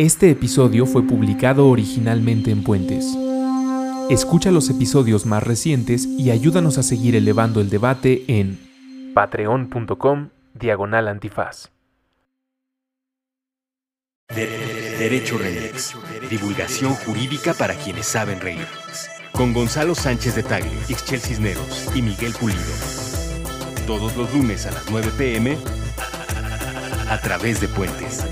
Este 0.00 0.30
episodio 0.30 0.86
fue 0.86 1.06
publicado 1.06 1.68
originalmente 1.68 2.50
en 2.50 2.64
Puentes. 2.64 3.04
Escucha 4.08 4.50
los 4.50 4.70
episodios 4.70 5.26
más 5.26 5.42
recientes 5.42 6.06
y 6.06 6.30
ayúdanos 6.30 6.78
a 6.78 6.82
seguir 6.82 7.16
elevando 7.16 7.60
el 7.60 7.68
debate 7.68 8.24
en 8.26 8.58
patreon.com 9.12 10.30
diagonal 10.54 11.06
antifaz. 11.06 11.70
Derecho 14.34 15.36
Remix. 15.36 15.94
Divulgación 16.30 16.94
jurídica 16.94 17.52
para 17.52 17.74
quienes 17.74 18.06
saben 18.06 18.40
reír. 18.40 18.66
Con 19.32 19.52
Gonzalo 19.52 19.94
Sánchez 19.94 20.34
de 20.34 20.44
Tagle, 20.44 20.72
Ixchel 20.88 21.20
Cisneros 21.20 21.94
y 21.94 22.00
Miguel 22.00 22.32
Pulido. 22.40 22.72
Todos 23.86 24.16
los 24.16 24.32
lunes 24.32 24.64
a 24.64 24.70
las 24.70 24.90
9 24.90 25.10
pm 25.18 25.58
a 27.10 27.20
través 27.20 27.60
de 27.60 27.68
Puentes. 27.68 28.24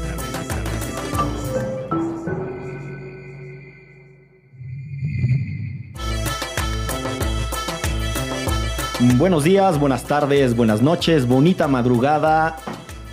Buenos 9.01 9.45
días, 9.45 9.79
buenas 9.79 10.02
tardes, 10.02 10.57
buenas 10.57 10.83
noches, 10.83 11.25
bonita 11.25 11.69
madrugada. 11.69 12.57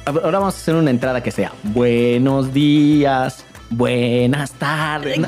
Ahora 0.06 0.40
vamos 0.40 0.56
a 0.56 0.58
hacer 0.58 0.74
una 0.74 0.90
entrada 0.90 1.22
que 1.22 1.30
sea 1.30 1.52
buenos 1.62 2.52
días, 2.52 3.46
buenas 3.70 4.52
tardes. 4.54 5.20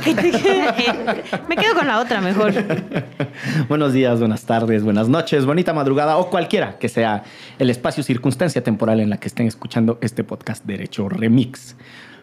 Me 1.48 1.56
quedo 1.56 1.76
con 1.76 1.86
la 1.86 2.00
otra 2.00 2.22
mejor. 2.22 2.56
buenos 3.70 3.94
días, 3.94 4.20
buenas 4.20 4.46
tardes, 4.46 4.84
buenas 4.84 5.08
noches, 5.10 5.46
bonita 5.46 5.74
madrugada 5.74 6.18
o 6.18 6.32
cualquiera 6.32 6.80
que 6.80 6.90
sea 6.90 7.22
el 7.60 7.70
espacio 7.70 8.02
circunstancia 8.02 8.64
temporal 8.64 9.00
en 9.00 9.12
la 9.12 9.18
que 9.18 9.28
estén 9.28 9.46
escuchando 9.46 10.00
este 10.02 10.24
podcast 10.24 10.66
Derecho 10.66 11.08
Remix. 11.08 11.76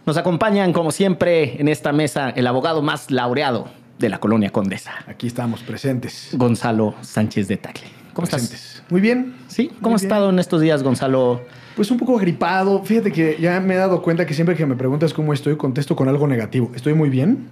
Nos 0.07 0.17
acompañan, 0.17 0.73
como 0.73 0.91
siempre, 0.91 1.61
en 1.61 1.69
esta 1.69 1.93
mesa 1.93 2.31
el 2.31 2.49
abogado 2.49 2.83
más 2.83 3.13
laureado 3.13 3.69
de 4.01 4.09
la 4.09 4.19
colonia 4.19 4.51
Condesa. 4.51 4.93
Aquí 5.07 5.29
estamos 5.29 5.63
presentes. 5.63 6.31
Gonzalo 6.33 6.97
Sánchez 7.01 7.47
de 7.47 7.59
Tagle. 7.59 8.04
¿Cómo 8.15 8.25
estás? 8.25 8.83
Muy 8.89 9.01
bien. 9.01 9.35
¿Sí? 9.49 9.71
¿Cómo 9.83 9.97
has 9.97 10.03
estado 10.03 10.31
en 10.31 10.39
estos 10.39 10.61
días, 10.61 10.83
Gonzalo? 10.83 11.43
Pues 11.77 11.91
un 11.91 11.99
poco 11.99 12.17
gripado. 12.17 12.83
Fíjate 12.85 13.13
que 13.13 13.37
ya 13.41 13.61
me 13.61 13.75
he 13.75 13.77
dado 13.77 14.01
cuenta 14.01 14.25
que 14.25 14.35
siempre 14.35 14.55
que 14.55 14.65
me 14.65 14.77
preguntas 14.77 15.13
cómo 15.13 15.33
estoy, 15.33 15.57
contesto 15.57 15.97
con 15.97 16.09
algo 16.09 16.27
negativo. 16.27 16.71
Estoy 16.75 16.95
muy 16.95 17.11
bien, 17.11 17.49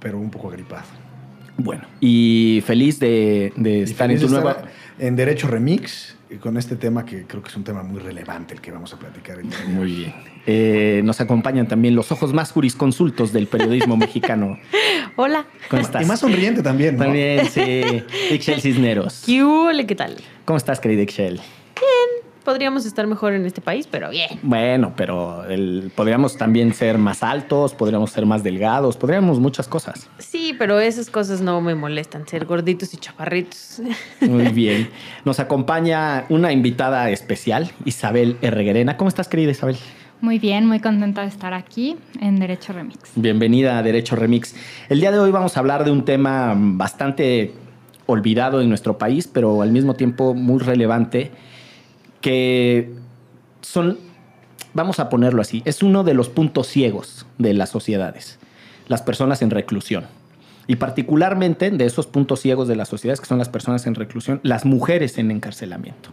pero 0.00 0.18
un 0.18 0.30
poco 0.30 0.50
gripado. 0.50 0.84
Bueno, 1.56 1.84
y 2.00 2.62
feliz 2.66 2.98
de, 2.98 3.52
estar 3.82 4.10
en 4.10 4.20
tu 4.20 4.28
nueva... 4.28 4.64
En 4.98 5.16
Derecho 5.16 5.48
Remix, 5.48 6.16
con 6.40 6.56
este 6.56 6.76
tema 6.76 7.04
que 7.04 7.24
creo 7.24 7.42
que 7.42 7.48
es 7.48 7.56
un 7.56 7.64
tema 7.64 7.82
muy 7.82 8.00
relevante 8.00 8.54
el 8.54 8.60
que 8.60 8.70
vamos 8.70 8.92
a 8.92 8.98
platicar. 8.98 9.38
El 9.38 9.46
Muy 9.68 9.92
bien. 9.92 10.14
Eh, 10.46 11.02
nos 11.04 11.20
acompañan 11.20 11.68
también 11.68 11.94
los 11.94 12.10
ojos 12.12 12.32
más 12.32 12.52
jurisconsultos 12.52 13.32
del 13.32 13.46
periodismo 13.46 13.96
mexicano. 13.98 14.58
Hola. 15.16 15.46
¿Cómo 15.68 15.82
estás? 15.82 16.02
Y 16.02 16.06
más 16.06 16.20
sonriente 16.20 16.62
también, 16.62 16.96
¿no? 16.96 17.04
También, 17.04 17.46
sí. 17.46 18.02
Ixchel 18.30 18.60
Cisneros. 18.60 19.24
¿Qué, 19.26 19.84
¿Qué 19.86 19.94
tal? 19.94 20.16
¿Cómo 20.44 20.56
estás, 20.56 20.80
querida 20.80 21.02
Ixchel? 21.02 21.40
Podríamos 22.44 22.86
estar 22.86 23.06
mejor 23.06 23.34
en 23.34 23.46
este 23.46 23.60
país, 23.60 23.86
pero 23.90 24.10
bien. 24.10 24.40
Bueno, 24.42 24.92
pero 24.96 25.44
podríamos 25.94 26.36
también 26.36 26.74
ser 26.74 26.98
más 26.98 27.22
altos, 27.22 27.74
podríamos 27.74 28.10
ser 28.10 28.26
más 28.26 28.42
delgados, 28.42 28.96
podríamos 28.96 29.38
muchas 29.38 29.68
cosas. 29.68 30.08
Sí, 30.18 30.54
pero 30.58 30.80
esas 30.80 31.08
cosas 31.08 31.40
no 31.40 31.60
me 31.60 31.74
molestan, 31.74 32.26
ser 32.26 32.44
gorditos 32.44 32.92
y 32.94 32.96
chaparritos. 32.96 33.80
Muy 34.20 34.48
bien. 34.52 34.90
Nos 35.24 35.38
acompaña 35.40 36.24
una 36.28 36.52
invitada 36.52 37.10
especial, 37.10 37.70
Isabel 37.84 38.36
Herreguerena. 38.42 38.96
¿Cómo 38.96 39.08
estás, 39.08 39.28
querida 39.28 39.52
Isabel? 39.52 39.76
Muy 40.20 40.38
bien, 40.38 40.66
muy 40.66 40.78
contenta 40.78 41.22
de 41.22 41.28
estar 41.28 41.52
aquí 41.52 41.96
en 42.20 42.38
Derecho 42.38 42.72
Remix. 42.72 43.10
Bienvenida 43.16 43.78
a 43.78 43.82
Derecho 43.82 44.14
Remix. 44.14 44.54
El 44.88 45.00
día 45.00 45.10
de 45.10 45.18
hoy 45.18 45.32
vamos 45.32 45.56
a 45.56 45.60
hablar 45.60 45.84
de 45.84 45.90
un 45.90 46.04
tema 46.04 46.54
bastante 46.56 47.52
olvidado 48.06 48.60
en 48.60 48.68
nuestro 48.68 48.98
país, 48.98 49.26
pero 49.26 49.62
al 49.62 49.72
mismo 49.72 49.94
tiempo 49.94 50.34
muy 50.34 50.60
relevante, 50.60 51.32
que 52.22 52.90
son, 53.60 53.98
vamos 54.72 54.98
a 55.00 55.10
ponerlo 55.10 55.42
así, 55.42 55.62
es 55.66 55.82
uno 55.82 56.04
de 56.04 56.14
los 56.14 56.30
puntos 56.30 56.68
ciegos 56.68 57.26
de 57.36 57.52
las 57.52 57.68
sociedades, 57.68 58.38
las 58.88 59.02
personas 59.02 59.42
en 59.42 59.50
reclusión. 59.50 60.06
Y 60.68 60.76
particularmente 60.76 61.70
de 61.70 61.84
esos 61.84 62.06
puntos 62.06 62.40
ciegos 62.40 62.68
de 62.68 62.76
las 62.76 62.88
sociedades, 62.88 63.20
que 63.20 63.26
son 63.26 63.38
las 63.38 63.48
personas 63.48 63.86
en 63.86 63.94
reclusión, 63.94 64.40
las 64.42 64.64
mujeres 64.64 65.18
en 65.18 65.30
encarcelamiento. 65.30 66.10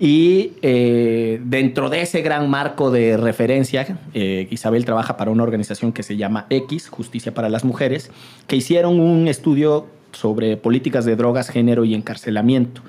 Y 0.00 0.52
eh, 0.62 1.40
dentro 1.44 1.88
de 1.88 2.02
ese 2.02 2.22
gran 2.22 2.48
marco 2.48 2.90
de 2.90 3.16
referencia, 3.16 3.98
eh, 4.14 4.46
Isabel 4.50 4.84
trabaja 4.84 5.16
para 5.16 5.30
una 5.30 5.42
organización 5.42 5.92
que 5.92 6.04
se 6.04 6.16
llama 6.16 6.46
X, 6.50 6.88
Justicia 6.88 7.34
para 7.34 7.48
las 7.48 7.64
Mujeres, 7.64 8.10
que 8.46 8.56
hicieron 8.56 9.00
un 9.00 9.26
estudio 9.26 9.86
sobre 10.12 10.56
políticas 10.56 11.04
de 11.04 11.16
drogas, 11.16 11.48
género 11.48 11.84
y 11.84 11.94
encarcelamiento. 11.94 12.82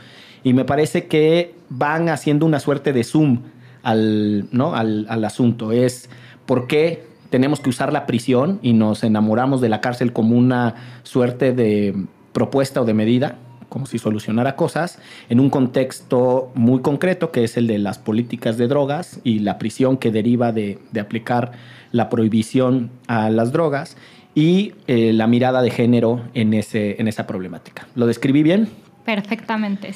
Y 0.44 0.54
me 0.54 0.66
parece 0.66 1.08
que 1.08 1.54
van 1.70 2.10
haciendo 2.10 2.46
una 2.46 2.60
suerte 2.60 2.94
de 2.94 3.04
zoom 3.04 3.42
al, 3.84 4.48
¿no? 4.52 4.76
al, 4.76 5.06
al 5.10 5.26
asunto. 5.26 5.72
Es 5.72 6.10
por 6.46 6.68
qué 6.68 7.04
tenemos 7.30 7.60
que 7.60 7.70
usar 7.70 7.94
la 7.94 8.06
prisión 8.06 8.60
y 8.62 8.74
nos 8.74 9.04
enamoramos 9.04 9.62
de 9.62 9.70
la 9.70 9.82
cárcel 9.82 10.14
como 10.14 10.36
una 10.36 10.76
suerte 11.04 11.54
de 11.54 11.96
propuesta 12.34 12.82
o 12.82 12.86
de 12.86 12.94
medida 12.94 13.38
como 13.70 13.86
si 13.86 14.00
solucionara 14.00 14.56
cosas 14.56 15.00
en 15.30 15.40
un 15.40 15.50
contexto 15.50 16.52
muy 16.56 16.82
concreto 16.82 17.32
que 17.32 17.44
es 17.44 17.56
el 17.56 17.68
de 17.68 17.78
las 17.78 18.00
políticas 18.00 18.58
de 18.58 18.68
drogas 18.68 19.20
y 19.24 19.40
la 19.40 19.58
prisión 19.58 19.98
que 19.98 20.12
deriva 20.12 20.52
de, 20.52 20.80
aplicar 21.00 21.52
la 21.92 22.10
prohibición 22.10 22.90
a 23.08 23.30
las 23.30 23.52
drogas 23.52 23.96
y 24.36 24.74
eh, 24.88 25.14
la 25.14 25.28
mirada 25.28 25.62
de 25.62 25.72
género 25.72 26.22
en, 26.34 26.54
ese, 26.54 27.00
en 27.00 27.08
esa 27.08 27.26
problemática. 27.26 27.88
¿Lo 27.96 28.06
describí 28.06 28.44
bien? 28.44 28.70
Perfectamente. 29.16 29.96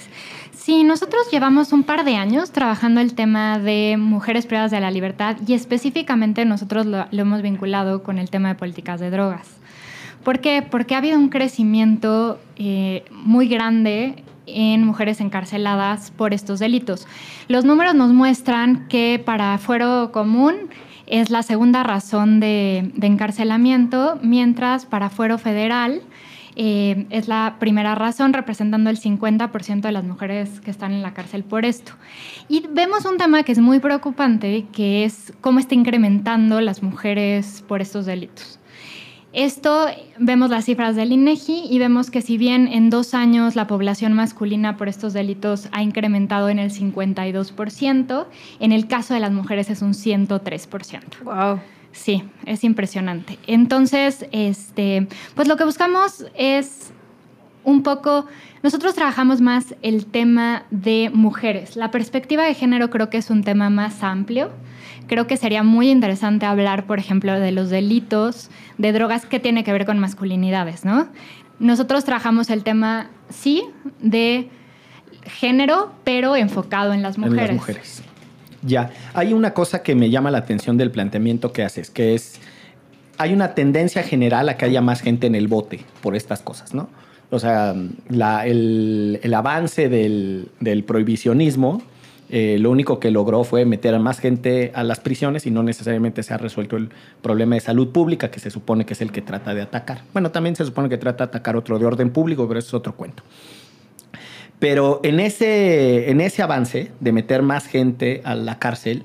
Sí, 0.51 0.83
nosotros 0.83 1.29
llevamos 1.31 1.71
un 1.71 1.83
par 1.83 2.03
de 2.03 2.15
años 2.15 2.51
trabajando 2.51 2.99
el 2.99 3.13
tema 3.13 3.59
de 3.59 3.95
mujeres 3.99 4.47
privadas 4.47 4.71
de 4.71 4.79
la 4.79 4.89
libertad 4.89 5.37
y 5.45 5.53
específicamente 5.53 6.45
nosotros 6.45 6.87
lo 6.87 7.05
hemos 7.11 7.43
vinculado 7.43 8.01
con 8.01 8.17
el 8.17 8.31
tema 8.31 8.47
de 8.47 8.55
políticas 8.55 8.99
de 8.99 9.11
drogas. 9.11 9.47
¿Por 10.23 10.39
qué? 10.39 10.63
Porque 10.67 10.95
ha 10.95 10.97
habido 10.97 11.19
un 11.19 11.29
crecimiento 11.29 12.39
eh, 12.55 13.05
muy 13.11 13.47
grande 13.47 14.23
en 14.47 14.83
mujeres 14.83 15.21
encarceladas 15.21 16.09
por 16.09 16.33
estos 16.33 16.57
delitos. 16.57 17.07
Los 17.47 17.65
números 17.65 17.93
nos 17.93 18.13
muestran 18.13 18.87
que 18.87 19.21
para 19.23 19.59
fuero 19.59 20.11
común 20.11 20.55
es 21.05 21.29
la 21.29 21.43
segunda 21.43 21.83
razón 21.83 22.39
de, 22.39 22.91
encarcelamiento, 22.99 24.17
mientras 24.23 24.87
para 24.87 25.11
fuero 25.11 25.37
federal 25.37 26.01
eh, 26.55 27.05
es 27.09 27.27
la 27.27 27.57
primera 27.59 27.95
razón, 27.95 28.33
representando 28.33 28.89
el 28.89 28.99
50% 28.99 29.81
de 29.81 29.91
las 29.91 30.03
mujeres 30.03 30.59
que 30.61 30.71
están 30.71 30.93
en 30.93 31.01
la 31.01 31.13
cárcel 31.13 31.43
por 31.43 31.65
esto. 31.65 31.93
Y 32.47 32.65
vemos 32.69 33.05
un 33.05 33.17
tema 33.17 33.43
que 33.43 33.51
es 33.51 33.59
muy 33.59 33.79
preocupante, 33.79 34.65
que 34.71 35.05
es 35.05 35.33
cómo 35.41 35.59
está 35.59 35.75
incrementando 35.75 36.61
las 36.61 36.83
mujeres 36.83 37.63
por 37.67 37.81
estos 37.81 38.05
delitos. 38.05 38.59
Esto 39.33 39.87
vemos 40.19 40.51
las 40.51 40.65
cifras 40.65 40.95
del 40.95 41.11
INEGI 41.11 41.63
y 41.67 41.79
vemos 41.79 42.11
que 42.11 42.21
si 42.21 42.37
bien 42.37 42.67
en 42.67 42.91
dos 42.91 43.15
años 43.15 43.55
la 43.55 43.65
población 43.65 44.13
masculina 44.13 44.77
por 44.77 44.87
estos 44.87 45.11
delitos 45.13 45.69
ha 45.71 45.81
incrementado 45.81 46.49
en 46.49 46.59
el 46.59 46.69
52%, 46.69 48.27
en 48.59 48.71
el 48.71 48.87
caso 48.87 49.15
de 49.15 49.19
las 49.19 49.31
mujeres 49.31 49.71
es 49.71 49.81
un 49.81 49.93
103%. 49.93 51.23
Wow. 51.23 51.59
Sí, 51.93 52.23
es 52.45 52.65
impresionante. 52.65 53.39
Entonces, 53.47 54.25
este, 54.31 55.07
pues 55.35 55.47
lo 55.47 55.55
que 55.55 55.63
buscamos 55.63 56.25
es 56.35 56.91
un 57.63 57.81
poco, 57.83 58.25
nosotros 58.61 58.93
trabajamos 58.93 59.39
más 59.39 59.75
el 59.81 60.05
tema 60.05 60.65
de 60.69 61.09
mujeres. 61.13 61.77
La 61.77 61.91
perspectiva 61.91 62.43
de 62.43 62.53
género 62.53 62.89
creo 62.89 63.09
que 63.09 63.17
es 63.17 63.29
un 63.29 63.43
tema 63.43 63.69
más 63.69 64.03
amplio 64.03 64.51
creo 65.07 65.27
que 65.27 65.37
sería 65.37 65.63
muy 65.63 65.89
interesante 65.89 66.45
hablar, 66.45 66.85
por 66.85 66.99
ejemplo, 66.99 67.39
de 67.39 67.51
los 67.51 67.69
delitos 67.69 68.49
de 68.77 68.91
drogas 68.91 69.25
que 69.25 69.39
tiene 69.39 69.63
que 69.63 69.71
ver 69.71 69.85
con 69.85 69.99
masculinidades, 69.99 70.85
¿no? 70.85 71.07
Nosotros 71.59 72.03
trabajamos 72.03 72.49
el 72.49 72.63
tema, 72.63 73.09
sí, 73.29 73.63
de 73.99 74.49
género, 75.25 75.93
pero 76.03 76.35
enfocado 76.35 76.93
en 76.93 77.01
las 77.01 77.17
mujeres. 77.17 77.49
En 77.49 77.55
las 77.55 77.67
mujeres. 77.67 78.03
Ya, 78.63 78.91
hay 79.13 79.33
una 79.33 79.53
cosa 79.53 79.83
que 79.83 79.95
me 79.95 80.09
llama 80.09 80.31
la 80.31 80.39
atención 80.39 80.77
del 80.77 80.91
planteamiento 80.91 81.51
que 81.51 81.63
haces, 81.63 81.89
que 81.89 82.15
es, 82.15 82.39
hay 83.17 83.33
una 83.33 83.55
tendencia 83.55 84.03
general 84.03 84.49
a 84.49 84.57
que 84.57 84.65
haya 84.65 84.81
más 84.81 85.01
gente 85.01 85.27
en 85.27 85.35
el 85.35 85.47
bote 85.47 85.81
por 86.01 86.15
estas 86.15 86.41
cosas, 86.41 86.73
¿no? 86.73 86.89
O 87.29 87.39
sea, 87.39 87.75
el, 88.45 89.33
avance 89.35 89.89
del, 89.89 90.83
prohibicionismo 90.85 91.81
eh, 92.29 92.57
lo 92.59 92.71
único 92.71 92.99
que 92.99 93.11
logró 93.11 93.43
fue 93.43 93.65
meter 93.65 93.93
a 93.95 93.99
más 93.99 94.19
gente 94.19 94.71
a 94.75 94.83
las 94.83 94.99
prisiones 94.99 95.45
y 95.45 95.51
no 95.51 95.61
necesariamente 95.61 96.23
se 96.23 96.33
ha 96.33 96.37
resuelto 96.37 96.77
el 96.77 96.89
problema 97.21 97.55
de 97.55 97.61
salud 97.61 97.89
pública 97.89 98.31
que 98.31 98.39
se 98.39 98.49
supone 98.49 98.85
que 98.85 98.93
es 98.93 99.01
el 99.01 99.11
que 99.11 99.21
trata 99.21 99.53
de 99.53 99.61
atacar. 99.61 100.01
Bueno, 100.13 100.31
también 100.31 100.55
se 100.55 100.65
supone 100.65 100.89
que 100.89 100.97
trata 100.97 101.25
de 101.25 101.29
atacar 101.29 101.55
otro 101.55 101.77
de 101.79 101.85
orden 101.85 102.11
público, 102.11 102.47
pero 102.47 102.59
eso 102.59 102.69
es 102.69 102.73
otro 102.75 102.95
cuento. 102.95 103.23
Pero 104.63 105.01
en 105.03 105.19
ese, 105.19 106.09
en 106.09 106.21
ese 106.21 106.41
avance 106.41 106.89
de 107.01 107.11
meter 107.11 107.41
más 107.41 107.67
gente 107.67 108.21
a 108.23 108.33
la 108.33 108.59
cárcel, 108.59 109.03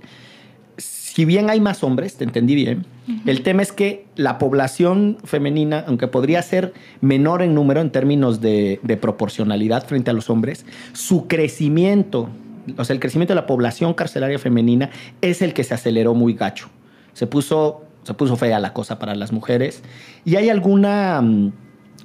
si 0.76 1.24
bien 1.24 1.50
hay 1.50 1.60
más 1.60 1.82
hombres, 1.82 2.14
te 2.14 2.22
entendí 2.22 2.54
bien, 2.54 2.86
el 3.26 3.42
tema 3.42 3.62
es 3.62 3.72
que 3.72 4.04
la 4.14 4.38
población 4.38 5.18
femenina, 5.24 5.82
aunque 5.88 6.06
podría 6.06 6.42
ser 6.42 6.74
menor 7.00 7.42
en 7.42 7.56
número 7.56 7.80
en 7.80 7.90
términos 7.90 8.40
de, 8.40 8.78
de 8.84 8.96
proporcionalidad 8.96 9.84
frente 9.84 10.12
a 10.12 10.14
los 10.14 10.30
hombres, 10.30 10.64
su 10.92 11.26
crecimiento, 11.26 12.28
o 12.76 12.84
sea, 12.84 12.94
el 12.94 13.00
crecimiento 13.00 13.32
de 13.32 13.40
la 13.40 13.48
población 13.48 13.94
carcelaria 13.94 14.38
femenina 14.38 14.90
es 15.22 15.42
el 15.42 15.54
que 15.54 15.64
se 15.64 15.74
aceleró 15.74 16.14
muy 16.14 16.34
gacho. 16.34 16.68
Se 17.14 17.26
puso, 17.26 17.82
se 18.04 18.14
puso 18.14 18.36
fea 18.36 18.60
la 18.60 18.72
cosa 18.72 19.00
para 19.00 19.16
las 19.16 19.32
mujeres. 19.32 19.82
¿Y 20.24 20.36
hay 20.36 20.50
alguna... 20.50 21.20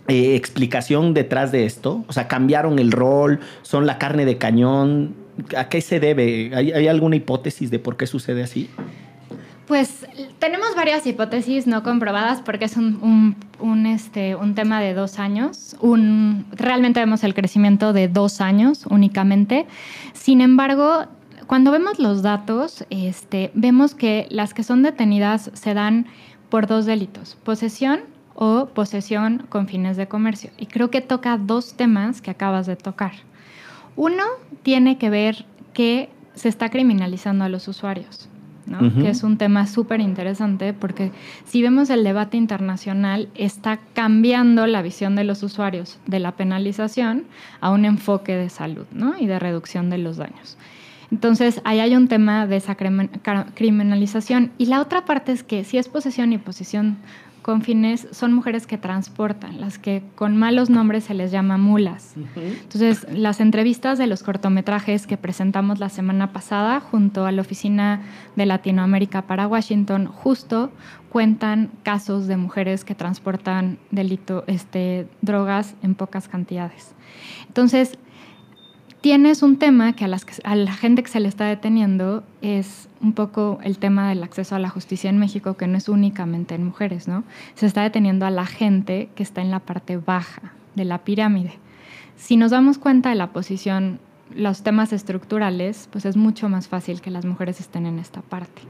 eh, 0.07 0.35
explicación 0.35 1.13
detrás 1.13 1.51
de 1.51 1.65
esto? 1.65 2.03
O 2.07 2.13
sea, 2.13 2.27
cambiaron 2.27 2.79
el 2.79 2.91
rol, 2.91 3.39
son 3.61 3.85
la 3.85 3.97
carne 3.97 4.25
de 4.25 4.37
cañón. 4.37 5.15
¿A 5.57 5.67
qué 5.69 5.81
se 5.81 5.99
debe? 5.99 6.51
¿Hay, 6.53 6.71
hay 6.71 6.87
alguna 6.87 7.15
hipótesis 7.15 7.71
de 7.71 7.79
por 7.79 7.97
qué 7.97 8.05
sucede 8.05 8.43
así? 8.43 8.69
Pues 9.67 10.05
tenemos 10.39 10.75
varias 10.75 11.07
hipótesis 11.07 11.67
no 11.67 11.83
comprobadas 11.83 12.41
porque 12.41 12.65
es 12.65 12.75
un, 12.75 12.99
un- 13.01 13.35
un, 13.59 13.85
este, 13.85 14.35
un 14.35 14.55
tema 14.55 14.81
de 14.81 14.93
dos 14.93 15.19
años. 15.19 15.77
Un, 15.79 16.45
realmente 16.51 16.99
vemos 16.99 17.23
el 17.23 17.33
crecimiento 17.33 17.93
de 17.93 18.09
dos 18.09 18.41
años 18.41 18.85
únicamente. 18.89 19.65
Sin 20.11 20.41
embargo, 20.41 21.05
cuando 21.47 21.71
vemos 21.71 21.97
los 21.97 22.21
datos, 22.21 22.85
este, 22.89 23.51
vemos 23.53 23.95
que 23.95 24.27
las 24.29 24.53
que 24.53 24.63
son 24.63 24.83
detenidas 24.83 25.49
se 25.53 25.73
dan 25.73 26.07
por 26.49 26.67
dos 26.67 26.85
delitos, 26.85 27.37
posesión 27.43 28.01
o 28.35 28.67
posesión 28.67 29.45
con 29.49 29.67
fines 29.67 29.97
de 29.97 30.07
comercio. 30.07 30.51
Y 30.57 30.65
creo 30.65 30.89
que 30.89 31.01
toca 31.01 31.37
dos 31.37 31.75
temas 31.75 32.21
que 32.21 32.31
acabas 32.31 32.65
de 32.65 32.75
tocar. 32.75 33.13
Uno 33.95 34.23
tiene 34.63 34.97
que 34.97 35.09
ver 35.09 35.45
que 35.73 36.09
se 36.35 36.49
está 36.49 36.69
criminalizando 36.69 37.45
a 37.45 37.49
los 37.49 37.67
usuarios, 37.67 38.27
¿no? 38.65 38.79
Que 38.93 39.09
es 39.09 39.23
un 39.23 39.37
tema 39.37 39.67
súper 39.67 39.99
interesante 39.99 40.73
porque 40.73 41.11
si 41.45 41.61
vemos 41.61 41.89
el 41.89 42.03
debate 42.03 42.37
internacional, 42.37 43.29
está 43.35 43.79
cambiando 43.93 44.65
la 44.65 44.81
visión 44.81 45.15
de 45.15 45.25
los 45.25 45.43
usuarios 45.43 45.99
de 46.07 46.19
la 46.19 46.31
penalización 46.31 47.25
a 47.61 47.71
un 47.71 47.85
enfoque 47.85 48.35
de 48.35 48.49
salud 48.49 48.85
¿no? 48.91 49.19
y 49.19 49.27
de 49.27 49.37
reducción 49.37 49.89
de 49.89 49.99
los 49.99 50.17
daños. 50.17 50.57
Entonces, 51.11 51.61
ahí 51.63 51.79
hay 51.79 51.95
un 51.95 52.07
tema 52.07 52.47
de 52.47 52.55
esa 52.55 52.75
criminalización. 52.75 54.51
Y 54.57 54.65
la 54.65 54.81
otra 54.81 55.05
parte 55.05 55.31
es 55.31 55.43
que 55.43 55.63
si 55.63 55.77
es 55.77 55.87
posesión 55.87 56.33
y 56.33 56.39
posesión 56.39 56.97
con 57.43 57.61
fines, 57.61 58.07
son 58.11 58.33
mujeres 58.33 58.65
que 58.65 58.77
transportan, 58.77 59.61
las 59.61 59.77
que 59.77 60.01
con 60.15 60.37
malos 60.37 60.69
nombres 60.69 61.03
se 61.03 61.13
les 61.13 61.29
llama 61.29 61.57
mulas. 61.57 62.15
Entonces, 62.35 63.05
las 63.11 63.41
entrevistas 63.41 63.97
de 63.97 64.07
los 64.07 64.23
cortometrajes 64.23 65.05
que 65.05 65.17
presentamos 65.17 65.79
la 65.79 65.89
semana 65.89 66.31
pasada 66.31 66.79
junto 66.79 67.25
a 67.25 67.31
la 67.33 67.41
Oficina 67.41 68.01
de 68.37 68.45
Latinoamérica 68.45 69.23
para 69.23 69.47
Washington, 69.47 70.07
justo 70.07 70.71
cuentan 71.09 71.69
casos 71.83 72.27
de 72.27 72.37
mujeres 72.37 72.85
que 72.85 72.95
transportan 72.95 73.77
delito, 73.91 74.45
este, 74.47 75.07
drogas 75.21 75.75
en 75.83 75.95
pocas 75.95 76.29
cantidades. 76.29 76.95
Entonces, 77.47 77.99
tienes 79.03 79.43
un 79.43 79.57
tema 79.57 79.93
que 79.93 80.05
a, 80.05 80.07
las 80.07 80.25
a 80.45 80.55
la 80.55 80.71
gente 80.71 81.03
que 81.03 81.09
se 81.11 81.19
le 81.19 81.27
está 81.27 81.43
deteniendo 81.43 82.23
es 82.41 82.87
un 83.01 83.11
poco 83.11 83.59
el 83.61 83.77
tema 83.77 84.07
del 84.07 84.23
acceso 84.23 84.55
a 84.55 84.59
la 84.59 84.69
justicia 84.69 85.09
en 85.09 85.17
México, 85.17 85.57
que 85.57 85.67
no 85.67 85.77
es 85.77 85.89
únicamente 85.89 86.55
en 86.55 86.63
mujeres, 86.63 87.09
¿no? 87.09 87.25
Se 87.55 87.65
está 87.65 87.83
deteniendo 87.83 88.25
a 88.25 88.29
la 88.29 88.45
gente 88.45 89.09
que 89.13 89.21
está 89.21 89.41
en 89.41 89.51
la 89.51 89.59
parte 89.59 89.97
baja 89.97 90.53
de 90.75 90.85
la 90.85 90.99
pirámide. 90.99 91.51
Si 92.15 92.37
nos 92.37 92.51
damos 92.51 92.77
cuenta 92.77 93.09
de 93.09 93.15
la 93.15 93.33
posición, 93.33 93.99
los 94.33 94.63
temas 94.63 94.93
estructurales, 94.93 95.89
pues 95.91 96.05
es 96.05 96.15
mucho 96.15 96.47
más 96.47 96.69
fácil 96.69 97.01
que 97.01 97.11
las 97.11 97.25
mujeres 97.25 97.59
estén 97.59 97.85
en 97.85 97.99
esta 97.99 98.21
parte. 98.21 98.61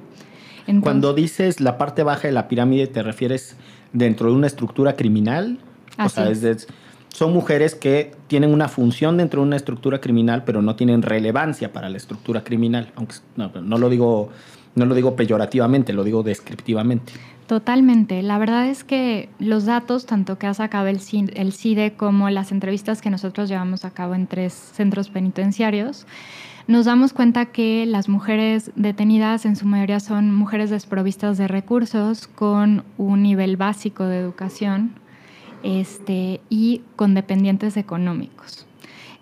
Entonces- 0.61 0.81
Cuando 0.81 1.13
dices 1.13 1.61
la 1.61 1.77
parte 1.77 2.01
baja 2.01 2.27
de 2.27 2.33
la 2.33 2.47
pirámide, 2.47 2.87
¿te 2.87 3.03
refieres 3.03 3.55
dentro 3.93 4.31
de 4.31 4.35
una 4.35 4.47
estructura 4.47 4.95
criminal? 4.95 5.59
o 6.03 6.09
sea, 6.09 6.27
es. 6.27 6.67
Son 7.13 7.31
mujeres 7.31 7.75
que 7.75 8.11
tienen 8.27 8.51
una 8.51 8.67
función 8.67 9.17
dentro 9.17 9.41
de 9.41 9.47
una 9.47 9.55
estructura 9.55 10.01
criminal, 10.01 10.43
pero 10.45 10.63
no 10.63 10.75
tienen 10.75 11.03
relevancia 11.03 11.71
para 11.71 11.87
la 11.87 11.97
estructura 11.97 12.43
criminal. 12.43 12.91
Aunque 12.95 13.17
no, 13.35 13.77
lo 13.77 13.87
digo, 13.87 14.29
no 14.73 14.85
lo 14.87 14.95
digo 14.95 15.15
peyorativamente, 15.15 15.93
lo 15.93 16.03
digo 16.03 16.23
descriptivamente. 16.23 17.13
Totalmente. 17.45 18.23
La 18.23 18.39
verdad 18.39 18.67
es 18.67 18.83
que 18.83 19.29
los 19.37 19.65
datos, 19.65 20.07
tanto 20.07 20.39
que 20.39 20.47
ha 20.47 20.55
sacado 20.55 20.87
el 20.87 20.99
el 21.35 21.53
CIDE 21.53 21.93
como 21.93 22.31
las 22.31 22.51
entrevistas 22.51 22.99
que 22.99 23.11
nosotros 23.11 23.47
llevamos 23.47 23.85
a 23.85 23.91
cabo 23.91 24.15
en 24.15 24.25
tres 24.25 24.53
centros 24.53 25.09
penitenciarios, 25.09 26.07
nos 26.65 26.85
damos 26.85 27.13
cuenta 27.13 27.45
que 27.45 27.85
las 27.85 28.09
mujeres 28.09 28.71
detenidas 28.75 29.45
en 29.45 29.55
su 29.55 29.67
mayoría 29.67 29.99
son 29.99 30.33
mujeres 30.33 30.71
desprovistas 30.71 31.37
de 31.37 31.47
recursos, 31.47 32.25
con 32.25 32.83
un 32.97 33.21
nivel 33.21 33.55
básico 33.55 34.05
de 34.05 34.17
educación 34.17 35.02
este, 35.63 36.41
y 36.49 36.81
con 36.95 37.13
dependientes 37.13 37.77
económicos. 37.77 38.65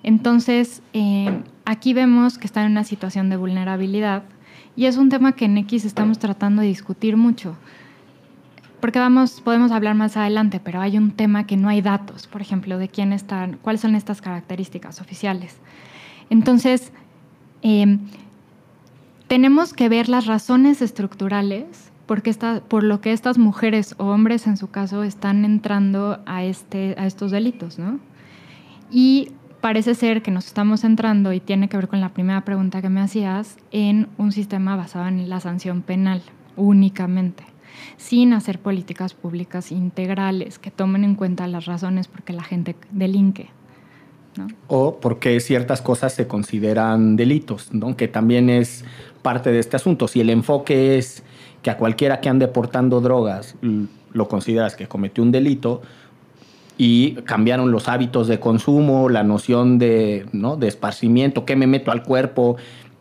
Entonces, 0.04 0.82
eh, 0.94 1.42
aquí 1.66 1.94
vemos 1.94 2.38
que 2.38 2.48
están 2.48 2.66
en 2.66 2.72
una 2.72 2.84
situación 2.84 3.30
de 3.30 3.38
vulnerabilidad 3.38 4.24
y 4.76 4.86
es 4.86 4.98
un 4.98 5.10
tema 5.10 5.34
que 5.34 5.46
en 5.46 5.58
X 5.60 5.86
estamos 5.86 6.18
tratando 6.20 6.62
de 6.62 6.68
discutir 6.68 7.18
mucho 7.18 7.56
porque 8.82 9.00
vamos, 9.00 9.42
podemos 9.42 9.72
hablar 9.72 9.96
más 9.96 10.18
adelante, 10.18 10.60
pero 10.60 10.82
hay 10.82 10.98
un 10.98 11.12
tema 11.12 11.46
que 11.46 11.56
no 11.56 11.70
hay 11.70 11.82
datos, 11.82 12.28
por 12.28 12.42
ejemplo, 12.42 12.80
de 12.80 12.90
quién 12.90 13.14
están, 13.14 13.58
cuáles 13.62 13.82
son 13.82 13.96
estas 13.96 14.22
características 14.22 15.00
oficiales. 15.00 15.58
Entonces, 16.32 16.92
eh, 17.62 18.00
tenemos 19.28 19.74
que 19.74 19.88
ver 19.88 20.10
las 20.10 20.26
razones 20.26 20.82
estructurales 20.82 21.91
porque 22.12 22.30
esta- 22.30 22.60
por 22.60 22.84
lo 22.84 23.00
que 23.00 23.13
estas 23.13 23.38
mujeres 23.38 23.96
o 23.98 24.08
hombres 24.08 24.46
en 24.46 24.58
su 24.58 24.69
caso 24.69 25.04
están 25.04 25.46
entrando 25.46 26.19
a, 26.25 26.44
este, 26.44 26.94
a 26.98 27.06
estos 27.06 27.31
delitos, 27.31 27.80
¿no? 27.80 28.02
Y 28.92 29.30
parece 29.62 29.96
ser 29.96 30.22
que 30.22 30.30
nos 30.30 30.48
estamos 30.48 30.84
entrando, 30.84 31.31
y 31.31 31.40
tiene 31.40 31.69
que 31.69 31.78
ver 31.78 31.88
con 31.88 32.02
la 32.02 32.10
primera 32.10 32.44
pregunta 32.44 32.81
que 32.81 32.90
me 32.90 33.00
hacías, 33.00 33.56
en 33.72 34.10
un 34.18 34.34
sistema 34.34 34.75
basado 34.75 35.08
en 35.08 35.30
la 35.30 35.40
sanción 35.40 35.84
penal 35.84 36.22
únicamente, 36.58 37.46
sin 37.96 38.34
hacer 38.34 38.60
políticas 38.60 39.14
públicas 39.14 39.72
integrales 39.72 40.60
que 40.60 40.69
tomen 40.69 41.06
en 41.06 41.16
cuenta 41.16 41.48
las 41.48 41.64
razones 41.64 42.10
por 42.10 42.24
qué 42.24 42.34
la 42.34 42.44
gente 42.44 42.75
delinque. 42.92 43.52
¿No? 44.36 44.48
O 44.68 45.00
porque 45.00 45.39
ciertas 45.39 45.81
cosas 45.81 46.13
se 46.13 46.28
consideran 46.28 47.16
delitos, 47.16 47.74
¿no? 47.74 47.95
que 47.95 48.07
también 48.07 48.50
es 48.50 48.86
parte 49.22 49.51
de 49.51 49.60
este 49.60 49.75
asunto. 49.75 50.07
Si 50.07 50.22
el 50.22 50.30
enfoque 50.30 50.98
es 50.98 51.24
que 51.62 51.69
a 51.69 51.78
cualquiera 51.78 52.22
que 52.22 52.30
ande 52.30 52.48
portando 52.48 53.01
drogas 53.01 53.56
lo 54.13 54.28
consideras 54.28 54.75
que 54.75 54.88
cometió 54.88 55.24
un 55.24 55.31
delito 55.31 55.81
y 56.78 57.14
cambiaron 57.23 57.71
los 57.71 57.88
hábitos 57.88 58.28
de 58.28 58.40
consumo, 58.40 59.09
la 59.09 59.23
noción 59.23 59.78
de, 59.78 60.26
¿no? 60.31 60.57
de 60.57 60.68
esparcimiento, 60.68 61.45
qué 61.45 61.56
me 61.56 61.68
meto 61.68 61.92
al 61.92 62.04
cuerpo. 62.04 62.57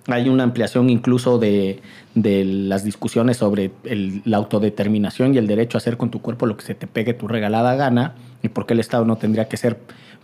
Hay 0.07 0.29
una 0.29 0.45
ampliación 0.45 0.91
incluso 0.91 1.39
de, 1.39 1.81
de 2.15 2.45
las 2.45 2.85
discusiones 2.85 3.39
sobre 3.39 3.71
la 3.85 4.37
autodeterminación 4.37 5.35
y 5.35 5.39
el 5.39 5.47
derecho 5.47 5.79
a 5.79 5.81
hacer 5.81 5.97
con 5.97 6.11
tu 6.11 6.21
cuerpo 6.21 6.47
lo 6.47 6.57
que 6.57 6.65
se 6.65 6.75
te 6.75 6.87
pegue 6.87 7.15
tu 7.15 7.29
regalada 7.29 7.75
gana 7.75 8.15
y 8.43 8.49
por 8.49 8.67
qué 8.67 8.75
el 8.75 8.81
Estado 8.81 9.05
no 9.05 9.17
tendría 9.17 9.49
que 9.49 9.57
ser 9.57 9.79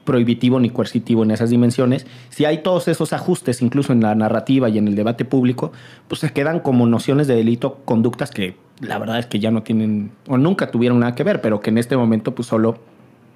prohibitivo 0.06 0.58
ni 0.58 0.70
coercitivo 0.70 1.22
en 1.24 1.30
esas 1.32 1.50
dimensiones, 1.50 2.06
si 2.30 2.46
hay 2.46 2.62
todos 2.62 2.88
esos 2.88 3.12
ajustes, 3.12 3.60
incluso 3.60 3.92
en 3.92 4.00
la 4.00 4.14
narrativa 4.14 4.70
y 4.70 4.78
en 4.78 4.88
el 4.88 4.94
debate 4.96 5.26
público, 5.26 5.72
pues 6.08 6.22
se 6.22 6.32
quedan 6.32 6.60
como 6.60 6.86
nociones 6.86 7.26
de 7.26 7.34
delito, 7.34 7.82
conductas 7.84 8.30
que 8.30 8.56
la 8.80 8.98
verdad 8.98 9.18
es 9.18 9.26
que 9.26 9.38
ya 9.40 9.50
no 9.50 9.62
tienen 9.62 10.12
o 10.28 10.38
nunca 10.38 10.70
tuvieron 10.70 11.00
nada 11.00 11.14
que 11.14 11.24
ver, 11.24 11.42
pero 11.42 11.60
que 11.60 11.68
en 11.68 11.76
este 11.76 11.96
momento 11.98 12.34
pues 12.34 12.48
solo 12.48 12.78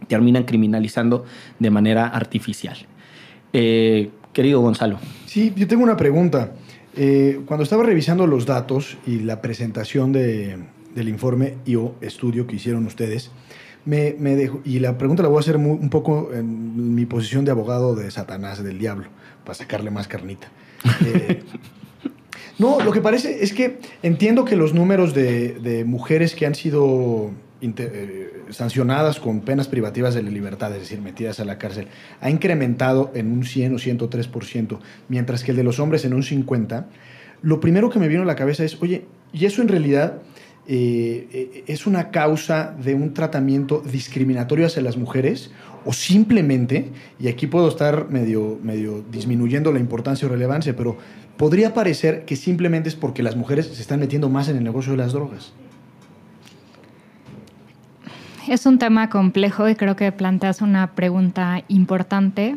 terminan 0.08 0.44
criminalizando 0.44 1.26
de 1.58 1.68
manera 1.70 2.06
artificial. 2.06 2.78
Eh, 3.52 4.10
querido 4.32 4.60
Gonzalo. 4.60 4.98
Sí, 5.26 5.52
yo 5.56 5.66
tengo 5.66 5.82
una 5.82 5.96
pregunta. 5.96 6.52
Eh, 6.96 7.40
cuando 7.46 7.64
estaba 7.64 7.82
revisando 7.84 8.26
los 8.26 8.46
datos 8.46 8.96
y 9.06 9.20
la 9.20 9.40
presentación 9.42 10.12
de- 10.12 10.56
del 10.94 11.08
informe 11.08 11.54
y 11.66 11.76
o 11.76 11.94
estudio 12.00 12.46
que 12.46 12.56
hicieron 12.56 12.84
ustedes, 12.86 13.30
me, 13.84 14.14
me 14.18 14.36
dejó- 14.36 14.60
y 14.64 14.78
la 14.78 14.96
pregunta 14.98 15.22
la 15.22 15.28
voy 15.28 15.38
a 15.38 15.40
hacer 15.40 15.58
muy- 15.58 15.78
un 15.78 15.90
poco 15.90 16.30
en 16.34 16.94
mi 16.94 17.06
posición 17.06 17.44
de 17.44 17.50
abogado 17.50 17.94
de 17.94 18.10
Satanás, 18.10 18.62
del 18.62 18.78
diablo, 18.78 19.06
para 19.44 19.54
sacarle 19.54 19.90
más 19.90 20.08
carnita. 20.08 20.48
Eh, 21.04 21.42
no, 22.58 22.80
lo 22.82 22.92
que 22.92 23.00
parece 23.00 23.42
es 23.42 23.52
que 23.54 23.78
entiendo 24.02 24.44
que 24.44 24.54
los 24.56 24.74
números 24.74 25.14
de, 25.14 25.54
de 25.60 25.84
mujeres 25.84 26.34
que 26.34 26.44
han 26.46 26.54
sido 26.54 27.30
eh, 27.62 28.42
sancionadas 28.50 29.18
con 29.18 29.40
penas 29.40 29.66
privativas 29.68 30.14
de 30.14 30.22
la 30.22 30.30
libertad, 30.30 30.72
es 30.74 30.80
decir, 30.80 31.00
metidas 31.00 31.40
a 31.40 31.44
la 31.46 31.56
cárcel, 31.58 31.86
ha 32.20 32.28
incrementado 32.30 33.10
en 33.14 33.32
un 33.32 33.44
100 33.44 33.74
o 33.74 33.78
103%, 33.78 34.78
mientras 35.08 35.42
que 35.42 35.52
el 35.52 35.56
de 35.56 35.64
los 35.64 35.78
hombres 35.80 36.04
en 36.04 36.12
un 36.14 36.22
50%. 36.22 36.84
Lo 37.42 37.60
primero 37.60 37.88
que 37.88 37.98
me 37.98 38.08
vino 38.08 38.22
a 38.22 38.26
la 38.26 38.36
cabeza 38.36 38.62
es, 38.64 38.76
oye, 38.82 39.06
y 39.32 39.46
eso 39.46 39.62
en 39.62 39.68
realidad 39.68 40.20
eh, 40.72 41.26
eh, 41.32 41.64
es 41.66 41.84
una 41.84 42.12
causa 42.12 42.76
de 42.80 42.94
un 42.94 43.12
tratamiento 43.12 43.82
discriminatorio 43.84 44.66
hacia 44.66 44.80
las 44.80 44.96
mujeres 44.96 45.50
o 45.84 45.92
simplemente, 45.92 46.92
y 47.18 47.26
aquí 47.26 47.48
puedo 47.48 47.66
estar 47.66 48.08
medio, 48.08 48.56
medio 48.62 49.02
disminuyendo 49.10 49.72
la 49.72 49.80
importancia 49.80 50.28
o 50.28 50.30
relevancia, 50.30 50.76
pero 50.76 50.96
podría 51.36 51.74
parecer 51.74 52.24
que 52.24 52.36
simplemente 52.36 52.88
es 52.88 52.94
porque 52.94 53.24
las 53.24 53.34
mujeres 53.34 53.66
se 53.66 53.82
están 53.82 53.98
metiendo 53.98 54.28
más 54.28 54.48
en 54.48 54.58
el 54.58 54.62
negocio 54.62 54.92
de 54.92 54.98
las 54.98 55.12
drogas. 55.12 55.52
Es 58.46 58.64
un 58.64 58.78
tema 58.78 59.10
complejo 59.10 59.68
y 59.68 59.74
creo 59.74 59.96
que 59.96 60.12
planteas 60.12 60.62
una 60.62 60.94
pregunta 60.94 61.64
importante. 61.66 62.56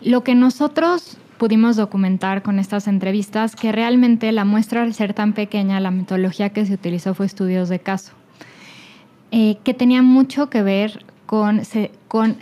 Lo 0.00 0.22
que 0.22 0.36
nosotros 0.36 1.18
pudimos 1.44 1.76
documentar 1.76 2.42
con 2.42 2.58
estas 2.58 2.88
entrevistas 2.88 3.54
que 3.54 3.70
realmente 3.70 4.32
la 4.32 4.46
muestra 4.46 4.82
al 4.82 4.94
ser 4.94 5.12
tan 5.12 5.34
pequeña, 5.34 5.78
la 5.78 5.90
metodología 5.90 6.48
que 6.48 6.64
se 6.64 6.72
utilizó 6.72 7.12
fue 7.12 7.26
estudios 7.26 7.68
de 7.68 7.80
caso, 7.80 8.12
eh, 9.30 9.58
que 9.62 9.74
tenía 9.74 10.00
mucho 10.00 10.48
que 10.48 10.62
ver 10.62 11.04
con, 11.26 11.60
con 12.08 12.38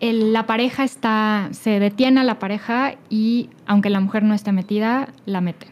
la 0.00 0.46
pareja 0.46 0.84
está, 0.84 1.50
se 1.50 1.78
detiene 1.80 2.20
a 2.20 2.24
la 2.24 2.38
pareja 2.38 2.94
y 3.10 3.50
aunque 3.66 3.90
la 3.90 4.00
mujer 4.00 4.22
no 4.22 4.32
esté 4.32 4.52
metida, 4.52 5.10
la 5.26 5.42
meten. 5.42 5.68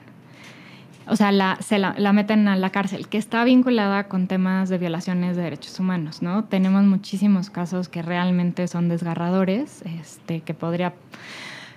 O 1.06 1.16
sea, 1.16 1.32
la, 1.32 1.56
se 1.62 1.78
la, 1.78 1.94
la, 1.96 2.12
meten 2.12 2.48
a 2.48 2.56
la 2.56 2.68
cárcel, 2.68 3.08
que 3.08 3.16
está 3.16 3.44
vinculada 3.44 4.08
con 4.08 4.26
temas 4.26 4.68
de 4.68 4.76
violaciones 4.76 5.36
de 5.36 5.42
derechos 5.42 5.80
humanos, 5.80 6.20
¿no? 6.20 6.44
Tenemos 6.44 6.84
muchísimos 6.84 7.48
casos 7.48 7.88
que 7.88 8.02
realmente 8.02 8.68
son 8.68 8.90
desgarradores, 8.90 9.80
este, 9.86 10.42
que 10.42 10.52
podría 10.52 10.92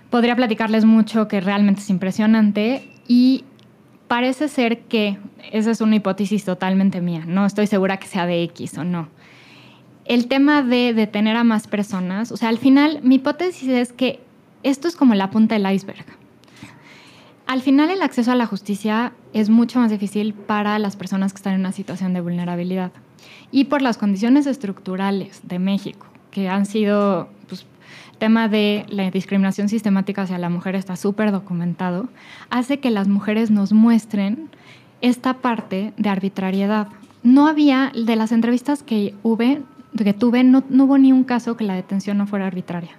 podría 0.10 0.36
platicarles 0.36 0.86
mucho 0.86 1.28
que 1.28 1.42
realmente 1.42 1.82
es 1.82 1.90
impresionante 1.90 2.90
y 3.08 3.44
parece 4.08 4.48
ser 4.48 4.80
que, 4.82 5.18
esa 5.52 5.72
es 5.72 5.82
una 5.82 5.96
hipótesis 5.96 6.46
totalmente 6.46 7.02
mía, 7.02 7.24
no 7.26 7.46
estoy 7.46 7.68
segura 7.68 7.98
que 7.98 8.08
sea 8.08 8.26
de 8.26 8.44
X 8.44 8.78
o 8.78 8.84
no. 8.84 9.10
El 10.06 10.28
tema 10.28 10.64
de 10.64 10.94
detener 10.94 11.36
a 11.36 11.44
más 11.44 11.68
personas, 11.68 12.32
o 12.32 12.38
sea, 12.38 12.50
al 12.50 12.58
final 12.58 13.02
mi 13.04 13.16
hipótesis 13.16 13.68
es 13.68 13.92
que 13.92 14.22
esto 14.64 14.88
es 14.88 14.96
como 14.96 15.16
la 15.16 15.30
punta 15.30 15.56
del 15.56 15.72
iceberg. 15.72 16.06
Al 17.46 17.62
final 17.62 17.90
el 17.90 18.02
acceso 18.02 18.32
a 18.32 18.36
la 18.36 18.46
justicia 18.46 19.14
es 19.34 19.50
mucho 19.50 19.80
más 19.80 19.90
difícil 19.90 20.34
para 20.34 20.80
las 20.80 20.98
personas 20.98 21.32
que 21.32 21.38
están 21.38 21.54
en 21.54 21.62
una 21.62 21.72
situación 21.72 22.14
de 22.14 22.20
vulnerabilidad. 22.20 22.92
Y 23.52 23.66
por 23.66 23.82
las 23.82 23.98
condiciones 23.98 24.48
estructurales 24.48 25.40
de 25.44 25.58
México, 25.58 26.08
que 26.30 26.50
han 26.50 26.66
sido 26.66 27.30
pues, 27.48 27.66
tema 28.18 28.48
de 28.48 28.86
la 28.90 29.10
discriminación 29.12 29.70
sistemática 29.70 30.24
hacia 30.24 30.38
la 30.38 30.50
mujer 30.50 30.76
está 30.76 30.96
súper 30.96 31.32
documentado, 31.32 32.08
hace 32.50 32.80
que 32.80 32.92
las 32.92 33.08
mujeres 33.08 33.52
nos 33.52 33.74
muestren 33.74 34.50
esta 35.02 35.36
parte 35.36 35.94
de 35.98 36.10
arbitrariedad. 36.10 36.88
No 37.24 37.48
había, 37.48 37.92
de 37.94 38.16
las 38.16 38.32
entrevistas 38.32 38.84
que, 38.84 39.14
hube, 39.24 39.62
que 39.96 40.14
tuve, 40.14 40.44
no, 40.44 40.64
hubo 40.70 40.98
ni 40.98 41.12
un 41.12 41.24
caso 41.24 41.58
que 41.58 41.64
la 41.64 41.76
detención 41.76 42.18
no 42.18 42.28
fuera 42.28 42.48
arbitraria. 42.48 42.92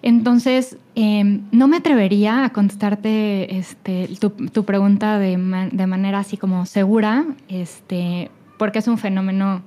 Entonces, 0.00 0.78
em, 0.94 1.42
no 1.52 1.68
me 1.68 1.76
atrevería 1.76 2.44
a 2.44 2.50
contestarte 2.50 3.58
este, 3.58 4.08
tu, 4.18 4.64
pregunta 4.64 5.18
de, 5.18 5.36
de, 5.70 5.86
manera 5.86 6.20
así 6.20 6.38
como 6.38 6.64
segura, 6.64 7.26
este, 7.48 8.30
porque 8.56 8.78
es 8.78 8.88
un 8.88 8.96
fenómeno 8.96 9.62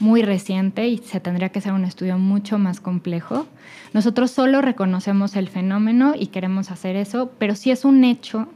muy 0.00 0.22
reciente 0.22 0.88
y 0.88 0.98
se 0.98 1.20
tendría 1.20 1.50
que 1.50 1.58
hacer 1.58 1.72
un 1.72 1.84
estudio 1.84 2.18
mucho 2.18 2.58
más 2.58 2.80
complejo. 2.80 3.46
Nosotros 3.92 4.30
solo 4.30 4.62
reconocemos 4.62 5.36
el 5.36 5.48
fenómeno 5.48 6.14
y 6.18 6.28
queremos 6.28 6.70
hacer 6.70 6.96
eso, 6.96 7.30
pero 7.38 7.54
sí 7.54 7.70
es 7.70 7.84
un 7.84 8.04
hecho 8.04 8.48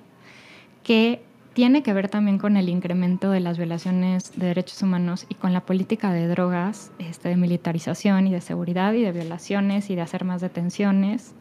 que 0.82 1.22
tiene 1.56 1.82
que 1.82 1.94
ver 1.94 2.10
también 2.10 2.36
con 2.36 2.58
el 2.58 2.68
incremento 2.68 3.30
de 3.30 3.40
las 3.40 3.56
violaciones 3.56 4.32
de 4.36 4.48
derechos 4.48 4.82
humanos 4.82 5.24
y 5.30 5.36
con 5.36 5.54
la 5.54 5.62
política 5.62 6.12
de 6.12 6.28
drogas, 6.28 6.92
este, 6.98 7.30
de 7.30 7.36
militarización 7.36 8.26
y 8.26 8.32
de 8.32 8.42
seguridad 8.42 8.92
y 8.92 9.02
de 9.02 9.10
violaciones 9.10 9.88
y 9.88 9.94
de 9.94 10.02
hacer 10.02 10.24
más 10.24 10.42
detenciones. 10.42 11.34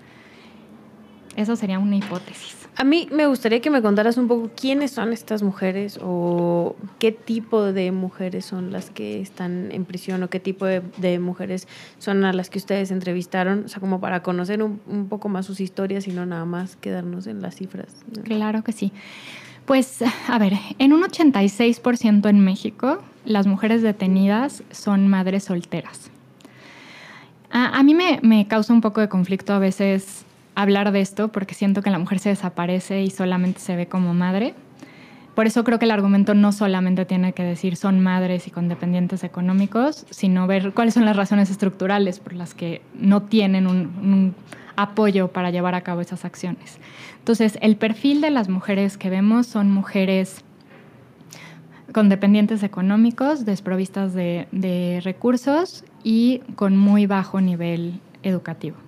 Eso 1.36 1.56
sería 1.56 1.80
una 1.80 1.98
hipótesis. 1.98 2.65
A 2.77 2.84
mí 2.84 3.08
me 3.12 3.25
gustaría 3.25 3.62
que 3.62 3.70
me 3.70 3.82
contaras 3.82 4.18
un 4.18 4.27
poco 4.27 4.50
quiénes 4.54 4.92
son 4.92 5.13
estas 5.13 5.44
mujeres 5.44 5.98
o 6.01 6.75
qué 7.00 7.13
tipo 7.13 7.63
de 7.63 7.92
mujeres 7.94 8.44
son 8.46 8.74
las 8.74 8.89
que 8.89 9.22
están 9.22 9.72
en 9.72 9.86
prisión 9.86 10.22
o 10.24 10.30
qué 10.30 10.42
tipo 10.42 10.65
de, 10.65 11.20
mujeres 11.20 11.70
son 12.00 12.25
a 12.25 12.34
las 12.34 12.50
que 12.50 12.58
ustedes 12.58 12.92
entrevistaron, 12.92 13.63
o 13.65 13.68
sea, 13.70 13.80
como 13.80 14.01
para 14.01 14.24
conocer 14.24 14.62
un, 14.62 15.08
poco 15.08 15.30
más 15.30 15.46
sus 15.46 15.62
historias 15.62 16.08
y 16.08 16.12
no 16.12 16.25
nada 16.25 16.44
más 16.44 16.75
quedarnos 16.75 17.27
en 17.27 17.42
las 17.42 17.56
cifras. 17.56 17.88
Claro 18.24 18.62
que 18.63 18.74
sí. 18.74 18.92
Pues, 19.65 20.04
a 20.27 20.38
ver, 20.38 20.54
en 20.77 20.92
un 20.92 21.01
86% 21.04 22.30
en 22.30 22.39
México, 22.42 23.01
las 23.24 23.48
mujeres 23.48 23.84
detenidas 23.84 24.63
son 24.72 25.08
madres 25.08 25.46
solteras. 25.46 26.12
A, 27.51 27.80
a 27.80 27.84
mí 27.84 27.94
me, 27.94 28.20
me 28.22 28.48
causa 28.48 28.74
un 28.74 28.82
poco 28.82 29.00
de 29.00 29.08
conflicto 29.08 29.54
a 29.54 29.60
veces 29.60 30.25
hablar 30.56 30.92
de 30.92 31.02
esto 31.02 31.28
porque 31.28 31.54
siento 31.54 31.82
que 31.82 31.90
la 31.90 32.00
mujer 32.00 32.20
se 32.20 32.30
desaparece 32.30 33.04
y 33.04 33.12
solamente 33.12 33.60
se 33.60 33.76
ve 33.76 33.88
como 33.88 34.14
madre. 34.14 34.56
Por 35.36 35.48
eso 35.48 35.66
creo 35.66 35.80
que 35.80 35.86
el 35.86 35.92
argumento 35.92 36.34
no 36.34 36.54
solamente 36.54 37.04
tiene 37.06 37.34
que 37.34 37.44
decir 37.44 37.76
son 37.76 38.00
madres 38.00 38.48
y 38.48 38.52
con 38.52 38.70
dependientes 38.70 39.26
económicos, 39.26 40.06
sino 40.10 40.48
ver 40.48 40.72
cuáles 40.74 40.94
son 40.94 41.04
las 41.04 41.18
razones 41.18 41.50
estructurales 41.50 42.20
por 42.20 42.34
las 42.34 42.54
que 42.54 42.82
no 42.98 43.24
tienen 43.24 43.68
un, 43.68 44.34
apoyo 44.78 45.30
para 45.30 45.52
llevar 45.52 45.74
a 45.76 45.82
cabo 45.82 46.02
esas 46.02 46.26
acciones. 46.26 46.80
Entonces, 47.20 47.58
el 47.62 47.78
perfil 47.78 48.20
de 48.20 48.30
las 48.30 48.50
mujeres 48.50 48.98
que 48.98 49.10
vemos 49.10 49.48
son 49.48 49.72
mujeres 49.72 50.44
con 51.94 52.10
dependientes 52.10 52.62
económicos, 52.62 53.46
desprovistas 53.46 54.14
de 54.14 55.02
recursos 55.04 55.86
y 56.04 56.40
con 56.56 56.76
muy 56.76 57.08
bajo 57.08 57.40
nivel 57.40 58.02
educativo. 58.22 58.85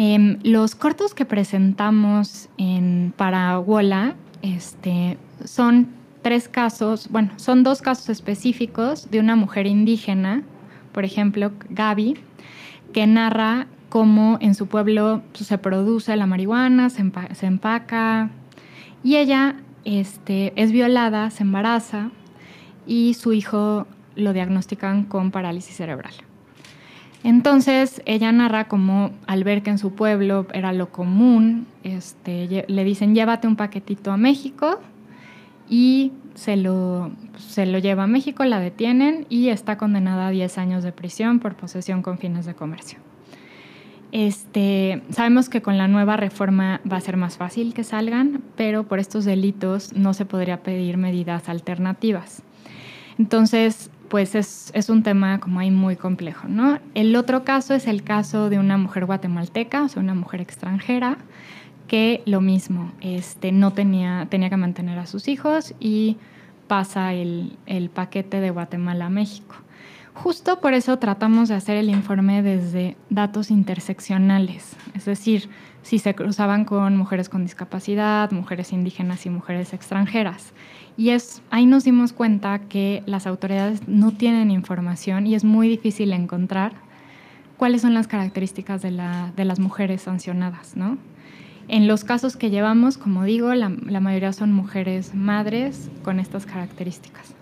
Em, 0.00 0.38
los 0.44 0.76
cortos 0.76 1.12
que 1.12 1.24
presentamos 1.24 2.48
en, 2.56 3.12
para 3.16 3.58
Wola 3.58 4.14
este, 4.42 5.18
son 5.44 5.88
tres 6.22 6.48
casos, 6.48 7.08
bueno, 7.10 7.32
son 7.34 7.64
dos 7.64 7.82
casos 7.82 8.08
específicos 8.08 9.10
de 9.10 9.18
una 9.18 9.34
mujer 9.34 9.66
indígena, 9.66 10.44
por 10.92 11.04
ejemplo, 11.04 11.50
Gaby, 11.70 12.16
que 12.92 13.08
narra 13.08 13.66
cómo 13.88 14.38
en 14.40 14.54
su 14.54 14.68
pueblo 14.68 15.22
pues, 15.32 15.48
se 15.48 15.58
produce 15.58 16.14
la 16.14 16.26
marihuana, 16.26 16.90
se, 16.90 17.02
empaca, 17.46 18.30
y 19.02 19.16
ella 19.16 19.56
este, 19.84 20.52
es 20.54 20.70
violada, 20.70 21.30
se 21.30 21.42
embaraza 21.42 22.12
y 22.86 23.14
su 23.14 23.32
hijo 23.32 23.88
lo 24.14 24.32
diagnostican 24.32 25.02
con 25.02 25.32
parálisis 25.32 25.74
cerebral. 25.74 26.14
Entonces 27.24 28.00
ella 28.06 28.30
narra 28.30 28.68
como 28.68 29.10
al 29.26 29.44
ver 29.44 29.62
que 29.62 29.70
en 29.70 29.78
su 29.78 29.94
pueblo 29.94 30.46
era 30.52 30.72
lo 30.72 30.90
común, 30.90 31.66
este, 31.82 32.64
le 32.68 32.84
dicen 32.84 33.14
llévate 33.14 33.48
un 33.48 33.56
paquetito 33.56 34.12
a 34.12 34.16
México 34.16 34.78
y 35.68 36.12
se 36.34 36.56
lo, 36.56 37.10
se 37.36 37.66
lo 37.66 37.78
lleva 37.78 38.04
a 38.04 38.06
México, 38.06 38.44
la 38.44 38.60
detienen 38.60 39.26
y 39.28 39.48
está 39.48 39.76
condenada 39.76 40.28
a 40.28 40.30
10 40.30 40.58
años 40.58 40.84
de 40.84 40.92
prisión 40.92 41.40
por 41.40 41.56
posesión 41.56 42.02
con 42.02 42.18
fines 42.18 42.46
de 42.46 42.54
comercio. 42.54 43.00
Este, 44.12 45.02
sabemos 45.10 45.48
que 45.48 45.60
con 45.60 45.76
la 45.76 45.88
nueva 45.88 46.16
reforma 46.16 46.80
va 46.90 46.96
a 46.96 47.00
ser 47.00 47.16
más 47.16 47.36
fácil 47.36 47.74
que 47.74 47.84
salgan, 47.84 48.42
pero 48.56 48.84
por 48.84 49.00
estos 49.00 49.24
delitos 49.24 49.92
no 49.92 50.14
se 50.14 50.24
podría 50.24 50.62
pedir 50.62 50.96
medidas 50.96 51.48
alternativas. 51.48 52.42
Entonces, 53.18 53.90
pues 54.08 54.34
es, 54.34 54.88
un 54.88 55.02
tema 55.02 55.38
como 55.40 55.60
ahí 55.60 55.70
muy 55.70 55.96
complejo, 55.96 56.48
¿no? 56.48 56.78
El 56.94 57.14
otro 57.16 57.44
caso 57.44 57.74
es 57.74 57.86
el 57.86 58.02
caso 58.02 58.48
de 58.48 58.58
una 58.58 58.78
mujer 58.78 59.04
guatemalteca, 59.04 59.82
o 59.82 59.88
sea, 59.88 60.02
una 60.02 60.14
mujer 60.14 60.40
extranjera, 60.40 61.18
que 61.86 62.22
lo 62.26 62.40
mismo, 62.40 62.92
este, 63.00 63.52
no 63.52 63.72
tenía, 63.72 64.26
tenía 64.30 64.50
que 64.50 64.56
mantener 64.56 64.98
a 64.98 65.06
sus 65.06 65.28
hijos 65.28 65.74
y 65.80 66.16
pasa 66.66 67.14
el, 67.14 67.56
el 67.66 67.90
paquete 67.90 68.40
de 68.40 68.50
Guatemala 68.50 69.06
a 69.06 69.10
México. 69.10 69.54
Justo 70.14 70.60
por 70.60 70.74
eso 70.74 70.98
tratamos 70.98 71.48
de 71.48 71.54
hacer 71.54 71.76
el 71.76 71.90
informe 71.90 72.42
desde 72.42 72.96
datos 73.08 73.50
interseccionales, 73.50 74.76
es 74.94 75.04
decir, 75.04 75.48
si 75.88 75.98
se 75.98 76.14
cruzaban 76.14 76.66
con 76.66 76.98
mujeres 76.98 77.30
con 77.30 77.44
discapacidad, 77.44 78.30
mujeres 78.30 78.74
indígenas 78.74 79.24
y 79.24 79.30
mujeres 79.30 79.72
extranjeras. 79.72 80.52
Y 80.98 81.10
es, 81.10 81.40
ahí 81.48 81.64
nos 81.64 81.84
dimos 81.84 82.12
cuenta 82.12 82.58
que 82.58 83.02
las 83.06 83.26
autoridades 83.26 83.88
no 83.88 84.12
tienen 84.12 84.50
información 84.50 85.26
y 85.26 85.34
es 85.34 85.44
muy 85.44 85.66
difícil 85.66 86.12
encontrar 86.12 86.72
cuáles 87.56 87.80
son 87.80 87.94
las 87.94 88.06
características 88.06 88.82
de, 88.82 88.90
la, 88.90 89.32
de 89.34 89.46
las 89.46 89.60
mujeres 89.60 90.02
sancionadas, 90.02 90.76
¿no? 90.76 90.98
En 91.68 91.88
los 91.88 92.04
casos 92.04 92.36
que 92.36 92.50
llevamos, 92.50 92.98
como 92.98 93.24
digo, 93.24 93.54
la, 93.54 93.72
la 93.86 94.00
mayoría 94.00 94.34
son 94.34 94.52
mujeres 94.52 95.14
madres 95.14 95.90
con 96.02 96.20
estas 96.20 96.44
características. 96.44 97.37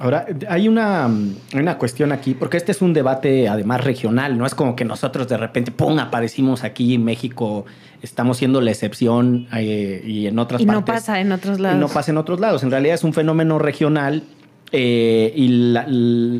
Ahora, 0.00 0.26
hay 0.48 0.66
una, 0.66 1.08
una, 1.54 1.78
cuestión 1.78 2.10
aquí, 2.10 2.34
porque 2.34 2.56
este 2.56 2.72
es 2.72 2.80
un 2.82 2.92
debate 2.94 3.48
además 3.48 3.84
regional, 3.84 4.36
no 4.38 4.46
es 4.46 4.54
como 4.54 4.74
que 4.74 4.84
nosotros 4.84 5.28
de 5.28 5.36
repente, 5.36 5.70
¡pum!, 5.70 5.98
aparecimos 5.98 6.64
aquí 6.64 6.94
en 6.94 7.04
México, 7.04 7.66
estamos 8.00 8.38
siendo 8.38 8.60
la 8.62 8.70
excepción 8.70 9.46
eh, 9.54 10.02
y 10.04 10.26
en 10.26 10.38
otras 10.38 10.62
y 10.62 10.66
partes. 10.66 10.80
no 10.80 10.84
pasa 10.86 11.20
en 11.20 11.32
otros 11.32 11.60
lados. 11.60 11.76
Y 11.76 11.80
no 11.80 11.88
pasa 11.88 12.10
en 12.10 12.16
otros 12.16 12.40
lados. 12.40 12.62
En 12.62 12.70
realidad 12.70 12.94
es 12.94 13.04
un 13.04 13.12
fenómeno 13.12 13.58
regional 13.58 14.24
Eh, 14.72 15.32
y 15.34 15.74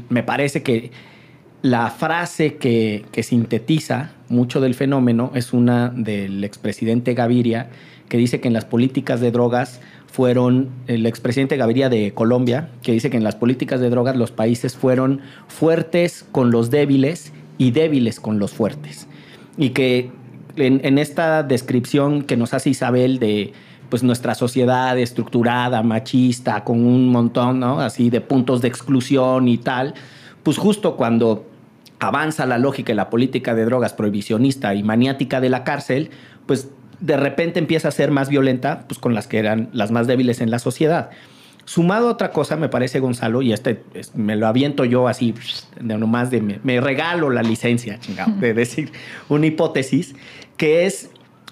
me 0.09 0.23
parece 0.23 0.63
que 0.63 0.93
la 1.63 1.91
frase 1.91 2.57
que, 2.57 3.05
que, 3.11 3.23
sintetiza 3.23 4.13
mucho 4.29 4.61
del 4.61 4.75
fenómeno 4.75 5.33
es 5.35 5.53
una 5.53 5.89
del 5.89 6.45
expresidente 6.45 7.15
Gaviria, 7.15 7.71
que 8.09 8.17
dice 8.17 8.41
que 8.41 8.49
en 8.49 8.55
las 8.55 8.65
políticas 8.65 9.21
de 9.21 9.33
drogas 9.33 9.81
fueron, 10.11 10.71
el 10.87 11.07
expresidente 11.07 11.57
Gaviria 11.57 11.89
de 11.89 12.13
Colombia, 12.13 12.69
que 12.83 12.93
dice 12.93 13.11
que 13.11 13.17
en 13.17 13.25
las 13.25 13.37
políticas 13.37 13.81
de 13.81 13.91
drogas 13.91 14.17
los 14.17 14.33
países 14.33 14.77
fueron 14.77 15.21
fuertes 15.49 16.27
con 16.33 16.51
los 16.51 16.71
débiles 16.71 17.33
y 17.59 17.71
débiles 17.71 18.19
con 18.19 18.39
los 18.39 18.51
fuertes. 18.53 19.07
Y 19.57 19.71
que 19.71 20.11
en, 20.57 20.99
esta 20.99 21.43
descripción 21.43 22.23
que 22.23 22.37
nos 22.37 22.55
hace 22.55 22.71
Isabel 22.71 23.19
de 23.19 23.53
pues 23.89 24.03
nuestra 24.03 24.35
sociedad 24.35 24.99
estructurada, 24.99 25.83
machista, 25.83 26.65
con 26.65 26.85
un 26.85 27.09
montón, 27.09 27.61
¿no? 27.61 27.81
Así 27.81 28.09
de 28.09 28.21
puntos 28.21 28.63
de 28.63 28.69
exclusión 28.69 29.49
y 29.49 29.59
tal, 29.59 29.95
pues 30.43 30.59
justo 30.59 30.97
cuando 30.97 31.45
avanza 31.99 32.47
la 32.47 32.59
lógica 32.59 32.93
y 32.93 32.97
la 32.97 33.11
política 33.11 33.55
de 33.55 33.65
drogas 33.65 33.93
prohibicionista 33.93 34.75
y 34.75 34.83
maniática 34.83 35.41
de 35.41 35.51
la 35.51 35.65
cárcel, 35.65 36.11
pues 36.47 36.69
de 37.01 37.17
repente 37.17 37.59
empieza 37.59 37.89
a 37.89 37.91
ser 37.91 38.11
más 38.11 38.29
violenta 38.29 38.85
pues, 38.87 38.99
con 38.99 39.15
las 39.15 39.27
que 39.27 39.39
eran 39.39 39.69
las 39.73 39.91
más 39.91 40.07
débiles 40.07 40.41
en 40.41 40.51
la 40.51 40.59
sociedad. 40.59 41.11
Sumado 41.65 42.09
a 42.09 42.13
otra 42.13 42.33
cosa, 42.33 42.57
me 42.57 42.69
parece, 42.69 43.01
Gonzalo, 43.01 43.43
y 43.43 43.53
este 43.53 43.83
me 44.15 44.35
lo 44.35 44.47
aviento 44.47 44.85
yo 44.85 45.09
así, 45.09 45.35
de 45.81 45.97
nomás 45.99 46.31
de 46.31 46.41
me, 46.41 46.81
regalo 46.81 47.31
la 47.31 47.43
licencia, 47.43 48.01
chingado, 48.01 48.33
de 48.41 48.55
decir 48.55 48.91
una 49.29 49.47
hipótesis, 49.47 50.15
que 50.57 50.87
es 50.87 51.11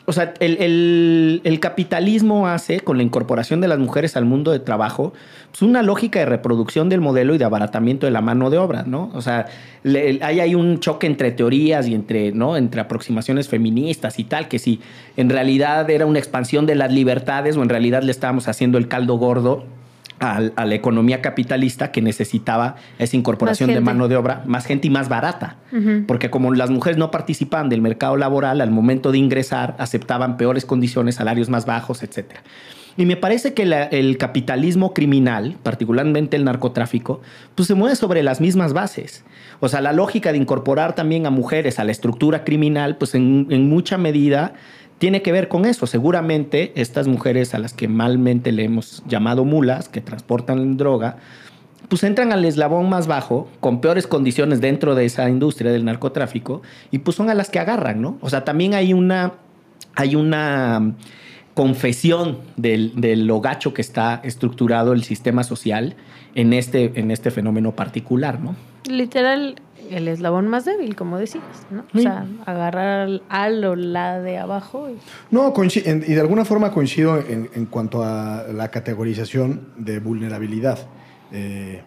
o 0.08 0.12
sea, 0.14 0.32
el, 0.40 1.58
capitalismo 1.60 2.48
hace, 2.48 2.80
con 2.80 2.96
la 2.96 3.02
incorporación 3.02 3.60
de 3.60 3.68
las 3.68 3.78
mujeres 3.78 4.16
al 4.16 4.24
mundo 4.24 4.52
de 4.52 4.58
trabajo, 4.58 5.12
pues 5.50 5.60
una 5.60 5.82
lógica 5.82 6.18
de 6.18 6.24
reproducción 6.24 6.88
del 6.88 7.02
modelo 7.02 7.34
y 7.34 7.38
de 7.38 7.44
abaratamiento 7.44 8.06
de 8.06 8.12
la 8.12 8.22
mano 8.22 8.48
de 8.48 8.56
obra, 8.56 8.84
¿no? 8.84 9.10
O 9.12 9.20
sea, 9.20 9.44
hay, 9.84 10.40
hay 10.40 10.54
un 10.54 10.80
choque 10.80 11.06
entre 11.06 11.30
teorías 11.30 11.86
y 11.88 11.94
entre, 11.94 12.32
¿no? 12.32 12.56
entre 12.56 12.80
aproximaciones 12.80 13.48
feministas 13.48 14.18
y 14.18 14.24
tal, 14.24 14.48
que 14.48 14.58
si 14.58 14.80
en 15.18 15.28
realidad 15.28 15.90
era 15.90 16.06
una 16.06 16.18
expansión 16.18 16.64
de 16.64 16.74
las 16.74 16.90
libertades 16.90 17.58
o 17.58 17.62
en 17.62 17.68
realidad 17.68 18.02
le 18.02 18.10
estábamos 18.10 18.48
haciendo 18.48 18.78
el 18.78 18.88
caldo 18.88 19.18
gordo 19.18 19.66
a, 20.20 20.40
la 20.40 20.74
economía 20.74 21.20
capitalista 21.20 21.92
que 21.92 22.02
necesitaba 22.02 22.76
esa 22.98 23.16
incorporación 23.16 23.72
de 23.72 23.80
mano 23.80 24.08
de 24.08 24.16
obra, 24.16 24.42
más 24.46 24.66
gente 24.66 24.86
y 24.86 24.90
más 24.90 25.08
barata. 25.08 25.56
Porque 26.06 26.30
como 26.30 26.52
las 26.54 26.70
mujeres 26.70 26.98
no 26.98 27.10
participaban 27.10 27.68
del 27.68 27.82
mercado 27.82 28.16
laboral, 28.16 28.60
al 28.60 28.70
momento 28.70 29.12
de 29.12 29.18
ingresar 29.18 29.76
aceptaban 29.78 30.36
peores 30.36 30.64
condiciones, 30.64 31.16
salarios 31.16 31.48
más 31.48 31.66
bajos, 31.66 32.02
etc. 32.02 32.36
Y 32.96 33.06
me 33.06 33.16
parece 33.16 33.54
que 33.54 33.62
el 33.62 34.18
capitalismo 34.18 34.92
criminal, 34.92 35.56
particularmente 35.62 36.36
el 36.36 36.44
narcotráfico, 36.44 37.20
pues 37.54 37.68
se 37.68 37.74
mueve 37.74 37.94
sobre 37.94 38.24
las 38.24 38.40
mismas 38.40 38.72
bases. 38.72 39.24
O 39.60 39.68
sea, 39.68 39.80
la 39.80 39.92
lógica 39.92 40.32
de 40.32 40.38
incorporar 40.38 40.96
también 40.96 41.24
a 41.24 41.30
mujeres 41.30 41.78
a 41.78 41.84
la 41.84 41.92
estructura 41.92 42.42
criminal, 42.42 42.96
pues 42.96 43.14
en, 43.14 43.46
en 43.50 43.68
mucha 43.68 43.98
medida 43.98 44.54
tiene 44.98 45.22
que 45.22 45.32
ver 45.32 45.48
con 45.48 45.64
eso. 45.64 45.86
Seguramente 45.86 46.72
estas 46.74 47.08
mujeres 47.08 47.54
a 47.54 47.58
las 47.58 47.72
que 47.72 47.88
malmente 47.88 48.52
le 48.52 48.64
hemos 48.64 49.02
llamado 49.06 49.44
mulas, 49.44 49.88
que 49.88 50.00
transportan 50.00 50.76
droga, 50.76 51.16
pues 51.88 52.04
entran 52.04 52.32
al 52.32 52.44
eslabón 52.44 52.88
más 52.88 53.06
bajo, 53.06 53.48
con 53.60 53.80
peores 53.80 54.06
condiciones 54.06 54.60
dentro 54.60 54.94
de 54.94 55.06
esa 55.06 55.28
industria 55.30 55.72
del 55.72 55.84
narcotráfico, 55.84 56.62
y 56.90 56.98
pues 56.98 57.16
son 57.16 57.30
a 57.30 57.34
las 57.34 57.48
que 57.48 57.58
agarran, 57.58 58.02
¿no? 58.02 58.18
O 58.20 58.28
sea, 58.28 58.44
también 58.44 58.74
hay 58.74 58.92
una, 58.92 59.34
hay 59.94 60.14
una 60.14 60.94
confesión 61.54 62.38
del, 62.56 62.92
del 63.00 63.26
lo 63.26 63.40
gacho 63.40 63.72
que 63.72 63.80
está 63.80 64.20
estructurado 64.22 64.92
el 64.92 65.02
sistema 65.02 65.44
social 65.44 65.96
en 66.34 66.52
este, 66.52 66.92
en 67.00 67.10
este 67.10 67.30
fenómeno 67.30 67.74
particular, 67.74 68.38
¿no? 68.38 68.54
Literal, 68.86 69.56
el 69.90 70.08
eslabón 70.08 70.48
más 70.48 70.64
débil, 70.64 70.96
como 70.96 71.18
decías, 71.18 71.44
¿no? 71.70 71.84
O 71.94 71.98
sea, 71.98 72.26
agarrar 72.46 73.20
al, 73.28 73.64
o 73.64 73.76
la 73.76 74.20
de 74.20 74.38
abajo. 74.38 74.88
No, 75.30 75.52
y 75.54 76.14
de 76.14 76.20
alguna 76.20 76.44
forma 76.44 76.72
coincido 76.72 77.18
en, 77.18 77.66
cuanto 77.66 78.02
a 78.02 78.46
la 78.52 78.70
categorización 78.70 79.68
de 79.76 79.98
vulnerabilidad. 80.00 80.78
Eh, 81.32 81.82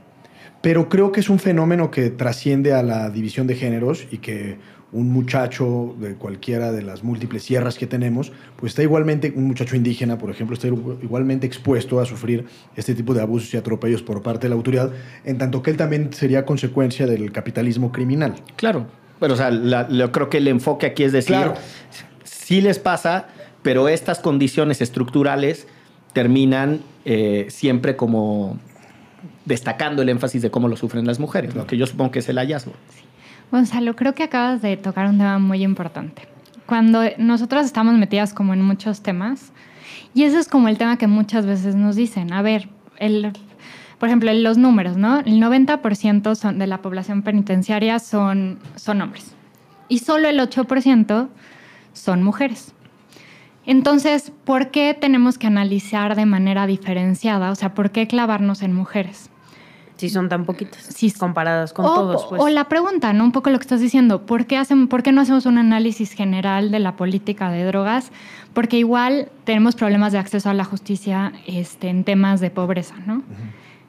pero 0.62 0.90
creo 0.90 1.12
que 1.12 1.20
es 1.20 1.30
un 1.30 1.40
fenómeno 1.40 1.90
que 1.90 2.12
trasciende 2.12 2.74
a 2.74 2.84
la 2.84 3.10
división 3.10 3.48
de 3.48 3.56
géneros 3.56 4.08
y 4.12 4.20
que 4.20 4.58
un 4.94 5.10
muchacho 5.12 5.96
de 6.00 6.16
cualquiera 6.16 6.72
de 6.72 6.82
las 6.82 7.04
múltiples 7.04 7.44
sierras 7.44 7.78
que 7.78 7.88
tenemos, 7.88 8.32
pues 8.58 8.72
está 8.72 8.84
igualmente, 8.84 9.32
un 9.36 9.46
muchacho 9.48 9.76
indígena, 9.76 10.18
por 10.18 10.30
ejemplo, 10.30 10.54
está 10.54 10.68
igualmente 10.68 11.48
expuesto 11.48 12.00
a 12.00 12.06
sufrir 12.06 12.46
este 12.76 12.94
tipo 12.94 13.14
de 13.14 13.22
abusos 13.22 13.54
y 13.54 13.58
atropellos 13.58 14.02
por 14.04 14.22
parte 14.22 14.48
de 14.48 14.50
la 14.50 14.56
autoridad, 14.56 14.92
en 15.24 15.38
tanto 15.38 15.62
que 15.62 15.72
él 15.72 15.78
también 15.78 16.12
sería 16.12 16.46
consecuencia 16.46 17.08
del 17.08 17.32
capitalismo 17.32 17.92
criminal. 17.92 18.36
Claro, 18.58 18.88
pero 19.20 19.36
o 19.36 19.38
sea, 19.38 19.50
yo 19.90 20.12
creo 20.12 20.30
que 20.30 20.38
el 20.38 20.48
enfoque 20.48 20.88
aquí 20.88 21.04
es 21.04 21.14
decir, 21.14 21.36
claro. 21.36 21.54
sí 22.24 22.60
les 22.60 22.80
pasa, 22.80 23.28
pero 23.62 23.88
estas 23.88 24.20
condiciones 24.20 24.82
estructurales 24.82 25.68
terminan 26.12 26.82
eh, 27.06 27.48
siempre 27.50 27.96
como 27.96 28.60
destacando 29.46 30.02
el 30.02 30.10
énfasis 30.10 30.42
de 30.42 30.52
cómo 30.52 30.68
lo 30.68 30.76
sufren 30.76 31.06
las 31.06 31.20
mujeres, 31.20 31.56
lo 31.56 31.66
que 31.66 31.78
yo 31.78 31.88
supongo 31.88 32.12
que 32.12 32.20
es 32.20 32.30
el 32.30 32.38
hallazgo. 32.38 32.74
Gonzalo, 33.52 33.96
creo 33.96 34.14
que 34.14 34.24
acabas 34.24 34.62
de 34.62 34.78
tocar 34.78 35.08
un 35.08 35.18
tema 35.18 35.38
muy 35.40 35.64
importante. 35.64 36.28
Cuando 36.66 37.02
nosotras 37.18 37.66
estamos 37.66 37.96
metidas 37.96 38.34
como 38.34 38.54
en 38.54 38.62
muchos 38.62 39.02
temas, 39.02 39.52
y 40.14 40.24
ese 40.24 40.40
es 40.40 40.48
como 40.48 40.70
el 40.70 40.78
tema 40.78 40.98
que 40.98 41.08
muchas 41.08 41.46
veces 41.46 41.76
nos 41.76 41.96
dicen, 41.96 42.32
a 42.32 42.42
ver, 42.42 42.70
el, 42.98 43.34
por 44.00 44.08
ejemplo, 44.08 44.34
los 44.34 44.58
números, 44.58 44.96
¿no? 44.96 45.20
El 45.20 45.42
90% 45.42 46.36
son, 46.36 46.60
de 46.60 46.68
la 46.68 46.82
población 46.82 47.24
penitenciaria 47.24 48.00
son, 48.00 48.60
son 48.76 49.02
hombres 49.02 49.36
y 49.92 50.00
solo 50.00 50.30
el 50.30 50.40
8% 50.40 51.28
son 51.92 52.24
mujeres. 52.24 52.74
Entonces, 53.66 54.32
¿por 54.46 54.72
qué 54.72 54.98
tenemos 54.98 55.38
que 55.38 55.48
analizar 55.48 56.16
de 56.16 56.26
manera 56.26 56.66
diferenciada? 56.66 57.52
O 57.52 57.56
sea, 57.56 57.74
¿por 57.74 57.92
qué 57.92 58.08
clavarnos 58.08 58.62
en 58.62 58.74
mujeres? 58.74 59.31
Si 60.02 60.10
son 60.10 60.30
tan 60.30 60.46
poquitas, 60.46 60.82
si 60.82 61.12
comparadas 61.12 61.74
con 61.74 61.86
todos. 61.86 62.26
Pues. 62.26 62.42
O 62.42 62.50
la 62.50 62.64
pregunta, 62.64 63.14
¿no? 63.14 63.24
Un 63.24 63.32
poco 63.32 63.52
lo 63.52 63.60
que 63.60 63.62
estás 63.62 63.82
diciendo, 63.82 64.26
¿por 64.26 64.48
qué, 64.48 64.58
hacen, 64.58 64.88
¿por 64.88 65.04
qué 65.04 65.12
no 65.12 65.22
hacemos 65.22 65.46
un 65.46 65.60
análisis 65.60 66.14
general 66.14 66.72
de 66.72 66.80
la 66.80 66.96
política 66.96 67.52
de 67.52 67.64
drogas? 67.66 68.12
Porque 68.54 68.80
igual 68.80 69.30
tenemos 69.44 69.76
problemas 69.76 70.12
de 70.12 70.18
acceso 70.18 70.50
a 70.50 70.56
la 70.56 70.64
justicia 70.64 71.34
este, 71.46 71.90
en 71.90 72.04
temas 72.04 72.40
de 72.42 72.50
pobreza, 72.50 72.96
¿no? 73.06 73.22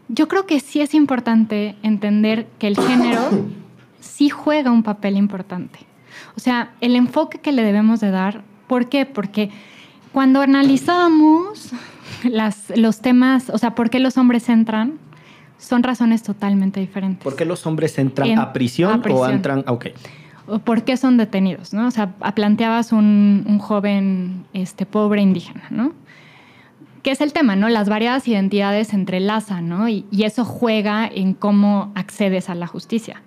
Yo 0.08 0.28
creo 0.28 0.44
que 0.44 0.60
sí 0.60 0.82
es 0.82 0.92
importante 0.92 1.76
entender 1.82 2.46
que 2.58 2.66
el 2.66 2.76
género 2.76 3.22
sí 4.00 4.28
juega 4.28 4.70
un 4.70 4.82
papel 4.82 5.16
importante. 5.16 5.78
O 6.36 6.40
sea, 6.40 6.72
el 6.82 6.94
enfoque 6.94 7.38
que 7.38 7.52
le 7.52 7.62
debemos 7.62 8.00
de 8.00 8.10
dar, 8.10 8.42
¿por 8.66 8.90
qué? 8.90 9.06
Porque 9.06 9.48
cuando 10.12 10.42
analizamos 10.42 11.70
las, 12.24 12.70
los 12.76 13.00
temas, 13.00 13.48
o 13.48 13.56
sea, 13.56 13.74
¿por 13.74 13.88
qué 13.88 13.98
los 13.98 14.18
hombres 14.18 14.50
entran? 14.50 14.98
Son 15.62 15.82
razones 15.82 16.22
totalmente 16.22 16.80
diferentes. 16.80 17.22
¿Por 17.22 17.36
qué 17.36 17.44
los 17.44 17.66
hombres 17.66 17.98
entran 17.98 18.38
a, 18.38 18.52
prisión 18.52 19.02
o 19.08 19.28
entran 19.28 19.64
a... 19.66 19.72
Ok. 19.72 19.86
O 20.48 20.58
por 20.58 20.82
qué 20.82 20.96
son 20.96 21.16
detenidos, 21.16 21.72
¿no? 21.72 21.86
O 21.86 21.90
sea, 21.92 22.10
planteabas 22.34 22.92
un, 22.92 23.44
un 23.46 23.58
joven 23.58 24.44
este, 24.52 24.86
pobre 24.86 25.22
indígena, 25.22 25.64
¿no? 25.70 25.92
¿Qué 27.04 27.12
es 27.12 27.20
el 27.20 27.32
tema, 27.32 27.54
¿no? 27.54 27.68
Las 27.68 27.88
variadas 27.88 28.26
identidades 28.26 28.88
se 28.88 28.96
entrelazan, 28.96 29.68
¿no? 29.68 29.88
Y, 29.88 30.04
y, 30.10 30.24
eso 30.24 30.44
juega 30.44 31.06
en 31.06 31.34
cómo 31.34 31.92
accedes 31.94 32.50
a 32.50 32.54
la 32.54 32.66
justicia. 32.66 33.22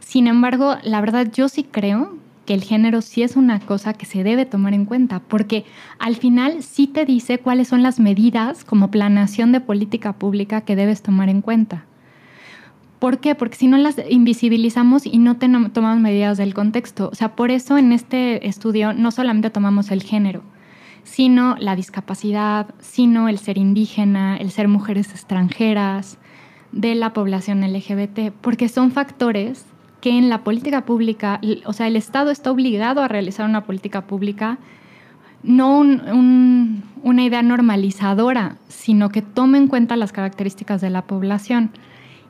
Sin 0.00 0.26
embargo, 0.26 0.76
la 0.82 1.00
verdad, 1.00 1.28
yo 1.32 1.48
sí 1.48 1.62
creo 1.64 2.16
que 2.48 2.54
el 2.54 2.64
género 2.64 3.02
sí 3.02 3.22
es 3.22 3.36
una 3.36 3.60
cosa 3.60 3.92
que 3.92 4.06
se 4.06 4.24
debe 4.24 4.46
tomar 4.46 4.72
en 4.72 4.86
cuenta, 4.86 5.20
porque 5.20 5.66
al 5.98 6.16
final 6.16 6.62
sí 6.62 6.86
te 6.86 7.04
dice 7.04 7.36
cuáles 7.36 7.68
son 7.68 7.82
las 7.82 8.00
medidas 8.00 8.64
como 8.64 8.90
planeación 8.90 9.52
de 9.52 9.60
política 9.60 10.14
pública 10.14 10.62
que 10.62 10.74
debes 10.74 11.02
tomar 11.02 11.28
en 11.28 11.42
cuenta. 11.42 11.84
¿Por 13.00 13.18
qué? 13.18 13.34
Porque 13.34 13.56
si 13.56 13.66
no 13.66 13.76
las 13.76 13.96
invisibilizamos 14.08 15.04
y 15.04 15.18
no 15.18 15.36
tomamos 15.36 16.00
medidas 16.00 16.38
del 16.38 16.54
contexto. 16.54 17.10
O 17.12 17.14
sea, 17.14 17.36
por 17.36 17.50
eso 17.50 17.76
en 17.76 17.92
este 17.92 18.48
estudio 18.48 18.94
no 18.94 19.10
solamente 19.10 19.50
tomamos 19.50 19.90
el 19.90 20.02
género, 20.02 20.42
sino 21.04 21.54
la 21.58 21.76
discapacidad, 21.76 22.74
sino 22.78 23.28
el 23.28 23.36
ser 23.36 23.58
indígena, 23.58 24.38
el 24.38 24.52
ser 24.52 24.68
mujeres 24.68 25.10
extranjeras, 25.10 26.16
de 26.72 26.94
la 26.94 27.12
población 27.12 27.60
LGBT, 27.60 28.32
porque 28.40 28.70
son 28.70 28.90
factores 28.90 29.66
que 30.00 30.16
en 30.16 30.28
la 30.28 30.44
política 30.44 30.84
pública, 30.84 31.40
o 31.64 31.72
sea, 31.72 31.86
el 31.86 31.96
Estado 31.96 32.30
está 32.30 32.50
obligado 32.50 33.02
a 33.02 33.08
realizar 33.08 33.48
una 33.48 33.64
política 33.64 34.02
pública, 34.02 34.58
no 35.42 35.78
una 35.80 37.24
idea 37.24 37.42
normalizadora, 37.42 38.56
sino 38.68 39.08
que 39.08 39.22
tome 39.22 39.58
en 39.58 39.68
cuenta 39.68 39.96
las 39.96 40.12
características 40.12 40.80
de 40.80 40.90
la 40.90 41.02
población. 41.02 41.70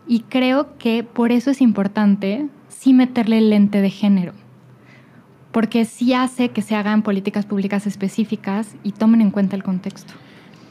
Y 0.07 0.20
creo 0.20 0.78
que 0.78 1.04
por 1.04 1.33
eso 1.33 1.50
es 1.50 1.61
importante 1.61 2.48
sí 2.68 2.94
meterle 2.94 3.38
el 3.38 3.50
lente 3.50 3.81
de 3.83 3.90
género, 3.90 4.33
porque 5.52 5.85
sí 5.85 6.14
hace 6.14 6.50
que 6.50 6.62
se 6.62 6.76
hagan 6.76 7.02
políticas 7.02 7.44
públicas 7.44 7.87
específicas 7.87 8.76
y 8.83 8.92
tomen 8.92 9.20
en 9.20 9.31
cuenta 9.31 9.57
el 9.57 9.62
contexto. 9.62 10.14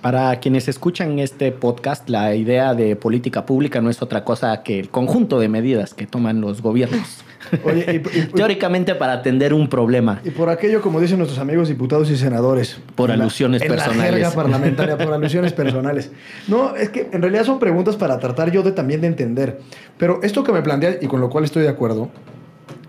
Para 0.02 0.40
quienes 0.40 0.68
escuchan 0.68 1.18
este 1.20 1.52
podcast, 1.52 2.08
la 2.08 2.36
idea 2.36 2.76
de 2.76 2.96
política 2.96 3.46
pública 3.46 3.82
no 3.82 3.90
es 3.90 4.02
otra 4.02 4.24
cosa 4.24 4.62
que 4.62 4.80
el 4.80 4.90
conjunto 4.90 5.40
de 5.40 5.50
medidas 5.50 5.94
que 5.96 6.06
toman 6.06 6.40
los 6.40 6.62
gobiernos. 6.62 7.24
Oye, 7.64 8.00
Teóricamente 8.36 8.94
para 8.96 9.14
atender 9.14 9.54
un 9.54 9.68
problema. 9.70 10.22
Y 10.24 10.30
por 10.30 10.50
aquello, 10.50 10.82
como 10.82 11.00
dicen 11.00 11.18
nuestros 11.18 11.40
amigos 11.40 11.68
diputados 11.68 12.12
y 12.12 12.18
senadores. 12.18 12.80
Por 12.96 13.12
alusiones 13.12 13.64
personales. 13.64 14.22
La 14.22 14.32
parlamentaria, 14.32 14.98
por 14.98 15.14
alusiones 15.14 15.54
personales. 15.54 16.12
No, 16.48 16.76
es 16.76 16.90
que 16.90 17.10
en 17.12 17.22
realidad 17.22 17.46
son 17.46 17.58
preguntas 17.58 17.96
para 17.96 18.20
tratar 18.20 18.52
yo 18.52 18.62
de 18.62 18.74
también 18.74 19.02
de 19.02 19.08
entender. 19.08 19.60
Pero 19.98 20.20
esto 20.22 20.44
que 20.44 20.52
me 20.52 20.62
planteas, 20.62 20.98
y 21.02 21.08
con 21.08 21.22
lo 21.22 21.30
cual 21.30 21.44
estoy 21.44 21.64
de 21.64 21.70
acuerdo, 21.70 22.10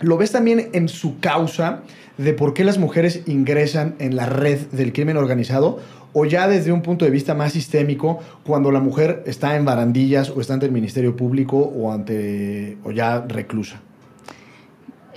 lo 0.00 0.16
ves 0.16 0.32
también 0.32 0.70
en 0.72 0.88
su 0.88 1.18
causa 1.20 1.82
de 2.16 2.32
por 2.32 2.54
qué 2.54 2.64
las 2.64 2.78
mujeres 2.78 3.22
ingresan 3.26 3.94
en 3.98 4.16
la 4.16 4.26
red 4.26 4.58
del 4.72 4.92
crimen 4.92 5.16
organizado 5.16 5.78
o 6.12 6.24
ya 6.24 6.48
desde 6.48 6.72
un 6.72 6.82
punto 6.82 7.04
de 7.04 7.10
vista 7.10 7.34
más 7.34 7.52
sistémico, 7.52 8.18
cuando 8.44 8.72
la 8.72 8.80
mujer 8.80 9.22
está 9.26 9.56
en 9.56 9.64
barandillas 9.64 10.30
o 10.30 10.40
está 10.40 10.54
ante 10.54 10.66
el 10.66 10.72
Ministerio 10.72 11.14
Público 11.14 11.58
o 11.58 11.92
ante 11.92 12.78
o 12.82 12.90
ya 12.90 13.24
reclusa. 13.28 13.80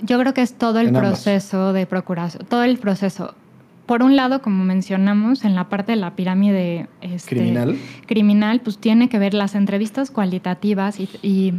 Yo 0.02 0.18
creo 0.18 0.34
que 0.34 0.42
es 0.42 0.54
todo 0.54 0.80
el 0.80 0.92
proceso 0.92 1.72
de 1.72 1.86
procuración, 1.86 2.44
todo 2.46 2.64
el 2.64 2.78
proceso. 2.78 3.34
Por 3.86 4.02
un 4.04 4.14
lado, 4.14 4.42
como 4.42 4.64
mencionamos, 4.64 5.44
en 5.44 5.56
la 5.56 5.68
parte 5.68 5.92
de 5.92 5.96
la 5.96 6.14
pirámide 6.14 6.88
este, 7.00 7.34
criminal, 7.34 7.76
criminal, 8.06 8.60
pues 8.60 8.78
tiene 8.78 9.08
que 9.08 9.18
ver 9.18 9.34
las 9.34 9.56
entrevistas 9.56 10.10
cualitativas 10.10 10.98
y, 11.00 11.52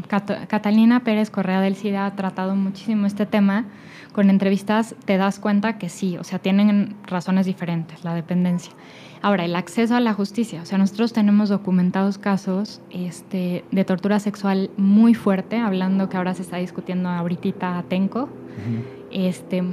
Catalina 0.48 1.02
Pérez 1.02 1.30
Correa 1.30 1.60
del 1.60 1.76
CIDA 1.76 2.06
ha 2.06 2.16
tratado 2.16 2.56
muchísimo 2.56 3.08
este 3.08 3.26
tema. 3.26 3.66
Con 4.14 4.30
entrevistas 4.30 4.96
te 5.06 5.18
das 5.18 5.40
cuenta 5.40 5.78
que 5.78 5.90
sí, 5.90 6.18
o 6.18 6.24
sea, 6.24 6.40
tienen 6.40 6.96
razones 7.06 7.46
diferentes, 7.46 8.04
la 8.04 8.14
dependencia. 8.14 8.72
Ahora, 9.22 9.46
el 9.46 9.56
acceso 9.56 9.96
a 9.96 10.00
la 10.00 10.14
justicia. 10.14 10.62
O 10.62 10.66
sea, 10.66 10.78
nosotros 10.78 11.14
tenemos 11.14 11.50
documentados 11.50 12.18
casos 12.18 12.82
este, 12.92 13.64
de 13.72 13.86
tortura 13.86 14.20
sexual 14.20 14.70
muy 14.78 15.14
fuerte, 15.14 15.58
hablando 15.58 16.10
que 16.10 16.18
ahora 16.18 16.34
se 16.34 16.42
está 16.42 16.58
discutiendo 16.58 17.10
ahorita 17.10 17.78
Atenco. 17.78 18.30
este, 19.12 19.64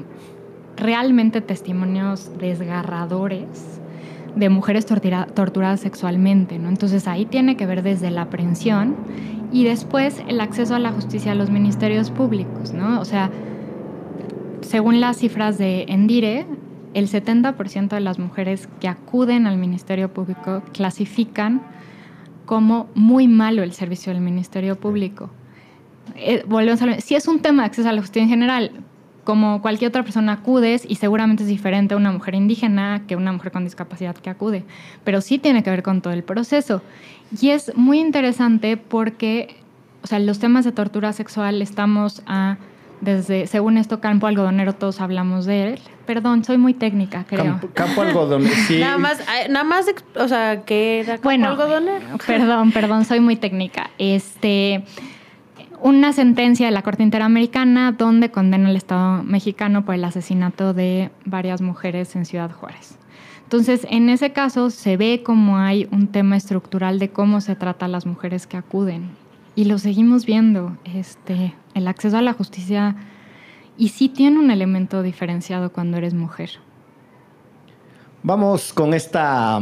realmente 0.76 1.40
testimonios 1.40 2.30
desgarradores 2.38 3.80
de 4.36 4.48
mujeres 4.48 4.86
torturadas 4.86 5.80
sexualmente, 5.80 6.58
¿no? 6.58 6.68
Entonces 6.68 7.06
ahí 7.08 7.26
tiene 7.26 7.56
que 7.56 7.66
ver 7.66 7.82
desde 7.82 8.10
la 8.10 8.22
aprehensión 8.22 8.96
y 9.52 9.64
después 9.64 10.22
el 10.28 10.40
acceso 10.40 10.74
a 10.74 10.78
la 10.78 10.92
justicia 10.92 11.32
a 11.32 11.34
los 11.34 11.50
ministerios 11.50 12.10
públicos, 12.10 12.72
¿no? 12.72 13.00
O 13.00 13.04
sea, 13.04 13.30
según 14.60 15.00
las 15.00 15.18
cifras 15.18 15.58
de 15.58 15.84
Endire, 15.88 16.46
el 16.94 17.08
70% 17.08 17.88
de 17.88 18.00
las 18.00 18.18
mujeres 18.18 18.68
que 18.80 18.88
acuden 18.88 19.46
al 19.46 19.56
Ministerio 19.56 20.12
Público 20.12 20.62
clasifican 20.72 21.62
como 22.46 22.88
muy 22.94 23.28
malo 23.28 23.62
el 23.62 23.72
servicio 23.72 24.12
del 24.12 24.22
Ministerio 24.22 24.78
Público. 24.78 25.30
Eh, 26.16 26.42
volvemos 26.46 26.82
a 26.82 27.00
si 27.00 27.14
es 27.14 27.28
un 27.28 27.40
tema 27.40 27.62
de 27.62 27.66
acceso 27.66 27.88
a 27.88 27.92
la 27.92 28.00
justicia 28.00 28.24
en 28.24 28.28
general, 28.28 28.72
como 29.30 29.62
cualquier 29.62 29.90
otra 29.90 30.02
persona 30.02 30.32
acudes 30.32 30.84
y 30.88 30.96
seguramente 30.96 31.44
es 31.44 31.48
diferente 31.48 31.94
a 31.94 31.96
una 31.96 32.10
mujer 32.10 32.34
indígena 32.34 33.02
que 33.06 33.14
una 33.14 33.30
mujer 33.30 33.52
con 33.52 33.62
discapacidad 33.62 34.16
que 34.16 34.28
acude, 34.28 34.64
pero 35.04 35.20
sí 35.20 35.38
tiene 35.38 35.62
que 35.62 35.70
ver 35.70 35.84
con 35.84 36.00
todo 36.00 36.12
el 36.12 36.24
proceso. 36.24 36.82
Y 37.40 37.50
es 37.50 37.70
muy 37.76 38.00
interesante 38.00 38.76
porque, 38.76 39.54
o 40.02 40.08
sea, 40.08 40.18
los 40.18 40.40
temas 40.40 40.64
de 40.64 40.72
tortura 40.72 41.12
sexual 41.12 41.62
estamos 41.62 42.24
a 42.26 42.56
desde, 43.00 43.46
según 43.46 43.78
esto, 43.78 44.00
campo 44.00 44.26
algodonero, 44.26 44.72
todos 44.72 45.00
hablamos 45.00 45.46
de 45.46 45.74
él. 45.74 45.78
Perdón, 46.06 46.42
soy 46.42 46.58
muy 46.58 46.74
técnica, 46.74 47.24
creo. 47.24 47.60
Campo, 47.72 48.02
algodonero, 48.02 48.52
sí. 48.66 48.80
nada 48.80 48.98
más, 48.98 49.20
nada 49.48 49.64
más, 49.64 49.86
o 50.16 50.26
sea, 50.26 50.62
que 50.62 51.02
era 51.02 51.12
campo 51.12 51.28
bueno, 51.28 51.50
algodonero. 51.50 52.18
Perdón, 52.26 52.72
perdón, 52.72 53.04
soy 53.04 53.20
muy 53.20 53.36
técnica. 53.36 53.90
Este, 53.96 54.82
una 55.82 56.12
sentencia 56.12 56.66
de 56.66 56.72
la 56.72 56.82
Corte 56.82 57.02
Interamericana 57.02 57.92
donde 57.92 58.30
condena 58.30 58.68
al 58.68 58.76
Estado 58.76 59.22
mexicano 59.22 59.84
por 59.84 59.94
el 59.94 60.04
asesinato 60.04 60.74
de 60.74 61.10
varias 61.24 61.60
mujeres 61.60 62.14
en 62.16 62.24
Ciudad 62.24 62.50
Juárez. 62.52 62.98
Entonces, 63.42 63.86
en 63.90 64.08
ese 64.10 64.32
caso 64.32 64.70
se 64.70 64.96
ve 64.96 65.22
como 65.24 65.58
hay 65.58 65.88
un 65.90 66.06
tema 66.08 66.36
estructural 66.36 66.98
de 66.98 67.10
cómo 67.10 67.40
se 67.40 67.56
trata 67.56 67.86
a 67.86 67.88
las 67.88 68.06
mujeres 68.06 68.46
que 68.46 68.56
acuden 68.56 69.10
y 69.56 69.64
lo 69.64 69.78
seguimos 69.78 70.24
viendo. 70.24 70.76
Este, 70.84 71.54
el 71.74 71.88
acceso 71.88 72.16
a 72.16 72.22
la 72.22 72.32
justicia 72.32 72.96
y 73.76 73.88
sí 73.88 74.08
tiene 74.08 74.38
un 74.38 74.50
elemento 74.50 75.02
diferenciado 75.02 75.72
cuando 75.72 75.96
eres 75.96 76.14
mujer. 76.14 76.50
Vamos 78.22 78.74
con 78.74 78.92
esta, 78.92 79.60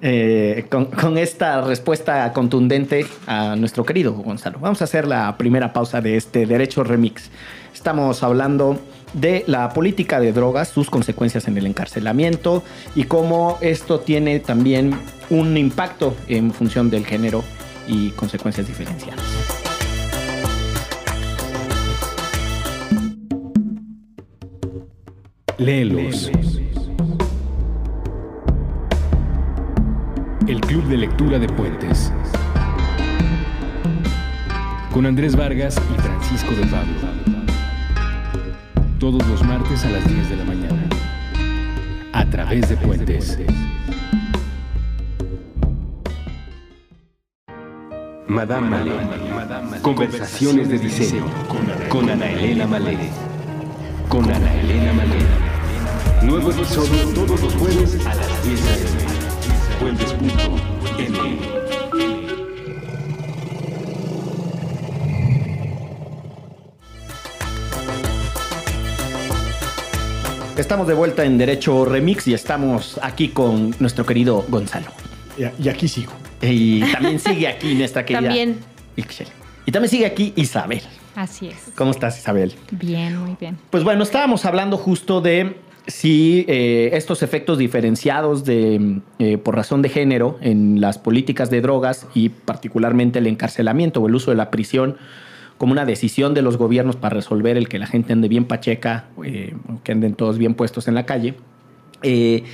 eh, 0.00 0.66
con, 0.70 1.18
esta 1.18 1.60
respuesta 1.60 2.32
contundente 2.32 3.06
a 3.26 3.54
nuestro 3.54 3.84
querido 3.84 4.12
Gonzalo. 4.14 4.58
Vamos 4.60 4.80
a 4.80 4.84
hacer 4.84 5.06
la 5.06 5.36
primera 5.36 5.74
pausa 5.74 6.00
de 6.00 6.16
este 6.16 6.46
Derecho 6.46 6.84
Remix. 6.84 7.30
Estamos 7.74 8.22
hablando 8.22 8.78
de 9.12 9.44
la 9.46 9.74
política 9.74 10.20
de 10.20 10.32
drogas, 10.32 10.68
sus 10.68 10.88
consecuencias 10.88 11.48
en 11.48 11.58
el 11.58 11.66
encarcelamiento 11.66 12.62
y 12.94 13.04
cómo 13.04 13.58
esto 13.60 14.00
tiene 14.00 14.40
también 14.40 14.98
un 15.28 15.56
impacto 15.58 16.16
en 16.28 16.50
función 16.52 16.88
del 16.88 17.04
género 17.04 17.44
y 17.86 18.10
consecuencias 18.10 18.66
diferenciadas. 18.66 19.22
Léelos. 25.58 26.30
El 30.48 30.62
Club 30.62 30.84
de 30.84 30.96
Lectura 30.96 31.38
de 31.38 31.46
Puentes. 31.46 32.10
Con 34.94 35.04
Andrés 35.04 35.36
Vargas 35.36 35.76
y 35.76 36.00
Francisco 36.00 36.52
de 36.52 36.64
Pablo. 36.68 36.94
Todos 38.98 39.28
los 39.28 39.44
martes 39.44 39.84
a 39.84 39.90
las 39.90 40.08
10 40.08 40.30
de 40.30 40.36
la 40.36 40.44
mañana. 40.44 40.88
A 42.14 42.24
través 42.30 42.66
de 42.70 42.78
Puentes. 42.78 43.38
Madame 48.26 48.70
Malé. 48.70 48.92
Conversaciones 49.82 50.70
de 50.70 50.78
diseño. 50.78 51.26
Con 51.90 52.08
Ana 52.08 52.30
Elena 52.30 52.66
Malé. 52.66 52.96
Con 54.08 54.24
Ana 54.24 54.54
Elena 54.54 54.94
Malé. 54.94 56.26
Nuevo 56.26 56.50
episodio 56.50 57.04
todos 57.14 57.38
los 57.42 57.54
jueves 57.54 58.06
a 58.06 58.14
las 58.14 58.44
10 58.46 58.64
de 58.64 58.70
la 58.70 58.94
noche. 58.94 59.07
Puentes.m. 59.80 61.38
Estamos 70.56 70.88
de 70.88 70.94
vuelta 70.94 71.24
en 71.24 71.38
Derecho 71.38 71.84
Remix 71.84 72.26
y 72.26 72.34
estamos 72.34 72.98
aquí 73.02 73.28
con 73.28 73.74
nuestro 73.78 74.04
querido 74.04 74.44
Gonzalo. 74.48 74.86
Y 75.36 75.68
aquí 75.68 75.86
sigo. 75.86 76.12
Y 76.42 76.80
también 76.92 77.20
sigue 77.20 77.46
aquí 77.46 77.74
nuestra 77.74 78.04
querida. 78.04 78.22
También. 78.22 78.58
Y 79.66 79.70
también 79.70 79.90
sigue 79.90 80.06
aquí 80.06 80.32
Isabel. 80.34 80.82
Así 81.14 81.48
es. 81.48 81.70
¿Cómo 81.76 81.92
estás, 81.92 82.18
Isabel? 82.18 82.54
Bien, 82.72 83.16
muy 83.16 83.36
bien. 83.40 83.58
Pues 83.70 83.84
bueno, 83.84 84.02
estábamos 84.02 84.44
hablando 84.44 84.76
justo 84.76 85.20
de 85.20 85.56
si 85.88 86.44
eh, 86.48 86.90
estos 86.92 87.22
efectos 87.22 87.56
diferenciados 87.56 88.44
de, 88.44 89.00
eh, 89.18 89.38
por 89.38 89.56
razón 89.56 89.80
de 89.80 89.88
género 89.88 90.38
en 90.42 90.82
las 90.82 90.98
políticas 90.98 91.50
de 91.50 91.62
drogas 91.62 92.06
y 92.14 92.28
particularmente 92.28 93.18
el 93.18 93.26
encarcelamiento 93.26 94.00
o 94.00 94.06
el 94.06 94.14
uso 94.14 94.30
de 94.30 94.36
la 94.36 94.50
prisión 94.50 94.98
como 95.56 95.72
una 95.72 95.86
decisión 95.86 96.34
de 96.34 96.42
los 96.42 96.58
gobiernos 96.58 96.96
para 96.96 97.16
resolver 97.16 97.56
el 97.56 97.68
que 97.68 97.78
la 97.78 97.86
gente 97.86 98.12
ande 98.12 98.28
bien 98.28 98.44
pacheca, 98.44 99.06
eh, 99.24 99.54
que 99.82 99.92
anden 99.92 100.14
todos 100.14 100.38
bien 100.38 100.54
puestos 100.54 100.86
en 100.88 100.94
la 100.94 101.06
calle. 101.06 101.34
Si, 102.02 102.44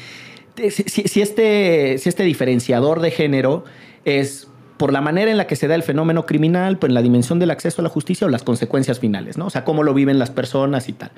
este, 1.20 1.98
si 1.98 2.08
este 2.08 2.22
diferenciador 2.22 3.00
de 3.00 3.10
género 3.10 3.64
es 4.04 4.48
por 4.76 4.92
la 4.92 5.00
manera 5.00 5.30
en 5.30 5.36
la 5.36 5.46
que 5.46 5.56
se 5.56 5.68
da 5.68 5.74
el 5.74 5.82
fenómeno 5.82 6.26
criminal, 6.26 6.78
pues 6.78 6.90
en 6.90 6.94
la 6.94 7.02
dimensión 7.02 7.38
del 7.38 7.50
acceso 7.50 7.80
a 7.80 7.84
la 7.84 7.88
justicia 7.88 8.26
o 8.26 8.30
las 8.30 8.42
consecuencias 8.42 8.98
finales, 8.98 9.38
¿no? 9.38 9.46
O 9.46 9.50
sea, 9.50 9.64
cómo 9.64 9.82
lo 9.82 9.94
viven 9.94 10.18
las 10.18 10.30
personas 10.30 10.88
y 10.88 10.92
tal. 10.92 11.10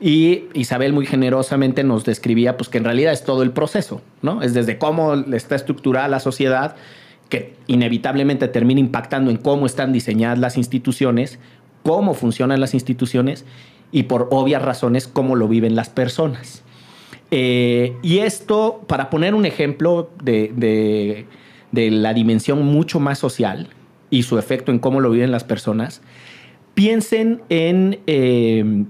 Y 0.00 0.44
Isabel 0.54 0.92
muy 0.92 1.06
generosamente 1.06 1.84
nos 1.84 2.04
describía 2.04 2.56
pues 2.56 2.68
que 2.68 2.78
en 2.78 2.84
realidad 2.84 3.12
es 3.12 3.24
todo 3.24 3.42
el 3.42 3.52
proceso, 3.52 4.00
¿no? 4.22 4.42
Es 4.42 4.54
desde 4.54 4.78
cómo 4.78 5.14
está 5.14 5.56
estructurada 5.56 6.08
la 6.08 6.20
sociedad 6.20 6.76
que 7.28 7.54
inevitablemente 7.66 8.48
termina 8.48 8.80
impactando 8.80 9.30
en 9.30 9.36
cómo 9.36 9.66
están 9.66 9.92
diseñadas 9.92 10.38
las 10.38 10.56
instituciones, 10.56 11.38
cómo 11.82 12.14
funcionan 12.14 12.60
las 12.60 12.74
instituciones 12.74 13.44
y 13.92 14.04
por 14.04 14.28
obvias 14.30 14.62
razones 14.62 15.08
cómo 15.08 15.36
lo 15.36 15.48
viven 15.48 15.76
las 15.76 15.88
personas. 15.88 16.62
Eh, 17.30 17.96
y 18.02 18.18
esto, 18.18 18.82
para 18.86 19.08
poner 19.10 19.34
un 19.34 19.46
ejemplo 19.46 20.10
de, 20.22 21.26
la 21.72 22.14
dimensión 22.14 22.64
mucho 22.64 23.00
más 23.00 23.18
social 23.18 23.68
y 24.10 24.24
su 24.24 24.38
efecto 24.38 24.72
en 24.72 24.78
cómo 24.78 25.00
lo 25.00 25.10
viven 25.10 25.30
las 25.30 25.44
personas, 25.44 26.02
piensen 26.74 27.42
en 27.48 28.00
eh, 28.06 28.84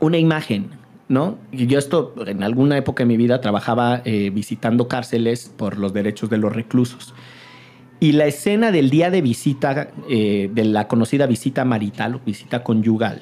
una 0.00 0.18
imagen 0.18 0.82
¿no? 1.08 1.36
Yo 1.52 1.78
esto, 1.78 2.14
en 2.26 2.42
alguna 2.42 2.78
época 2.78 3.02
de 3.02 3.06
mi 3.06 3.18
vida, 3.18 3.42
trabajaba 3.42 4.00
eh, 4.06 4.30
visitando 4.30 4.88
cárceles 4.88 5.52
por 5.54 5.76
los 5.76 5.92
derechos 5.92 6.30
de 6.30 6.38
los 6.38 6.54
reclusos. 6.54 7.12
Y 8.00 8.12
la 8.12 8.24
escena 8.24 8.72
del 8.72 8.88
día 8.88 9.10
de 9.10 9.20
visita, 9.20 9.90
eh, 10.08 10.48
de 10.50 10.64
la 10.64 10.88
conocida 10.88 11.26
visita 11.26 11.66
marital 11.66 12.14
o 12.14 12.20
visita 12.24 12.62
conyugal, 12.62 13.20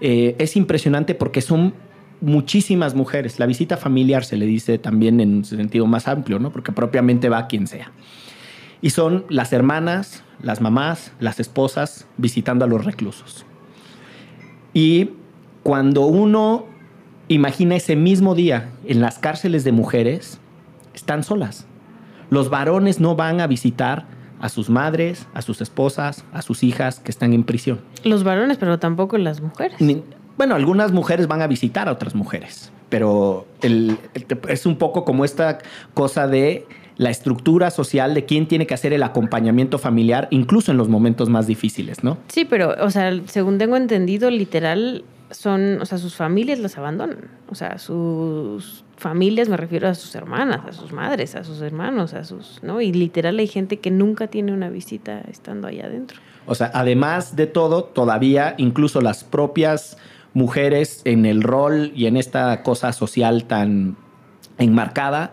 es 0.00 0.54
impresionante 0.54 1.16
porque 1.16 1.40
son 1.40 1.74
muchísimas 2.20 2.94
mujeres. 2.94 3.38
La 3.38 3.46
visita 3.46 3.76
familiar 3.76 4.24
se 4.24 4.36
le 4.36 4.46
dice 4.46 4.78
también 4.78 5.20
en 5.20 5.36
un 5.36 5.44
sentido 5.44 5.86
más 5.86 6.08
amplio, 6.08 6.38
¿no? 6.38 6.50
Porque 6.50 6.72
propiamente 6.72 7.28
va 7.28 7.46
quien 7.46 7.66
sea. 7.66 7.92
Y 8.80 8.90
son 8.90 9.24
las 9.28 9.52
hermanas, 9.52 10.22
las 10.42 10.60
mamás, 10.60 11.12
las 11.20 11.40
esposas 11.40 12.06
visitando 12.16 12.64
a 12.64 12.68
los 12.68 12.84
reclusos. 12.84 13.44
Y 14.72 15.10
cuando 15.62 16.06
uno 16.06 16.66
imagina 17.28 17.76
ese 17.76 17.96
mismo 17.96 18.34
día 18.34 18.70
en 18.84 19.00
las 19.00 19.18
cárceles 19.18 19.64
de 19.64 19.72
mujeres, 19.72 20.38
están 20.94 21.24
solas. 21.24 21.66
Los 22.30 22.50
varones 22.50 23.00
no 23.00 23.16
van 23.16 23.40
a 23.40 23.46
visitar 23.46 24.06
a 24.40 24.48
sus 24.48 24.70
madres, 24.70 25.26
a 25.34 25.42
sus 25.42 25.60
esposas, 25.60 26.24
a 26.32 26.42
sus 26.42 26.62
hijas 26.62 27.00
que 27.00 27.10
están 27.10 27.32
en 27.32 27.44
prisión. 27.44 27.80
Los 28.04 28.24
varones, 28.24 28.58
pero 28.58 28.78
tampoco 28.78 29.18
las 29.18 29.40
mujeres. 29.40 29.76
Bueno, 30.38 30.54
algunas 30.54 30.92
mujeres 30.92 31.26
van 31.26 31.42
a 31.42 31.48
visitar 31.48 31.88
a 31.88 31.92
otras 31.92 32.14
mujeres, 32.14 32.70
pero 32.88 33.46
es 34.48 34.66
un 34.66 34.76
poco 34.76 35.04
como 35.04 35.24
esta 35.24 35.58
cosa 35.94 36.28
de 36.28 36.64
la 36.96 37.10
estructura 37.10 37.70
social 37.70 38.14
de 38.14 38.24
quién 38.24 38.46
tiene 38.46 38.66
que 38.66 38.74
hacer 38.74 38.92
el 38.92 39.02
acompañamiento 39.02 39.78
familiar, 39.78 40.28
incluso 40.30 40.70
en 40.70 40.78
los 40.78 40.88
momentos 40.88 41.28
más 41.28 41.46
difíciles, 41.46 42.04
¿no? 42.04 42.18
Sí, 42.28 42.44
pero, 42.44 42.74
o 42.80 42.90
sea, 42.90 43.12
según 43.26 43.58
tengo 43.58 43.76
entendido, 43.76 44.30
literal, 44.30 45.04
son, 45.30 45.80
o 45.80 45.86
sea, 45.86 45.98
sus 45.98 46.14
familias 46.14 46.60
las 46.60 46.78
abandonan. 46.78 47.18
O 47.50 47.54
sea, 47.54 47.78
sus 47.78 48.84
familias, 48.96 49.48
me 49.48 49.56
refiero 49.56 49.88
a 49.88 49.94
sus 49.94 50.14
hermanas, 50.14 50.60
a 50.66 50.72
sus 50.72 50.92
madres, 50.92 51.34
a 51.34 51.44
sus 51.44 51.60
hermanos, 51.62 52.14
a 52.14 52.24
sus, 52.24 52.60
¿no? 52.62 52.80
Y 52.80 52.92
literal 52.92 53.38
hay 53.38 53.48
gente 53.48 53.78
que 53.78 53.90
nunca 53.90 54.28
tiene 54.28 54.52
una 54.52 54.68
visita 54.68 55.22
estando 55.28 55.68
allá 55.68 55.86
adentro. 55.86 56.20
O 56.46 56.54
sea, 56.54 56.70
además 56.74 57.36
de 57.36 57.46
todo, 57.46 57.84
todavía 57.84 58.54
incluso 58.56 59.00
las 59.00 59.22
propias 59.22 59.98
mujeres 60.34 61.02
en 61.04 61.26
el 61.26 61.42
rol 61.42 61.92
y 61.94 62.06
en 62.06 62.16
esta 62.16 62.62
cosa 62.62 62.92
social 62.92 63.44
tan 63.44 63.96
enmarcada, 64.58 65.32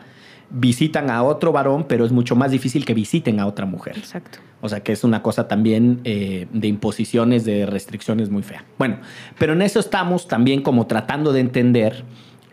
visitan 0.50 1.10
a 1.10 1.24
otro 1.24 1.52
varón, 1.52 1.86
pero 1.88 2.06
es 2.06 2.12
mucho 2.12 2.36
más 2.36 2.52
difícil 2.52 2.86
que 2.86 2.94
visiten 2.94 3.40
a 3.40 3.48
otra 3.48 3.66
mujer. 3.66 3.98
Exacto. 3.98 4.40
O 4.62 4.70
sea 4.70 4.82
que 4.82 4.94
es 4.94 5.04
una 5.04 5.22
cosa 5.22 5.48
también 5.48 6.02
eh, 6.06 6.48
de 6.52 6.68
imposiciones, 6.68 7.46
de 7.46 7.66
restricciones 7.66 8.30
muy 8.30 8.42
fea. 8.42 8.64
Bueno, 8.78 8.98
pero 9.38 9.54
en 9.54 9.62
eso 9.62 9.80
estamos 9.80 10.28
también 10.28 10.62
como 10.62 10.88
tratando 10.88 11.34
de 11.34 11.42
entender, 11.42 12.04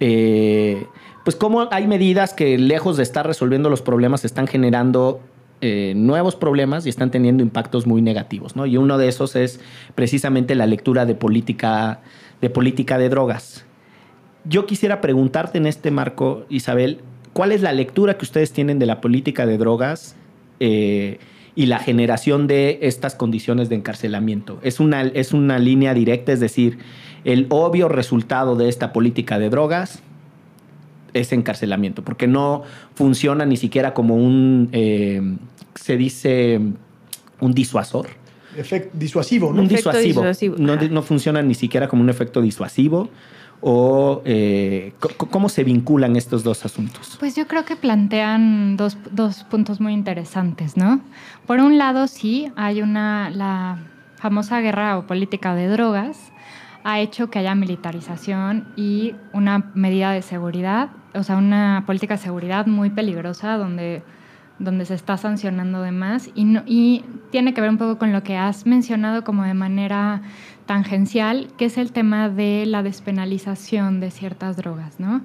eh, 0.00 0.86
pues 1.24 1.36
cómo 1.36 1.68
hay 1.70 1.86
medidas 1.86 2.34
que 2.34 2.58
lejos 2.58 2.96
de 2.96 3.02
estar 3.02 3.26
resolviendo 3.26 3.70
los 3.70 3.82
problemas 3.82 4.24
están 4.24 4.46
generando 4.46 5.20
eh, 5.60 5.92
nuevos 5.94 6.34
problemas 6.34 6.86
y 6.86 6.88
están 6.88 7.12
teniendo 7.12 7.42
impactos 7.42 7.86
muy 7.86 8.02
negativos, 8.02 8.56
¿no? 8.56 8.66
Y 8.66 8.76
uno 8.76 8.98
de 8.98 9.06
esos 9.06 9.36
es 9.36 9.60
precisamente 9.94 10.56
la 10.56 10.66
lectura 10.66 11.06
de 11.06 11.14
política 11.14 12.00
de 12.42 12.50
política 12.50 12.98
de 12.98 13.08
drogas. 13.08 13.64
Yo 14.44 14.66
quisiera 14.66 15.00
preguntarte 15.00 15.56
en 15.56 15.66
este 15.66 15.90
marco, 15.90 16.44
Isabel, 16.50 17.00
¿Cuál 17.32 17.52
es 17.52 17.62
la 17.62 17.72
lectura 17.72 18.18
que 18.18 18.24
ustedes 18.24 18.52
tienen 18.52 18.78
de 18.78 18.86
la 18.86 19.00
política 19.00 19.46
de 19.46 19.56
drogas 19.56 20.16
eh, 20.60 21.18
y 21.54 21.66
la 21.66 21.78
generación 21.78 22.46
de 22.46 22.80
estas 22.82 23.14
condiciones 23.14 23.70
de 23.70 23.76
encarcelamiento? 23.76 24.58
¿Es 24.62 24.80
una, 24.80 25.02
¿Es 25.02 25.32
una 25.32 25.58
línea 25.58 25.94
directa? 25.94 26.32
Es 26.32 26.40
decir, 26.40 26.78
el 27.24 27.46
obvio 27.48 27.88
resultado 27.88 28.54
de 28.56 28.68
esta 28.68 28.92
política 28.92 29.38
de 29.38 29.48
drogas 29.48 30.02
es 31.14 31.32
encarcelamiento, 31.32 32.02
porque 32.02 32.26
no 32.26 32.62
funciona 32.94 33.46
ni 33.46 33.56
siquiera 33.56 33.94
como 33.94 34.16
un, 34.16 34.68
eh, 34.72 35.36
se 35.74 35.96
dice, 35.96 36.60
un 37.40 37.54
disuasor. 37.54 38.08
Efecto 38.56 38.90
disuasivo, 38.94 39.52
¿no? 39.52 39.62
Un 39.62 39.68
disuasivo. 39.68 40.24
No, 40.58 40.76
no, 40.76 41.02
funciona 41.02 41.42
ni 41.42 41.54
siquiera 41.54 41.88
como 41.88 42.02
un 42.02 42.10
efecto 42.10 42.40
disuasivo 42.40 43.08
o 43.62 44.22
eh, 44.24 44.92
cómo 44.98 45.48
se 45.48 45.62
vinculan 45.62 46.16
estos 46.16 46.42
dos 46.42 46.64
asuntos? 46.64 47.16
Pues 47.20 47.36
yo 47.36 47.46
creo 47.46 47.64
que 47.64 47.76
plantean 47.76 48.76
dos, 48.76 48.98
dos, 49.12 49.44
puntos 49.44 49.80
muy 49.80 49.92
interesantes, 49.92 50.76
¿no? 50.76 51.00
Por 51.46 51.60
un 51.60 51.78
lado, 51.78 52.08
sí, 52.08 52.50
hay 52.56 52.82
una, 52.82 53.30
la 53.30 53.78
famosa 54.16 54.60
guerra 54.60 54.98
o 54.98 55.06
política 55.06 55.54
de 55.54 55.68
drogas 55.68 56.32
ha 56.84 57.00
hecho 57.00 57.30
que 57.30 57.38
haya 57.38 57.54
militarización 57.54 58.72
y 58.76 59.14
una 59.32 59.70
medida 59.74 60.10
de 60.12 60.22
seguridad, 60.22 60.90
o 61.14 61.22
sea, 61.22 61.36
una 61.36 61.84
política 61.86 62.16
de 62.16 62.22
seguridad 62.22 62.66
muy 62.66 62.90
peligrosa 62.90 63.56
donde, 63.56 64.02
donde 64.64 64.84
se 64.84 64.94
está 64.94 65.16
sancionando 65.16 65.82
de 65.82 65.92
más 65.92 66.30
y, 66.34 66.58
y 66.66 67.04
tiene 67.30 67.54
que 67.54 67.60
ver 67.60 67.70
un 67.70 67.78
poco 67.78 67.98
con 67.98 68.12
lo 68.12 68.22
que 68.22 68.36
has 68.36 68.66
mencionado 68.66 69.24
como 69.24 69.44
de 69.44 69.54
manera 69.54 70.22
tangencial, 70.66 71.48
que 71.58 71.66
es 71.66 71.78
el 71.78 71.92
tema 71.92 72.28
de 72.28 72.64
la 72.66 72.82
despenalización 72.82 74.00
de 74.00 74.10
ciertas 74.10 74.56
drogas, 74.56 75.00
¿no? 75.00 75.22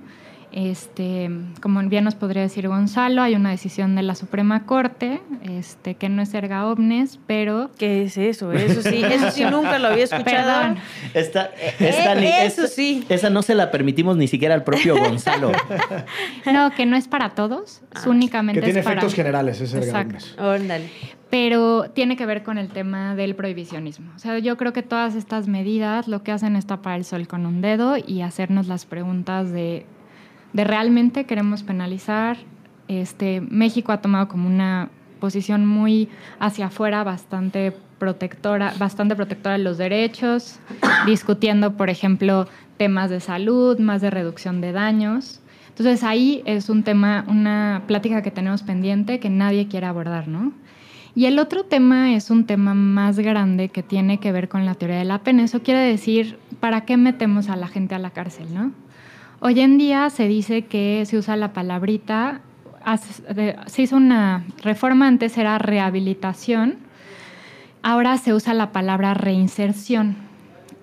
Este, 0.57 1.29
como 1.61 1.83
bien 1.83 2.03
nos 2.03 2.15
podría 2.15 2.41
decir 2.41 2.67
Gonzalo, 2.67 3.21
hay 3.21 3.35
una 3.35 3.51
decisión 3.51 3.95
de 3.95 4.01
la 4.01 4.15
Suprema 4.15 4.65
Corte, 4.65 5.21
este, 5.43 5.93
que 5.93 6.09
no 6.09 6.23
es 6.23 6.33
erga 6.33 6.65
omnes, 6.65 7.19
pero... 7.27 7.69
¿Qué 7.77 8.01
es 8.01 8.17
eso? 8.17 8.51
Eso 8.51 8.81
sí, 8.81 9.03
eso 9.03 9.29
sí 9.29 9.45
nunca 9.51 9.77
lo 9.77 9.89
había 9.89 10.05
escuchado. 10.05 10.75
Esta, 11.13 11.51
eh, 11.79 12.45
eso 12.45 12.65
sí. 12.65 13.05
Esa 13.07 13.29
no 13.29 13.43
se 13.43 13.53
la 13.53 13.69
permitimos 13.69 14.17
ni 14.17 14.27
siquiera 14.27 14.55
al 14.55 14.63
propio 14.63 14.97
Gonzalo. 14.99 15.51
no, 16.51 16.71
que 16.71 16.87
no 16.87 16.95
es 16.95 17.07
para 17.07 17.35
todos, 17.35 17.83
es 17.95 18.07
ah, 18.07 18.09
únicamente 18.09 18.59
que 18.59 18.65
tiene 18.65 18.81
para... 18.81 18.95
efectos 18.95 19.13
generales, 19.13 19.61
es 19.61 19.71
erga 19.75 20.07
omnes. 20.39 20.91
pero 21.29 21.91
tiene 21.91 22.17
que 22.17 22.25
ver 22.25 22.41
con 22.41 22.57
el 22.57 22.69
tema 22.69 23.13
del 23.13 23.35
prohibicionismo. 23.35 24.11
O 24.15 24.17
sea, 24.19 24.39
yo 24.39 24.57
creo 24.57 24.73
que 24.73 24.81
todas 24.81 25.13
estas 25.13 25.47
medidas 25.47 26.07
lo 26.07 26.23
que 26.23 26.31
hacen 26.31 26.55
es 26.55 26.65
tapar 26.65 26.97
el 26.97 27.05
sol 27.05 27.27
con 27.27 27.45
un 27.45 27.61
dedo 27.61 27.95
y 27.95 28.23
hacernos 28.23 28.65
las 28.65 28.87
preguntas 28.87 29.51
de 29.51 29.85
de 30.53 30.63
realmente 30.63 31.25
queremos 31.25 31.63
penalizar. 31.63 32.37
Este, 32.87 33.41
México 33.41 33.91
ha 33.91 34.01
tomado 34.01 34.27
como 34.27 34.47
una 34.47 34.89
posición 35.19 35.65
muy 35.65 36.09
hacia 36.39 36.67
afuera, 36.67 37.03
bastante 37.03 37.73
protectora, 37.99 38.73
bastante 38.77 39.15
protectora 39.15 39.57
de 39.57 39.63
los 39.63 39.77
derechos, 39.77 40.59
discutiendo, 41.05 41.75
por 41.75 41.89
ejemplo, 41.89 42.47
temas 42.77 43.09
de 43.09 43.19
salud, 43.19 43.79
más 43.79 44.01
de 44.01 44.09
reducción 44.09 44.61
de 44.61 44.71
daños. 44.71 45.41
Entonces 45.69 46.03
ahí 46.03 46.41
es 46.45 46.69
un 46.69 46.83
tema, 46.83 47.25
una 47.27 47.83
plática 47.87 48.21
que 48.21 48.31
tenemos 48.31 48.63
pendiente 48.63 49.19
que 49.19 49.29
nadie 49.29 49.67
quiere 49.67 49.85
abordar, 49.85 50.27
¿no? 50.27 50.53
Y 51.13 51.25
el 51.25 51.39
otro 51.39 51.63
tema 51.63 52.13
es 52.13 52.29
un 52.29 52.45
tema 52.45 52.75
más 52.75 53.17
grande 53.17 53.69
que 53.69 53.81
tiene 53.81 54.19
que 54.19 54.31
ver 54.31 54.49
con 54.49 54.65
la 54.65 54.75
teoría 54.75 54.99
de 54.99 55.05
la 55.05 55.23
pena. 55.23 55.43
Eso 55.43 55.63
quiere 55.63 55.79
decir, 55.79 56.37
¿para 56.59 56.85
qué 56.85 56.95
metemos 56.95 57.49
a 57.49 57.55
la 57.55 57.67
gente 57.67 57.95
a 57.95 57.99
la 57.99 58.11
cárcel, 58.11 58.53
no? 58.53 58.71
Hoy 59.39 59.59
en 59.59 59.77
día 59.77 60.09
se 60.09 60.27
dice 60.27 60.65
que 60.65 61.05
se 61.05 61.15
usa 61.15 61.35
la 61.35 61.53
palabrita, 61.53 62.41
se 63.67 63.81
hizo 63.83 63.95
una 63.95 64.45
reforma, 64.63 65.07
antes 65.07 65.37
era 65.37 65.59
rehabilitación, 65.59 66.77
ahora 67.83 68.17
se 68.17 68.33
usa 68.33 68.55
la 68.55 68.71
palabra 68.71 69.13
reinserción, 69.13 70.15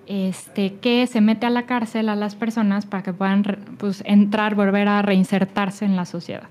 este, 0.07 0.75
que 0.75 1.05
se 1.05 1.19
mete 1.19 1.45
a 1.45 1.49
la 1.49 1.65
cárcel 1.65 2.07
a 2.07 2.15
las 2.15 2.35
personas 2.35 2.85
para 2.85 3.03
que 3.03 3.11
puedan 3.11 3.43
pues, 3.77 4.01
entrar, 4.05 4.55
volver 4.55 4.87
a 4.87 5.01
reinsertarse 5.01 5.83
en 5.83 5.97
la 5.97 6.05
sociedad. 6.05 6.47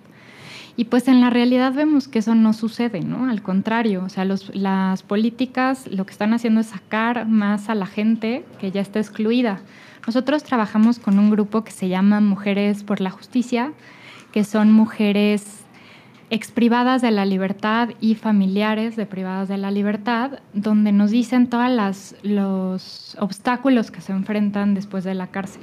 Y 0.77 0.87
pues 0.87 1.09
en 1.09 1.23
la 1.23 1.31
realidad 1.31 1.73
vemos 1.73 2.07
que 2.07 2.19
eso 2.19 2.35
no 2.35 2.53
sucede, 2.53 3.01
¿no? 3.01 3.31
Al 3.31 3.43
contrario, 3.43 4.03
o 4.05 4.09
sea, 4.11 4.27
las 4.27 5.03
políticas 5.05 5.87
lo 5.87 6.05
que 6.05 6.13
están 6.13 6.35
haciendo 6.35 6.61
es 6.61 6.67
sacar 6.67 7.27
más 7.29 7.71
a 7.71 7.75
la 7.75 7.87
gente 7.87 8.45
que 8.59 8.73
ya 8.73 8.83
está 8.83 8.99
excluida. 8.99 9.61
Nosotros 10.07 10.45
trabajamos 10.45 10.99
con 10.99 11.19
un 11.19 11.31
grupo 11.31 11.65
que 11.65 11.73
se 11.73 11.89
llama 11.89 12.21
Mujeres 12.21 12.85
por 12.85 13.01
la 13.01 13.11
Justicia, 13.11 13.73
que 14.33 14.45
son 14.45 14.73
mujeres 14.73 15.65
exprivadas 16.31 17.03
de 17.03 17.11
la 17.11 17.25
libertad 17.25 17.91
y 18.01 18.15
familiares 18.15 18.97
de 18.97 19.07
privadas 19.07 19.49
de 19.49 19.57
la 19.59 19.71
libertad, 19.71 20.41
donde 20.53 20.93
nos 20.93 21.11
dicen 21.11 21.49
todos 21.49 22.15
los 22.23 23.17
obstáculos 23.21 23.91
que 23.91 24.01
se 24.01 24.13
enfrentan 24.13 24.75
después 24.75 25.05
de 25.05 25.15
la 25.15 25.29
cárcel 25.29 25.63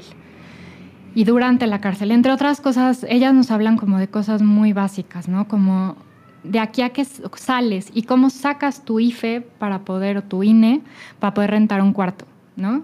y 1.14 1.26
durante 1.26 1.68
la 1.68 1.82
cárcel. 1.82 2.12
Entre 2.12 2.32
otras 2.32 2.62
cosas, 2.62 3.06
ellas 3.10 3.34
nos 3.34 3.52
hablan 3.52 3.78
como 3.78 3.98
de 3.98 4.08
cosas 4.08 4.42
muy 4.42 4.74
básicas, 4.74 5.28
¿no? 5.28 5.48
Como 5.48 5.96
de 6.44 6.60
aquí 6.60 6.82
a 6.82 6.90
que 6.90 7.06
sales 7.06 7.92
y 7.94 8.04
cómo 8.04 8.30
sacas 8.30 8.84
tu 8.86 9.00
IFE 9.00 9.42
para 9.42 9.80
poder, 9.80 10.18
o 10.18 10.24
tu 10.24 10.44
INE, 10.44 10.82
para 11.20 11.34
poder 11.34 11.52
rentar 11.52 11.82
un 11.82 11.94
cuarto, 11.94 12.26
¿no? 12.56 12.84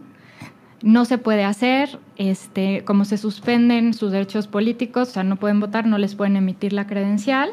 No 0.82 1.06
se 1.06 1.18
puede 1.18 1.44
hacer, 1.44 2.00
este, 2.18 2.84
como 2.86 3.06
se 3.06 3.18
suspenden 3.18 3.94
sus 3.94 4.12
derechos 4.12 4.48
políticos, 4.48 5.10
o 5.10 5.12
sea, 5.12 5.24
no 5.24 5.38
pueden 5.38 5.60
votar, 5.60 5.88
no 5.88 5.98
les 5.98 6.16
pueden 6.16 6.36
emitir 6.36 6.74
la 6.74 6.88
credencial. 6.88 7.50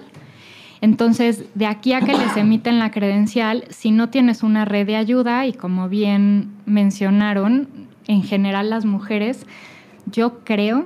Entonces, 0.81 1.47
de 1.55 1.67
aquí 1.67 1.95
a 1.95 2.01
que 2.01 2.13
les 2.13 2.37
emiten 2.37 2.79
la 2.79 2.91
credencial, 2.91 3.65
si 3.71 3.91
no 3.91 4.11
tienes 4.11 4.43
una 4.43 4.67
red 4.67 4.87
de 4.87 4.97
ayuda, 4.97 5.47
y 5.47 5.55
como 5.55 5.89
bien 5.89 6.51
mencionaron, 6.67 7.69
en 8.07 8.23
general 8.23 8.69
las 8.69 8.85
mujeres 8.85 9.47
Yo 10.13 10.41
creo 10.45 10.85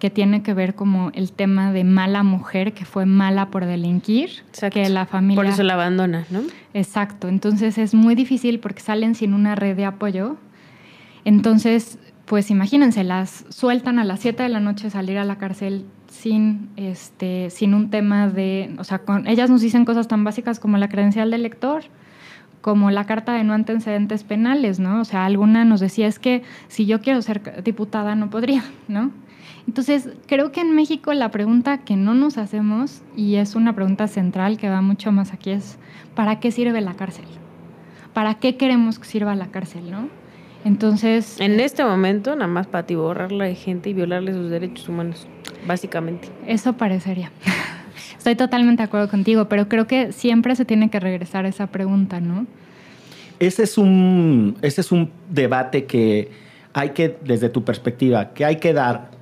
que 0.00 0.10
tiene 0.10 0.42
que 0.42 0.54
ver 0.54 0.74
como 0.74 1.10
el 1.14 1.30
tema 1.30 1.72
de 1.72 1.84
mala 1.84 2.24
mujer 2.24 2.72
que 2.72 2.84
fue 2.84 3.06
mala 3.06 3.50
por 3.50 3.64
delinquir, 3.64 4.42
que 4.72 4.88
la 4.88 5.06
familia... 5.06 5.36
Por 5.36 5.46
eso 5.46 5.62
la 5.62 5.74
abandona, 5.74 6.26
¿no? 6.30 6.40
Exacto, 6.74 7.28
entonces 7.28 7.78
es 7.78 7.94
muy 7.94 8.16
difícil 8.16 8.58
porque 8.58 8.80
salen 8.80 9.14
sin 9.14 9.34
una 9.34 9.54
red 9.54 9.76
de 9.76 9.84
apoyo. 9.84 10.36
Entonces, 11.26 11.98
pues 12.24 12.52
imagínense, 12.52 13.02
las 13.02 13.46
sueltan 13.48 13.98
a 13.98 14.04
las 14.04 14.20
7 14.20 14.44
de 14.44 14.48
la 14.48 14.60
noche 14.60 14.90
salir 14.90 15.18
a 15.18 15.24
la 15.24 15.38
cárcel 15.38 15.84
sin, 16.08 16.68
este, 16.76 17.50
sin 17.50 17.74
un 17.74 17.90
tema 17.90 18.28
de, 18.28 18.72
o 18.78 18.84
sea, 18.84 19.02
ellas 19.24 19.50
nos 19.50 19.60
dicen 19.60 19.84
cosas 19.84 20.06
tan 20.06 20.22
básicas 20.22 20.60
como 20.60 20.78
la 20.78 20.88
credencial 20.88 21.32
del 21.32 21.42
lector, 21.42 21.82
como 22.60 22.92
la 22.92 23.06
carta 23.06 23.32
de 23.32 23.42
no 23.42 23.54
antecedentes 23.54 24.22
penales, 24.22 24.78
¿no? 24.78 25.00
O 25.00 25.04
sea, 25.04 25.24
alguna 25.24 25.64
nos 25.64 25.80
decía, 25.80 26.06
es 26.06 26.20
que 26.20 26.44
si 26.68 26.86
yo 26.86 27.00
quiero 27.00 27.20
ser 27.22 27.60
diputada 27.64 28.14
no 28.14 28.30
podría, 28.30 28.62
¿no? 28.88 29.10
Entonces, 29.66 30.10
creo 30.28 30.52
que 30.52 30.60
en 30.60 30.76
México 30.76 31.12
la 31.12 31.32
pregunta 31.32 31.78
que 31.78 31.96
no 31.96 32.14
nos 32.14 32.38
hacemos, 32.38 33.02
y 33.16 33.34
es 33.34 33.56
una 33.56 33.74
pregunta 33.74 34.06
central 34.06 34.58
que 34.58 34.70
va 34.70 34.80
mucho 34.80 35.10
más 35.10 35.32
aquí, 35.32 35.50
es 35.50 35.76
¿para 36.14 36.38
qué 36.38 36.52
sirve 36.52 36.80
la 36.82 36.94
cárcel? 36.94 37.26
¿Para 38.12 38.34
qué 38.34 38.56
queremos 38.56 39.00
que 39.00 39.06
sirva 39.06 39.34
la 39.34 39.48
cárcel, 39.48 39.90
no? 39.90 40.08
Entonces... 40.66 41.40
En 41.40 41.60
este 41.60 41.84
momento, 41.84 42.34
nada 42.34 42.48
más 42.48 42.66
para 42.66 42.84
tiborrarla 42.84 43.44
de 43.44 43.54
gente 43.54 43.90
y 43.90 43.92
violarle 43.94 44.32
sus 44.32 44.50
derechos 44.50 44.88
humanos, 44.88 45.28
básicamente. 45.64 46.28
Eso 46.44 46.72
parecería. 46.72 47.30
Estoy 48.18 48.34
totalmente 48.34 48.82
de 48.82 48.88
acuerdo 48.88 49.08
contigo, 49.08 49.48
pero 49.48 49.68
creo 49.68 49.86
que 49.86 50.10
siempre 50.10 50.56
se 50.56 50.64
tiene 50.64 50.90
que 50.90 50.98
regresar 50.98 51.44
a 51.44 51.48
esa 51.48 51.68
pregunta, 51.68 52.18
¿no? 52.20 52.48
Ese 53.38 53.62
es 53.62 53.78
un, 53.78 54.56
ese 54.60 54.80
es 54.80 54.90
un 54.90 55.12
debate 55.30 55.84
que 55.84 56.32
hay 56.72 56.90
que, 56.90 57.16
desde 57.22 57.48
tu 57.48 57.62
perspectiva, 57.62 58.32
que 58.34 58.44
hay 58.44 58.56
que 58.56 58.72
dar 58.72 59.12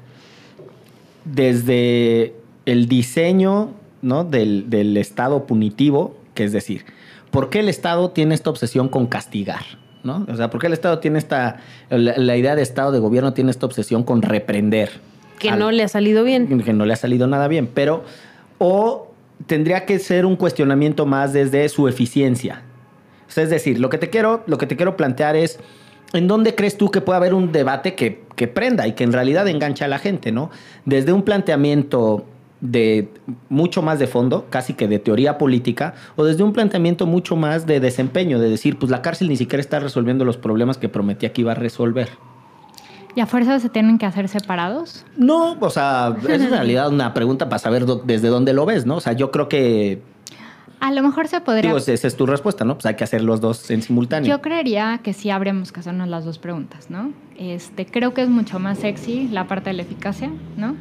desde 1.27 2.33
el 2.65 2.89
diseño 2.89 3.75
¿no? 4.01 4.25
del, 4.25 4.71
del 4.71 4.97
Estado 4.97 5.47
punitivo, 5.47 6.17
que 6.33 6.45
es 6.45 6.53
decir, 6.53 6.87
¿por 7.31 7.51
qué 7.51 7.61
el 7.61 7.69
Estado 7.69 8.13
tiene 8.13 8.35
esta 8.35 8.49
obsesión 8.49 8.89
con 8.89 9.07
castigar? 9.07 9.84
¿No? 10.05 10.27
O 10.29 10.37
sea, 10.37 10.51
¿por 10.51 10.61
qué 10.61 10.69
el 10.69 10.73
Estado 10.73 10.99
tiene 10.99 11.19
esta, 11.19 11.57
la, 11.91 12.37
idea 12.37 12.55
de 12.55 12.63
Estado 12.63 12.93
de 12.93 12.99
gobierno 12.99 13.33
tiene 13.33 13.51
esta 13.51 13.67
obsesión 13.67 14.05
con 14.05 14.23
reprender? 14.23 14.91
Que 15.39 15.51
no 15.51 15.71
le 15.71 15.83
ha 15.83 15.89
salido 15.89 16.23
bien. 16.23 16.63
Que 16.63 16.73
no 16.73 16.87
le 16.87 16.93
ha 16.93 16.97
salido 16.97 17.27
nada 17.27 17.49
bien, 17.49 17.69
pero, 17.73 18.05
o 18.59 19.13
tendría 19.47 19.85
que 19.87 19.99
ser 19.99 20.27
un 20.27 20.37
cuestionamiento 20.37 21.07
más 21.07 21.33
desde 21.33 21.69
su 21.69 21.89
eficiencia. 21.89 22.63
es 23.35 23.51
decir, 23.51 23.81
lo 23.81 23.91
que 23.91 23.99
te 23.99 24.11
quiero, 24.11 24.45
lo 24.47 24.59
que 24.59 24.67
te 24.67 24.77
quiero 24.77 24.97
plantear 24.97 25.35
es, 25.35 25.59
¿en 26.13 26.29
dónde 26.29 26.55
crees 26.55 26.77
tú 26.77 26.91
que 26.91 27.01
puede 27.01 27.17
haber 27.17 27.35
un 27.35 27.51
debate 27.51 27.95
que, 27.95 28.23
que 28.37 28.47
prenda 28.47 28.87
y 28.87 28.93
que 28.93 29.05
en 29.05 29.13
realidad 29.13 29.49
enganche 29.49 29.85
a 29.85 29.89
la 29.89 29.99
gente, 29.99 30.31
¿no? 30.31 30.51
Desde 30.85 31.13
un 31.13 31.23
planteamiento 31.23 32.27
de 32.65 33.11
mucho 33.51 33.83
más 33.83 33.99
de 33.99 34.07
fondo, 34.07 34.47
casi 34.49 34.73
que 34.73 34.89
de 34.89 34.99
teoría 34.99 35.37
política, 35.37 35.95
o 36.17 36.25
desde 36.25 36.43
un 36.43 36.55
planteamiento 36.55 37.07
mucho 37.07 37.37
más 37.37 37.67
de 37.67 37.79
desempeño, 37.79 38.41
de 38.41 38.49
decir, 38.49 38.79
pues 38.79 38.91
la 38.91 39.03
cárcel 39.03 39.29
ni 39.29 39.37
siquiera 39.37 39.61
está 39.61 39.81
resolviendo 39.81 40.25
los 40.25 40.39
problemas 40.39 40.79
que 40.79 40.89
prometía 40.89 41.33
que 41.33 41.43
iba 41.43 41.53
a 41.53 41.57
resolver. 41.57 42.09
¿Y 43.15 43.21
a 43.21 43.27
fuerza 43.27 43.61
se 43.61 43.69
tienen 43.69 43.99
que 43.99 44.07
hacer 44.07 44.29
separados? 44.29 45.05
No, 45.17 45.59
o 45.61 45.71
sea, 45.71 46.17
es 46.27 46.41
en 46.41 46.51
realidad 46.51 46.89
una 46.89 47.13
pregunta 47.13 47.51
para 47.51 47.59
saber 47.59 47.85
desde 47.85 48.29
dónde 48.29 48.55
lo 48.55 48.65
ves, 48.65 48.87
¿no? 48.87 48.97
O 48.97 49.01
sea, 49.01 49.13
yo 49.13 49.31
creo 49.31 49.49
que... 49.49 50.03
A 50.81 50.91
lo 50.91 51.03
mejor 51.03 51.29
se 51.29 51.41
podría... 51.43 51.71
Digo, 51.71 51.77
esa 51.77 52.09
es 52.09 52.17
tu 52.17 52.27
respuesta, 52.27 52.65
¿no? 52.65 52.75
Pues 52.75 52.87
hay 52.87 52.95
que 52.97 53.05
hacer 53.05 53.23
los 53.23 53.43
dos 53.43 53.71
en 53.71 53.83
simultáneo. 53.83 54.29
Yo 54.29 54.41
creería 54.41 55.01
que 55.03 55.13
sí 55.13 55.31
habríamos 55.31 55.71
que 55.71 55.81
hacernos 55.81 56.09
las 56.09 56.25
dos 56.25 56.39
preguntas, 56.39 56.91
¿no? 56.91 57.13
Este, 57.39 57.87
creo 57.87 58.15
que 58.15 58.23
es 58.23 58.31
mucho 58.31 58.59
más 58.59 58.79
sexy 58.79 59.29
la 59.29 59.47
parte 59.47 59.71
de 59.71 59.75
la 59.75 59.83
eficacia, 59.83 60.31
¿no? 60.57 60.75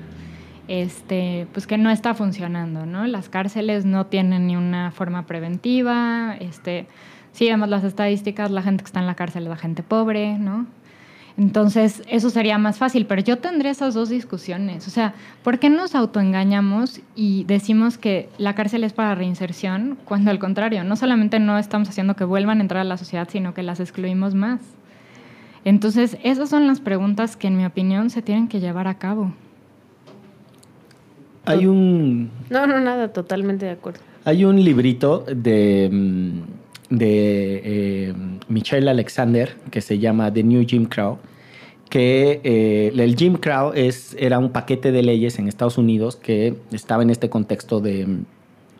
Este, 0.67 1.47
pues 1.51 1.67
que 1.67 1.77
no 1.77 1.89
está 1.89 2.13
funcionando, 2.13 2.85
¿no? 2.85 3.05
Las 3.07 3.29
cárceles 3.29 3.85
no 3.85 4.05
tienen 4.05 4.47
ni 4.47 4.55
una 4.55 4.91
forma 4.91 5.25
preventiva, 5.25 6.35
este, 6.39 6.87
si 7.31 7.47
vemos 7.47 7.67
las 7.69 7.83
estadísticas, 7.83 8.51
la 8.51 8.61
gente 8.61 8.83
que 8.83 8.87
está 8.87 8.99
en 8.99 9.07
la 9.07 9.15
cárcel 9.15 9.43
es 9.43 9.49
la 9.49 9.57
gente 9.57 9.83
pobre, 9.83 10.37
¿no? 10.37 10.67
Entonces, 11.35 12.03
eso 12.07 12.29
sería 12.29 12.59
más 12.59 12.77
fácil, 12.77 13.07
pero 13.07 13.21
yo 13.21 13.39
tendría 13.39 13.71
esas 13.71 13.95
dos 13.95 14.09
discusiones. 14.09 14.87
O 14.87 14.91
sea, 14.91 15.15
¿por 15.41 15.57
qué 15.57 15.71
nos 15.71 15.95
autoengañamos 15.95 17.01
y 17.15 17.43
decimos 17.45 17.97
que 17.97 18.29
la 18.37 18.53
cárcel 18.53 18.83
es 18.83 18.93
para 18.93 19.15
reinserción 19.15 19.97
cuando 20.05 20.29
al 20.29 20.37
contrario, 20.37 20.83
no 20.83 20.95
solamente 20.95 21.39
no 21.39 21.57
estamos 21.57 21.89
haciendo 21.89 22.15
que 22.15 22.23
vuelvan 22.23 22.59
a 22.59 22.61
entrar 22.61 22.81
a 22.81 22.83
la 22.83 22.97
sociedad, 22.97 23.27
sino 23.31 23.55
que 23.55 23.63
las 23.63 23.79
excluimos 23.79 24.35
más? 24.35 24.61
Entonces, 25.65 26.17
esas 26.23 26.49
son 26.49 26.67
las 26.67 26.81
preguntas 26.81 27.35
que 27.35 27.47
en 27.47 27.57
mi 27.57 27.65
opinión 27.65 28.11
se 28.11 28.21
tienen 28.21 28.47
que 28.47 28.59
llevar 28.59 28.87
a 28.87 28.99
cabo. 28.99 29.33
Hay 31.45 31.65
un... 31.65 32.31
No, 32.49 32.65
no, 32.67 32.79
nada, 32.79 33.09
totalmente 33.09 33.65
de 33.65 33.71
acuerdo. 33.71 33.99
Hay 34.25 34.45
un 34.45 34.63
librito 34.63 35.25
de, 35.27 35.89
mm, 35.91 36.39
de 36.89 37.61
eh, 37.63 38.13
Michelle 38.47 38.89
Alexander 38.89 39.55
que 39.69 39.81
se 39.81 39.99
llama 39.99 40.31
The 40.31 40.43
New 40.43 40.65
Jim 40.67 40.85
Crow, 40.85 41.17
que 41.89 42.39
eh, 42.43 42.93
el 42.95 43.15
Jim 43.15 43.35
Crow 43.35 43.73
es, 43.75 44.15
era 44.17 44.39
un 44.39 44.51
paquete 44.51 44.91
de 44.91 45.03
leyes 45.03 45.37
en 45.39 45.47
Estados 45.47 45.77
Unidos 45.77 46.15
que 46.15 46.55
estaba 46.71 47.03
en 47.03 47.09
este 47.09 47.29
contexto 47.29 47.81
de, 47.81 48.07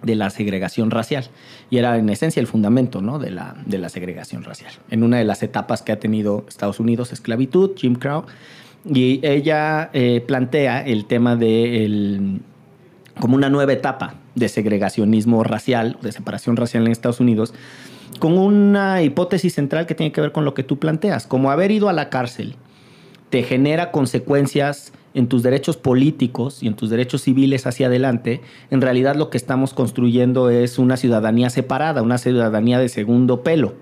de 0.03 0.15
la 0.15 0.29
segregación 0.29 0.91
racial 0.91 1.25
y 1.69 1.77
era 1.77 1.97
en 1.97 2.09
esencia 2.09 2.39
el 2.39 2.47
fundamento 2.47 3.01
¿no? 3.01 3.19
de, 3.19 3.31
la, 3.31 3.55
de 3.65 3.77
la 3.77 3.89
segregación 3.89 4.43
racial. 4.43 4.71
En 4.89 5.03
una 5.03 5.17
de 5.17 5.25
las 5.25 5.43
etapas 5.43 5.81
que 5.81 5.91
ha 5.91 5.99
tenido 5.99 6.45
Estados 6.47 6.79
Unidos, 6.79 7.11
esclavitud, 7.11 7.71
Jim 7.75 7.95
Crow, 7.95 8.25
y 8.85 9.25
ella 9.25 9.89
eh, 9.93 10.21
plantea 10.25 10.85
el 10.85 11.05
tema 11.05 11.35
de 11.35 11.85
como 13.19 13.35
una 13.35 13.49
nueva 13.49 13.73
etapa 13.73 14.15
de 14.35 14.49
segregacionismo 14.49 15.43
racial, 15.43 15.97
de 16.01 16.11
separación 16.11 16.57
racial 16.57 16.85
en 16.85 16.91
Estados 16.91 17.19
Unidos, 17.19 17.53
con 18.19 18.37
una 18.37 19.01
hipótesis 19.01 19.53
central 19.53 19.85
que 19.85 19.95
tiene 19.95 20.11
que 20.11 20.21
ver 20.21 20.31
con 20.31 20.45
lo 20.45 20.53
que 20.53 20.63
tú 20.63 20.79
planteas, 20.79 21.27
como 21.27 21.51
haber 21.51 21.71
ido 21.71 21.89
a 21.89 21.93
la 21.93 22.09
cárcel 22.09 22.55
te 23.33 23.41
genera 23.41 23.89
consecuencias 23.89 24.93
en 25.15 25.27
tus 25.27 25.41
derechos 25.41 25.75
políticos 25.75 26.61
y 26.61 26.67
en 26.67 26.75
tus 26.75 26.91
derechos 26.91 27.23
civiles 27.23 27.65
hacia 27.65 27.87
adelante, 27.87 28.41
en 28.69 28.79
realidad 28.79 29.15
lo 29.15 29.31
que 29.31 29.37
estamos 29.37 29.73
construyendo 29.73 30.51
es 30.51 30.77
una 30.77 30.97
ciudadanía 30.97 31.49
separada, 31.49 32.03
una 32.03 32.19
ciudadanía 32.19 32.77
de 32.77 32.89
segundo 32.89 33.41
pelo. 33.41 33.73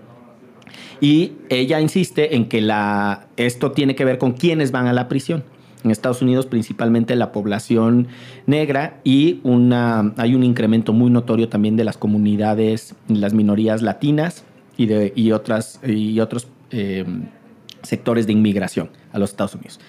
Y 1.01 1.33
ella 1.49 1.81
insiste 1.81 2.37
en 2.37 2.47
que 2.47 2.61
la, 2.61 3.27
esto 3.35 3.73
tiene 3.73 3.93
que 3.93 4.05
ver 4.05 4.17
con 4.19 4.31
quiénes 4.31 4.71
van 4.71 4.87
a 4.87 4.93
la 4.93 5.09
prisión 5.09 5.43
en 5.83 5.91
Estados 5.91 6.21
Unidos 6.21 6.45
principalmente 6.45 7.15
la 7.15 7.31
población 7.31 8.07
negra 8.45 8.99
y 9.03 9.39
una, 9.43 10.13
hay 10.17 10.35
un 10.35 10.43
incremento 10.43 10.93
muy 10.93 11.09
notorio 11.09 11.49
también 11.49 11.75
de 11.75 11.83
las 11.83 11.97
comunidades, 11.97 12.95
las 13.07 13.33
minorías 13.33 13.81
latinas 13.81 14.43
y, 14.77 14.85
de, 14.85 15.13
y, 15.15 15.31
otras, 15.31 15.79
y 15.85 16.19
otros 16.19 16.47
eh, 16.71 17.05
sectores 17.83 18.27
de 18.27 18.33
inmigración 18.33 18.89
a 19.11 19.19
los 19.19 19.31
Estados 19.31 19.55
Unidos. 19.55 19.79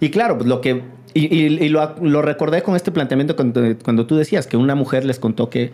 Y 0.00 0.10
claro, 0.10 0.36
pues 0.38 0.48
lo 0.48 0.60
que... 0.60 0.82
Y, 1.14 1.68
lo, 1.70 1.96
lo, 2.00 2.22
recordé 2.22 2.62
con 2.62 2.76
este 2.76 2.92
planteamiento 2.92 3.34
cuando, 3.34 3.62
cuando 3.82 4.06
tú 4.06 4.14
decías 4.14 4.46
que 4.46 4.56
una 4.56 4.76
mujer 4.76 5.04
les 5.04 5.18
contó 5.18 5.50
que 5.50 5.72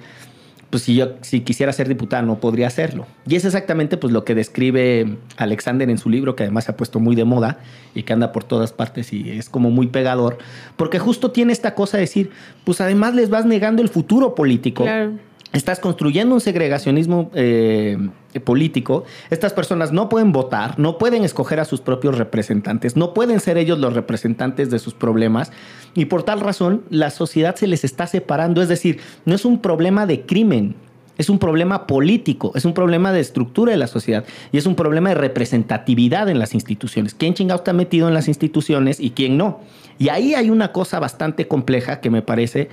pues 0.75 0.83
si 0.83 0.97
yo 0.97 1.13
si 1.21 1.43
quisiera 1.43 1.73
ser 1.73 1.87
diputada 1.87 2.23
no 2.23 2.41
podría 2.41 2.67
hacerlo. 2.67 3.07
Y 3.29 3.37
es 3.37 3.45
exactamente 3.45 3.97
pues 3.97 4.13
lo 4.13 4.25
que 4.25 4.35
describe 4.35 5.19
Alexander 5.37 5.89
en 5.89 5.99
su 5.99 6.11
libro, 6.11 6.35
que 6.35 6.43
además 6.43 6.65
se 6.65 6.73
ha 6.73 6.77
puesto 6.77 6.99
muy 6.99 7.15
de 7.15 7.25
moda 7.25 7.61
y 7.95 8.03
que 8.03 8.13
anda 8.13 8.33
por 8.33 8.43
todas 8.43 8.73
partes 8.73 9.13
y 9.13 9.31
es 9.31 9.49
como 9.49 9.71
muy 9.71 9.87
pegador, 9.87 10.37
porque 10.75 10.99
justo 10.99 11.31
tiene 11.31 11.53
esta 11.53 11.77
cosa 11.77 11.97
de 11.97 12.01
decir, 12.01 12.33
pues 12.65 12.81
además 12.81 13.15
les 13.15 13.31
vas 13.31 13.47
negando 13.47 13.83
el 13.83 13.89
futuro 13.89 14.35
político. 14.35 14.83
Claro 14.83 15.13
estás 15.55 15.79
construyendo 15.79 16.35
un 16.35 16.41
segregacionismo 16.41 17.31
eh, 17.35 17.97
político. 18.45 19.05
Estas 19.31 19.53
personas 19.53 19.93
no 19.93 20.09
pueden 20.09 20.33
votar, 20.33 20.79
no 20.79 20.99
pueden 20.99 21.25
escoger 21.25 21.61
a 21.61 21.65
sus 21.65 21.81
propios 21.81 22.19
representantes, 22.19 22.97
no 22.97 23.15
pueden 23.15 23.41
ser 23.41 23.57
ellos 23.57 23.79
los 23.79 23.95
representantes 23.95 24.71
de 24.71 24.79
sus 24.79 24.95
problemas 24.95 25.53
y 25.95 26.07
por 26.07 26.25
tal 26.25 26.41
razón 26.41 26.83
la 26.91 27.11
sociedad 27.11 27.55
se 27.55 27.69
les 27.69 27.85
está 27.85 28.07
separando. 28.07 28.61
Es 28.61 28.69
decir, 28.69 29.01
no 29.25 29.35
es 29.35 29.45
un 29.45 29.61
problema 29.61 30.07
de 30.07 30.27
crimen, 30.27 30.75
es 31.17 31.31
un 31.31 31.39
problema 31.39 31.87
político, 31.87 32.51
es 32.57 32.65
un 32.65 32.75
problema 32.75 33.13
de 33.13 33.21
estructura 33.21 33.71
de 33.71 33.79
la 33.79 33.87
sociedad 33.87 34.25
y 34.51 34.59
es 34.59 34.67
un 34.67 34.75
problema 34.75 35.11
de 35.11 35.15
representatividad 35.15 36.29
en 36.29 36.41
las 36.41 36.55
instituciones. 36.55 37.15
¿Quién 37.15 37.35
chingado 37.35 37.59
está 37.59 37.73
metido 37.73 38.09
en 38.09 38.15
las 38.15 38.27
instituciones 38.27 38.99
y 38.99 39.11
quién 39.11 39.37
no? 39.37 39.61
Y 40.01 40.09
ahí 40.09 40.35
hay 40.35 40.51
una 40.51 40.73
cosa 40.73 40.99
bastante 40.99 41.47
compleja 41.47 42.01
que 42.01 42.11
me 42.11 42.23
parece 42.23 42.69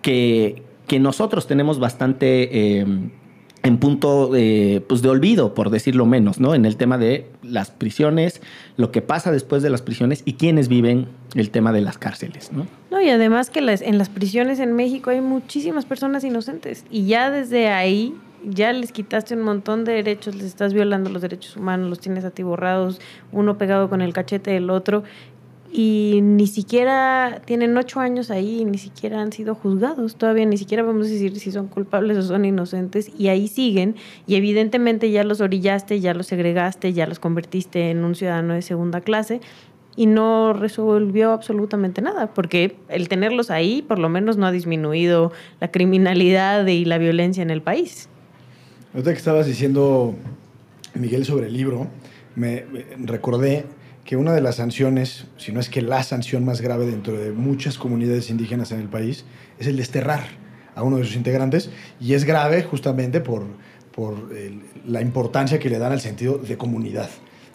que, 0.00 0.62
que 0.86 1.00
nosotros 1.00 1.46
tenemos 1.46 1.78
bastante 1.78 2.80
eh, 2.80 2.86
en 3.62 3.78
punto 3.78 4.30
pues 4.86 5.00
de 5.00 5.08
olvido, 5.08 5.54
por 5.54 5.70
decirlo 5.70 6.04
menos, 6.04 6.38
¿no? 6.38 6.54
En 6.54 6.66
el 6.66 6.76
tema 6.76 6.98
de 6.98 7.30
las 7.42 7.70
prisiones, 7.70 8.42
lo 8.76 8.92
que 8.92 9.00
pasa 9.00 9.32
después 9.32 9.62
de 9.62 9.70
las 9.70 9.80
prisiones 9.80 10.22
y 10.26 10.34
quiénes 10.34 10.68
viven 10.68 11.08
el 11.34 11.50
tema 11.50 11.72
de 11.72 11.80
las 11.80 11.96
cárceles, 11.96 12.52
¿no? 12.52 12.66
No, 12.90 13.00
y 13.00 13.08
además 13.08 13.48
que 13.48 13.60
en 13.60 13.98
las 13.98 14.08
prisiones 14.10 14.58
en 14.60 14.74
México 14.74 15.08
hay 15.08 15.22
muchísimas 15.22 15.86
personas 15.86 16.24
inocentes 16.24 16.84
y 16.90 17.06
ya 17.06 17.30
desde 17.30 17.68
ahí 17.68 18.14
ya 18.48 18.72
les 18.72 18.92
quitaste 18.92 19.34
un 19.34 19.42
montón 19.42 19.84
de 19.84 19.92
derechos, 19.92 20.34
les 20.34 20.44
estás 20.44 20.74
violando 20.74 21.10
los 21.10 21.22
derechos 21.22 21.56
humanos, 21.56 21.88
los 21.88 22.00
tienes 22.00 22.24
atiborrados, 22.24 23.00
uno 23.32 23.58
pegado 23.58 23.88
con 23.88 24.00
el 24.00 24.12
cachete 24.12 24.50
del 24.50 24.70
otro 24.70 25.04
y 25.76 26.20
ni 26.22 26.46
siquiera 26.46 27.42
tienen 27.44 27.76
ocho 27.76 27.98
años 27.98 28.30
ahí, 28.30 28.64
ni 28.64 28.78
siquiera 28.78 29.20
han 29.20 29.32
sido 29.32 29.56
juzgados, 29.56 30.14
todavía 30.14 30.46
ni 30.46 30.56
siquiera 30.56 30.84
vamos 30.84 31.08
a 31.08 31.10
decir 31.10 31.36
si 31.40 31.50
son 31.50 31.66
culpables 31.66 32.16
o 32.16 32.22
son 32.22 32.44
inocentes, 32.44 33.10
y 33.18 33.26
ahí 33.26 33.48
siguen, 33.48 33.96
y 34.28 34.36
evidentemente 34.36 35.10
ya 35.10 35.24
los 35.24 35.40
orillaste, 35.40 35.98
ya 35.98 36.14
los 36.14 36.28
segregaste, 36.28 36.92
ya 36.92 37.08
los 37.08 37.18
convertiste 37.18 37.90
en 37.90 38.04
un 38.04 38.14
ciudadano 38.14 38.54
de 38.54 38.62
segunda 38.62 39.00
clase, 39.00 39.40
y 39.96 40.06
no 40.06 40.52
resolvió 40.52 41.32
absolutamente 41.32 42.02
nada, 42.02 42.32
porque 42.32 42.76
el 42.88 43.08
tenerlos 43.08 43.50
ahí 43.50 43.82
por 43.82 43.98
lo 43.98 44.08
menos 44.08 44.36
no 44.36 44.46
ha 44.46 44.52
disminuido 44.52 45.32
la 45.60 45.72
criminalidad 45.72 46.64
y 46.68 46.84
la 46.84 46.98
violencia 46.98 47.42
en 47.42 47.50
el 47.50 47.62
país. 47.62 48.08
Ahorita 48.92 49.10
que 49.10 49.18
estabas 49.18 49.46
diciendo, 49.46 50.14
Miguel, 50.94 51.24
sobre 51.24 51.48
el 51.48 51.52
libro, 51.52 51.88
me 52.36 52.64
recordé 52.98 53.64
que 54.04 54.16
una 54.16 54.32
de 54.32 54.40
las 54.40 54.56
sanciones, 54.56 55.26
si 55.38 55.52
no 55.52 55.60
es 55.60 55.70
que 55.70 55.80
la 55.80 56.02
sanción 56.02 56.44
más 56.44 56.60
grave 56.60 56.86
dentro 56.86 57.18
de 57.18 57.32
muchas 57.32 57.78
comunidades 57.78 58.30
indígenas 58.30 58.70
en 58.72 58.80
el 58.80 58.88
país, 58.88 59.24
es 59.58 59.66
el 59.66 59.76
desterrar 59.76 60.24
a 60.74 60.82
uno 60.82 60.98
de 60.98 61.04
sus 61.04 61.16
integrantes. 61.16 61.70
Y 62.00 62.14
es 62.14 62.24
grave 62.24 62.62
justamente 62.62 63.20
por, 63.20 63.44
por 63.94 64.30
la 64.86 65.00
importancia 65.00 65.58
que 65.58 65.70
le 65.70 65.78
dan 65.78 65.92
al 65.92 66.00
sentido 66.00 66.38
de 66.38 66.56
comunidad. 66.58 67.08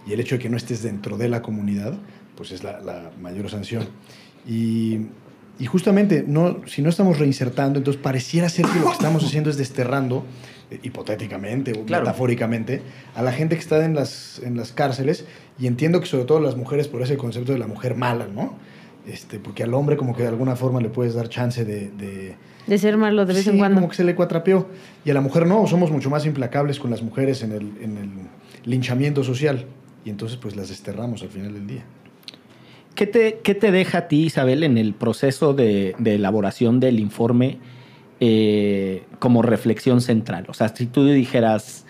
Y 0.08 0.14
el 0.14 0.20
hecho 0.20 0.36
de 0.36 0.39
que 0.39 0.50
no 0.50 0.58
estés 0.58 0.82
dentro 0.82 1.18
de 1.18 1.30
la 1.30 1.41
comunidad, 1.41 1.93
pues 2.36 2.52
es 2.52 2.64
la, 2.64 3.12
mayor 3.22 3.50
sanción. 3.50 3.88
Y, 4.47 5.08
y, 5.60 5.66
justamente, 5.66 6.24
no, 6.26 6.62
si 6.66 6.82
no 6.82 6.89
estamos 6.89 7.20
reinsertando, 7.20 7.78
entonces 7.78 8.02
pareciera 8.02 8.50
ser 8.50 8.66
que 8.66 8.80
lo 8.80 8.88
que 8.88 8.93
estamos 8.93 9.24
haciendo 9.24 9.50
es 9.52 9.58
desterrando 9.58 10.26
hipotéticamente 10.84 11.74
o 11.74 11.84
metafóricamente, 11.84 12.82
a 13.15 13.22
la 13.22 13.32
gente 13.32 13.55
que 13.55 13.61
está 13.61 13.84
en 13.84 13.95
las, 13.95 14.39
en 14.43 14.55
las 14.57 14.72
cárceles, 14.72 15.26
y 15.59 15.67
entiendo 15.67 15.99
que 15.99 16.05
sobre 16.05 16.26
todo 16.26 16.39
las 16.39 16.55
mujeres 16.55 16.88
por 16.88 17.01
ese 17.01 17.17
concepto 17.17 17.51
de 17.51 17.59
la 17.59 17.67
mujer 17.67 17.95
mala, 17.95 18.28
¿no? 18.28 18.53
Este, 19.07 19.39
porque 19.39 19.63
al 19.63 19.74
hombre 19.74 19.97
como 19.97 20.15
que 20.15 20.24
de 20.24 20.30
alguna 20.30 20.55
forma 20.55 20.82
le 20.82 20.89
puedes 20.89 21.15
dar 21.15 21.30
chance 21.30 21.65
de... 21.65 21.89
De, 22.67 22.78
ser 22.78 22.97
malo 22.97 23.26
de 23.26 23.34
vez 23.34 23.47
en 23.47 23.57
cuando. 23.57 23.78
como 23.78 23.89
que 23.89 23.95
se 23.95 24.03
le 24.03 24.13
cuatrapeó. 24.13 24.67
Y 25.03 25.09
a 25.09 25.15
la 25.15 25.22
mujer 25.22 25.47
no, 25.47 25.65
somos 25.65 25.89
mucho 25.89 26.11
más 26.11 26.28
implacables 26.28 26.80
con 26.80 26.91
las 26.91 27.01
mujeres 27.01 27.41
en 27.41 27.53
el, 27.53 27.72
en 27.82 27.97
el 27.97 28.09
linchamiento 28.65 29.24
social. 29.24 29.65
Y 30.05 30.11
entonces 30.11 30.38
pues 30.38 30.55
las 30.55 30.70
desterramos 30.70 31.24
al 31.24 31.30
final 31.30 31.53
del 31.53 31.65
día. 31.65 31.84
¿Qué 32.93 33.07
te, 33.07 33.39
qué 33.43 33.55
te 33.55 33.72
deja 33.72 33.99
a 33.99 34.07
ti, 34.07 34.26
Isabel, 34.26 34.63
en 34.63 34.78
el 34.78 34.93
proceso 34.93 35.55
de, 35.55 35.95
de 35.97 36.15
elaboración 36.15 36.80
del 36.80 36.99
informe? 36.99 37.57
Eh, 38.22 39.05
como 39.20 39.41
reflexión 39.41 40.01
central. 40.01 40.45
O 40.49 40.53
sea, 40.53 40.67
si 40.70 40.88
tú 40.88 41.05
dijeras, 41.05 41.86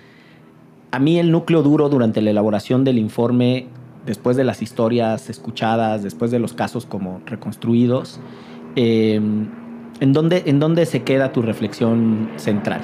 a 0.92 1.00
mí 1.00 1.18
el 1.18 1.32
núcleo 1.32 1.64
duro 1.64 1.90
durante 1.90 2.22
la 2.22 2.30
elaboración 2.30 2.84
del 2.84 3.00
informe, 3.00 3.66
después 4.06 4.38
de 4.38 4.44
las 4.44 4.62
historias 4.62 5.28
escuchadas, 5.32 6.04
después 6.04 6.30
de 6.30 6.38
los 6.38 6.54
casos 6.54 6.86
como 6.86 7.22
reconstruidos, 7.26 8.20
em, 8.76 9.48
¿en, 10.00 10.14
dónde, 10.14 10.44
¿en 10.46 10.60
dónde 10.60 10.86
se 10.86 11.02
queda 11.02 11.32
tu 11.32 11.42
reflexión 11.42 12.30
central? 12.36 12.82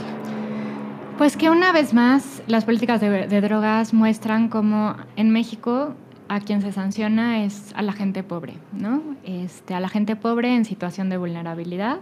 Pues 1.19 1.37
que 1.37 1.51
una 1.51 1.71
vez 1.71 1.93
más 1.93 2.41
las 2.47 2.65
políticas 2.65 2.99
de, 2.99 3.27
de 3.27 3.41
drogas 3.41 3.93
muestran 3.93 4.49
cómo 4.49 4.95
en 5.17 5.29
México 5.29 5.93
a 6.29 6.39
quien 6.39 6.63
se 6.63 6.71
sanciona 6.71 7.43
es 7.43 7.73
a 7.75 7.83
la 7.83 7.93
gente 7.93 8.23
pobre, 8.23 8.55
¿no? 8.73 9.03
Este, 9.23 9.75
a 9.75 9.79
la 9.79 9.89
gente 9.89 10.15
pobre 10.15 10.55
en 10.55 10.65
situación 10.65 11.09
de 11.09 11.17
vulnerabilidad 11.17 11.99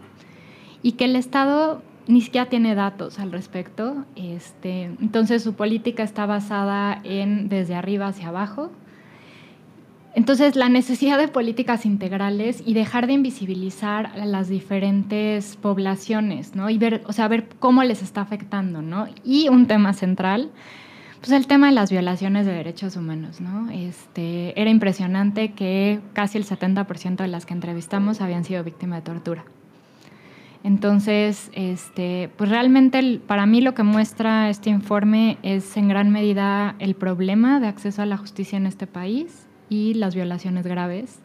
y 0.83 0.91
que 0.91 1.05
el 1.05 1.15
Estado 1.15 1.81
ni 2.07 2.21
siquiera 2.21 2.49
tiene 2.49 2.75
datos 2.75 3.17
al 3.19 3.31
respecto. 3.31 4.05
Este, 4.15 4.83
entonces 4.83 5.41
su 5.41 5.53
política 5.53 6.03
está 6.03 6.25
basada 6.25 6.99
en 7.03 7.49
desde 7.49 7.75
arriba 7.75 8.07
hacia 8.07 8.27
abajo. 8.27 8.69
Entonces 10.15 10.55
la 10.55 10.69
necesidad 10.69 11.17
de 11.17 11.27
políticas 11.27 11.87
integrales 11.87 12.61
y 12.63 12.75
dejar 12.75 13.07
de 13.07 13.13
invisibilizar 13.13 14.07
a 14.07 14.25
las 14.25 14.47
diferentes 14.47 15.55
poblaciones, 15.55 16.55
¿no? 16.55 16.69
Y 16.69 16.77
ver, 16.77 17.01
o 17.07 17.13
sea, 17.13 17.27
ver 17.27 17.47
cómo 17.57 17.83
les 17.83 18.03
está 18.03 18.21
afectando, 18.21 18.83
¿no? 18.83 19.07
Y 19.23 19.49
un 19.49 19.65
tema 19.65 19.93
central, 19.93 20.51
pues 21.19 21.31
el 21.31 21.47
tema 21.47 21.67
de 21.67 21.73
las 21.73 21.89
violaciones 21.89 22.45
de 22.45 22.51
derechos 22.51 22.95
humanos, 22.95 23.41
¿no? 23.41 23.71
Este, 23.71 24.59
era 24.61 24.69
impresionante 24.69 25.53
que 25.53 25.99
casi 26.13 26.37
el 26.37 26.45
70% 26.45 27.15
de 27.15 27.27
las 27.27 27.47
que 27.47 27.53
entrevistamos 27.53 28.21
habían 28.21 28.43
sido 28.43 28.63
víctimas 28.63 28.99
de 28.99 29.11
tortura. 29.13 29.45
Entonces, 30.63 31.51
este, 31.53 32.29
pues 32.37 32.49
realmente 32.49 33.19
para 33.27 33.45
mí 33.45 33.59
lo 33.59 33.73
que 33.73 33.83
muestra 33.83 34.49
este 34.49 34.69
informe 34.69 35.37
es 35.43 35.75
en 35.75 35.89
gran 35.89 36.09
medida 36.09 36.75
el 36.79 36.95
problema 36.95 37.59
de 37.59 37.67
acceso 37.67 38.01
a 38.01 38.05
la 38.05 38.17
justicia 38.17 38.57
en 38.57 38.65
este 38.65 38.87
país 38.87 39.47
y 39.69 39.93
las 39.95 40.15
violaciones 40.15 40.65
graves 40.65 41.19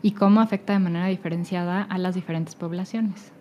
y 0.00 0.12
cómo 0.12 0.40
afecta 0.40 0.74
de 0.74 0.78
manera 0.78 1.06
diferenciada 1.06 1.82
a 1.82 1.98
las 1.98 2.14
diferentes 2.14 2.54
poblaciones. 2.54 3.32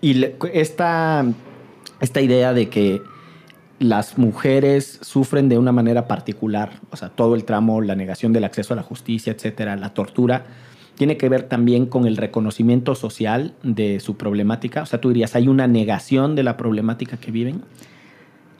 Y 0.00 0.24
esta, 0.52 1.24
esta 2.00 2.20
idea 2.20 2.52
de 2.52 2.68
que 2.68 3.00
las 3.78 4.18
mujeres 4.18 4.98
sufren 5.02 5.48
de 5.48 5.58
una 5.58 5.70
manera 5.70 6.08
particular, 6.08 6.80
o 6.90 6.96
sea, 6.96 7.10
todo 7.10 7.36
el 7.36 7.44
tramo, 7.44 7.80
la 7.80 7.94
negación 7.94 8.32
del 8.32 8.44
acceso 8.44 8.74
a 8.74 8.76
la 8.76 8.82
justicia, 8.82 9.32
etcétera, 9.32 9.76
la 9.76 9.94
tortura, 9.94 10.46
tiene 10.98 11.16
que 11.16 11.28
ver 11.28 11.44
también 11.44 11.86
con 11.86 12.06
el 12.06 12.16
reconocimiento 12.16 12.94
social 12.94 13.54
de 13.62 14.00
su 14.00 14.16
problemática. 14.16 14.82
O 14.82 14.86
sea, 14.86 15.00
tú 15.00 15.08
dirías, 15.08 15.34
¿hay 15.36 15.48
una 15.48 15.66
negación 15.66 16.34
de 16.34 16.42
la 16.42 16.56
problemática 16.56 17.16
que 17.16 17.30
viven? 17.30 17.62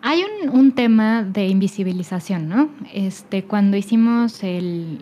Hay 0.00 0.22
un, 0.52 0.72
tema 0.72 1.24
de 1.24 1.48
invisibilización, 1.48 2.48
¿no? 2.48 2.68
Este, 2.94 3.42
cuando 3.42 3.76
hicimos 3.76 4.40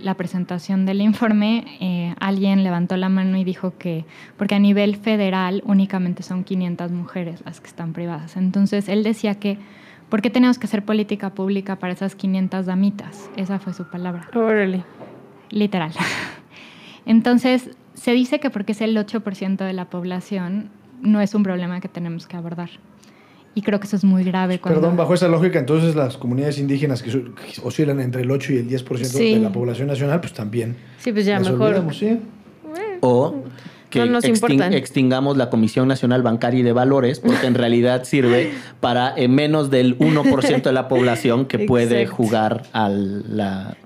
la 0.02 0.14
presentación 0.14 0.86
del 0.86 1.02
informe, 1.02 1.64
eh, 1.80 2.14
alguien 2.18 2.64
levantó 2.64 2.96
la 2.96 3.10
mano 3.10 3.36
y 3.36 3.44
dijo 3.44 3.74
que, 3.78 4.06
porque 4.38 4.54
a 4.54 4.58
nivel 4.58 4.96
federal 4.96 5.62
únicamente 5.66 6.22
son 6.22 6.44
500 6.44 6.92
mujeres 6.92 7.42
las 7.44 7.60
que 7.60 7.66
están 7.66 7.92
privadas. 7.92 8.38
Entonces, 8.38 8.88
él 8.88 9.02
decía 9.02 9.34
que, 9.34 9.58
¿por 10.08 10.22
qué 10.22 10.30
tenemos 10.30 10.58
que 10.58 10.66
hacer 10.66 10.82
política 10.82 11.34
pública 11.34 11.76
para 11.76 11.92
esas 11.92 12.14
500 12.14 12.64
damitas? 12.64 13.30
Esa 13.36 13.58
fue 13.58 13.74
su 13.74 13.84
palabra. 13.84 14.30
Órale. 14.34 14.82
Literal. 15.50 15.92
Entonces, 17.06 17.70
se 17.94 18.12
dice 18.12 18.40
que 18.40 18.50
porque 18.50 18.72
es 18.72 18.80
el 18.80 18.96
8% 18.96 19.56
de 19.56 19.72
la 19.72 19.86
población, 19.86 20.70
no 21.00 21.20
es 21.20 21.34
un 21.34 21.42
problema 21.42 21.80
que 21.80 21.88
tenemos 21.88 22.26
que 22.26 22.36
abordar. 22.36 22.70
Y 23.54 23.62
creo 23.62 23.80
que 23.80 23.86
eso 23.86 23.96
es 23.96 24.04
muy 24.04 24.22
grave. 24.22 24.58
Perdón, 24.58 24.98
bajo 24.98 25.14
esa 25.14 25.28
lógica, 25.28 25.58
entonces 25.58 25.94
las 25.94 26.18
comunidades 26.18 26.58
indígenas 26.58 27.02
que 27.02 27.32
oscilan 27.62 28.00
entre 28.00 28.20
el 28.20 28.30
8 28.30 28.52
y 28.52 28.56
el 28.58 28.68
10% 28.68 29.12
de 29.12 29.40
la 29.40 29.50
población 29.50 29.88
nacional, 29.88 30.20
pues 30.20 30.34
también. 30.34 30.76
Sí, 30.98 31.10
pues 31.10 31.24
ya 31.24 31.40
mejor. 31.40 31.94
¿sí? 31.94 32.20
O 33.00 33.44
que 33.90 34.76
extingamos 34.76 35.36
la 35.36 35.50
Comisión 35.50 35.88
Nacional 35.88 36.22
Bancaria 36.22 36.60
y 36.60 36.62
de 36.62 36.72
Valores, 36.72 37.20
porque 37.20 37.46
en 37.46 37.54
realidad 37.54 38.04
sirve 38.04 38.52
para 38.80 39.14
eh, 39.16 39.28
menos 39.28 39.70
del 39.70 39.98
1% 39.98 40.62
de 40.62 40.72
la 40.72 40.88
población 40.88 41.46
que 41.46 41.60
puede 41.60 42.06
jugar 42.06 42.64
a 42.72 42.88
la, 42.88 43.76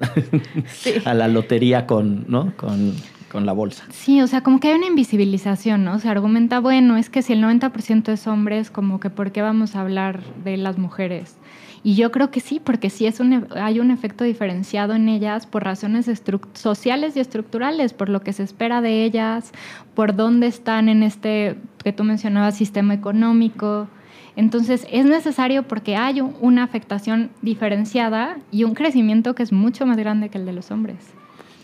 a 1.04 1.14
la 1.14 1.28
lotería 1.28 1.86
con, 1.86 2.24
¿no? 2.28 2.52
con, 2.56 2.94
con 3.30 3.46
la 3.46 3.52
bolsa. 3.52 3.84
Sí, 3.90 4.20
o 4.20 4.26
sea, 4.26 4.42
como 4.42 4.60
que 4.60 4.68
hay 4.68 4.74
una 4.74 4.86
invisibilización, 4.86 5.84
¿no? 5.84 5.98
Se 5.98 6.08
argumenta, 6.08 6.60
bueno, 6.60 6.96
es 6.96 7.08
que 7.08 7.22
si 7.22 7.32
el 7.32 7.42
90% 7.42 8.12
es 8.12 8.26
hombres, 8.26 8.70
como 8.70 9.00
que 9.00 9.08
¿por 9.08 9.32
qué 9.32 9.42
vamos 9.42 9.76
a 9.76 9.80
hablar 9.80 10.20
de 10.44 10.56
las 10.56 10.78
mujeres? 10.78 11.36
Y 11.82 11.94
yo 11.94 12.10
creo 12.10 12.30
que 12.30 12.40
sí, 12.40 12.60
porque 12.62 12.90
sí 12.90 13.06
es 13.06 13.20
un, 13.20 13.32
e, 13.32 13.42
hay 13.54 13.80
un 13.80 13.90
efecto 13.90 14.24
diferenciado 14.24 14.94
en 14.94 15.08
ellas 15.08 15.46
por 15.46 15.64
razones 15.64 16.10
sociales 16.52 17.16
y 17.16 17.20
estructurales, 17.20 17.94
por 17.94 18.08
lo 18.08 18.20
que 18.20 18.32
se 18.32 18.42
espera 18.42 18.80
de 18.80 19.04
ellas, 19.04 19.52
por 19.94 20.14
dónde 20.14 20.46
están 20.46 20.88
en 20.88 21.02
este 21.02 21.56
que 21.82 21.92
tú 21.92 22.04
mencionabas, 22.04 22.56
sistema 22.56 22.92
económico. 22.92 23.88
Entonces 24.36 24.86
es 24.90 25.06
necesario 25.06 25.64
porque 25.64 25.96
hay 25.96 26.20
una 26.20 26.62
afectación 26.62 27.30
diferenciada 27.42 28.38
y 28.52 28.64
un 28.64 28.74
crecimiento 28.74 29.34
que 29.34 29.42
es 29.42 29.52
mucho 29.52 29.86
más 29.86 29.96
grande 29.96 30.28
que 30.28 30.38
el 30.38 30.46
de 30.46 30.52
los 30.52 30.70
hombres. 30.70 30.98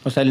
O 0.05 0.11
sea, 0.11 0.25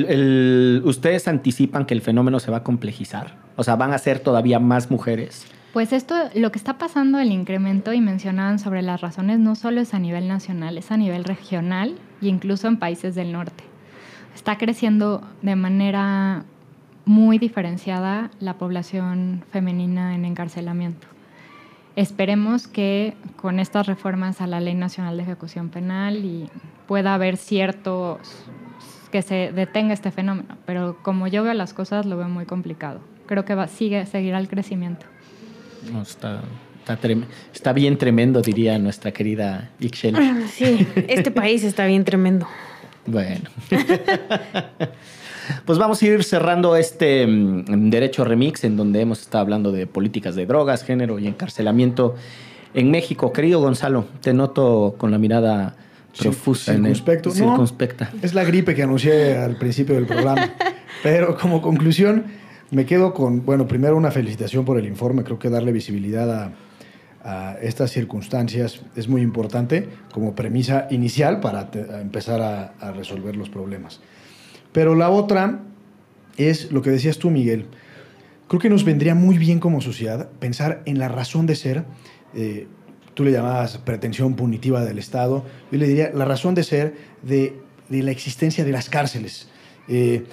ustedes 0.84 1.28
anticipan 1.28 1.86
que 1.86 1.94
el 1.94 2.02
fenómeno 2.02 2.40
se 2.40 2.50
va 2.50 2.58
a 2.58 2.64
complejizar. 2.64 3.36
O 3.56 3.64
sea, 3.64 3.76
van 3.76 3.94
a 3.94 3.98
ser 3.98 4.20
todavía 4.20 4.60
más 4.60 4.90
mujeres 4.90 5.46
pues 5.76 5.92
esto, 5.92 6.16
lo 6.36 6.54
que 6.54 6.58
está 6.58 6.78
pasando, 6.78 7.20
el 7.20 7.34
incremento, 7.34 7.92
y 7.92 8.00
mencionaban 8.00 8.60
sobre 8.60 8.82
las 8.82 9.02
razones, 9.02 9.40
no 9.40 9.56
solo 9.56 9.82
es 9.82 9.94
a 9.94 10.00
nivel 10.00 10.26
nacional, 10.26 10.78
es 10.78 10.90
a 10.90 10.96
nivel 10.96 11.26
regional 11.26 11.98
e 12.22 12.28
incluso 12.28 12.70
en 12.70 12.78
países 12.78 13.14
del 13.14 13.34
norte. 13.34 13.66
Está 14.34 14.58
creciendo 14.58 15.22
de 15.42 15.58
manera 15.58 16.46
muy 17.04 17.40
diferenciada 17.40 18.32
la 18.40 18.54
población 18.54 19.44
femenina 19.52 20.16
en 20.16 20.24
encarcelamiento. 20.24 21.08
Esperemos 21.98 22.70
que 22.70 23.18
con 23.36 23.60
estas 23.60 23.86
reformas 23.86 24.40
a 24.40 24.48
la 24.48 24.62
Ley 24.62 24.76
Nacional 24.76 25.18
de 25.18 25.24
Ejecución 25.24 25.68
Penal 25.68 26.24
y 26.24 26.50
pueda 26.88 27.14
haber 27.14 27.36
ciertos 27.36 28.20
que 29.12 29.22
se 29.22 29.52
detenga 29.52 29.94
este 29.94 30.12
fenómeno, 30.12 30.56
pero 30.66 31.00
como 31.04 31.28
yo 31.28 31.44
veo 31.44 31.54
las 31.54 31.74
cosas 31.74 32.06
lo 32.06 32.16
veo 32.16 32.30
muy 32.30 32.46
complicado. 32.46 33.02
Creo 33.26 33.44
que 33.44 33.56
va, 33.56 33.68
sigue 33.68 34.06
seguirá 34.06 34.38
el 34.38 34.48
crecimiento 34.48 35.06
está, 36.02 36.42
está, 37.54 37.74
bien 37.74 37.98
tremendo, 37.98 38.42
diría 38.42 38.78
nuestra 38.80 39.12
querida 39.12 39.72
Ixchel. 39.80 40.16
Sí, 40.54 40.88
este 41.08 41.32
país 41.32 41.64
está 41.64 41.86
bien 41.86 42.04
tremendo. 42.04 42.48
Bueno. 43.06 43.50
Pues 45.66 45.78
vamos 45.78 46.02
a 46.02 46.06
ir 46.08 46.24
cerrando 46.24 46.76
este 46.76 47.26
mm, 47.28 47.90
Derecho 47.90 48.24
Remix, 48.24 48.64
en 48.64 48.78
donde 48.78 49.02
hemos 49.02 49.22
estado 49.22 49.44
hablando 49.44 49.72
de 49.72 49.88
políticas 49.88 50.36
de 50.36 50.46
drogas, 50.46 50.84
género 50.84 51.20
y 51.20 51.28
encarcelamiento 51.28 52.16
en 52.74 52.92
México. 52.92 53.32
Querido 53.32 53.60
Gonzalo, 53.60 54.06
te 54.22 54.34
noto 54.34 54.96
con 54.98 55.12
la 55.12 55.18
mirada 55.18 55.76
profusa 56.18 56.74
en 56.74 56.86
el 56.86 56.96
Circunspecto. 56.96 57.30
No, 57.30 57.36
circunspecta. 57.36 58.12
Es 58.22 58.34
la 58.34 58.44
gripe 58.44 58.74
que 58.74 58.84
anuncié 58.84 59.38
al 59.38 59.58
principio 59.58 59.96
del 59.96 60.06
programa. 60.06 60.54
Pero 61.04 61.38
como 61.38 61.62
conclusión, 61.62 62.26
me 62.72 62.86
quedo 62.86 63.14
con, 63.14 63.46
bueno, 63.46 63.68
primero 63.68 63.96
una 63.96 64.12
felicitación 64.12 64.66
por 64.66 64.78
el 64.78 64.86
informe. 64.86 65.24
Creo 65.24 65.40
que 65.40 65.50
darle 65.50 65.72
visibilidad 65.72 66.32
a, 66.32 66.54
estas 67.60 67.90
circunstancias 67.90 68.82
es 68.96 69.08
muy 69.08 69.24
importante 69.24 69.90
como 70.14 70.36
premisa 70.36 70.86
inicial 70.92 71.40
para 71.40 71.72
empezar 72.00 72.40
a, 72.40 72.92
resolver 72.92 73.36
los 73.36 73.50
problemas. 73.50 74.00
Pero 74.72 74.94
la 74.94 75.10
otra 75.10 75.62
es 76.38 76.72
lo 76.72 76.84
que 76.84 76.92
decías 76.92 77.18
tú, 77.18 77.32
Miguel. 77.32 77.66
Creo 78.48 78.60
que 78.60 78.70
nos 78.70 78.84
vendría 78.84 79.16
muy 79.16 79.40
bien 79.40 79.60
como 79.60 79.82
sociedad 79.82 80.30
pensar 80.40 80.84
en 80.86 81.00
la 81.00 81.08
razón 81.08 81.48
de 81.48 81.56
ser. 81.56 81.86
eh, 82.36 82.68
tú 83.16 83.24
le 83.24 83.32
llamabas 83.32 83.80
pretensión 83.80 84.36
punitiva 84.36 84.86
del 84.86 85.00
Estado. 85.00 85.44
Yo 85.72 85.80
le 85.80 85.88
diría 85.88 86.12
la 86.14 86.26
razón 86.26 86.54
de 86.54 86.64
ser 86.64 86.94
de, 87.24 87.58
de 87.90 88.04
la 88.04 88.12
existencia 88.12 88.64
de 88.64 88.72
las 88.72 88.90
cárceles. 88.90 89.50
Eh, 89.88 90.26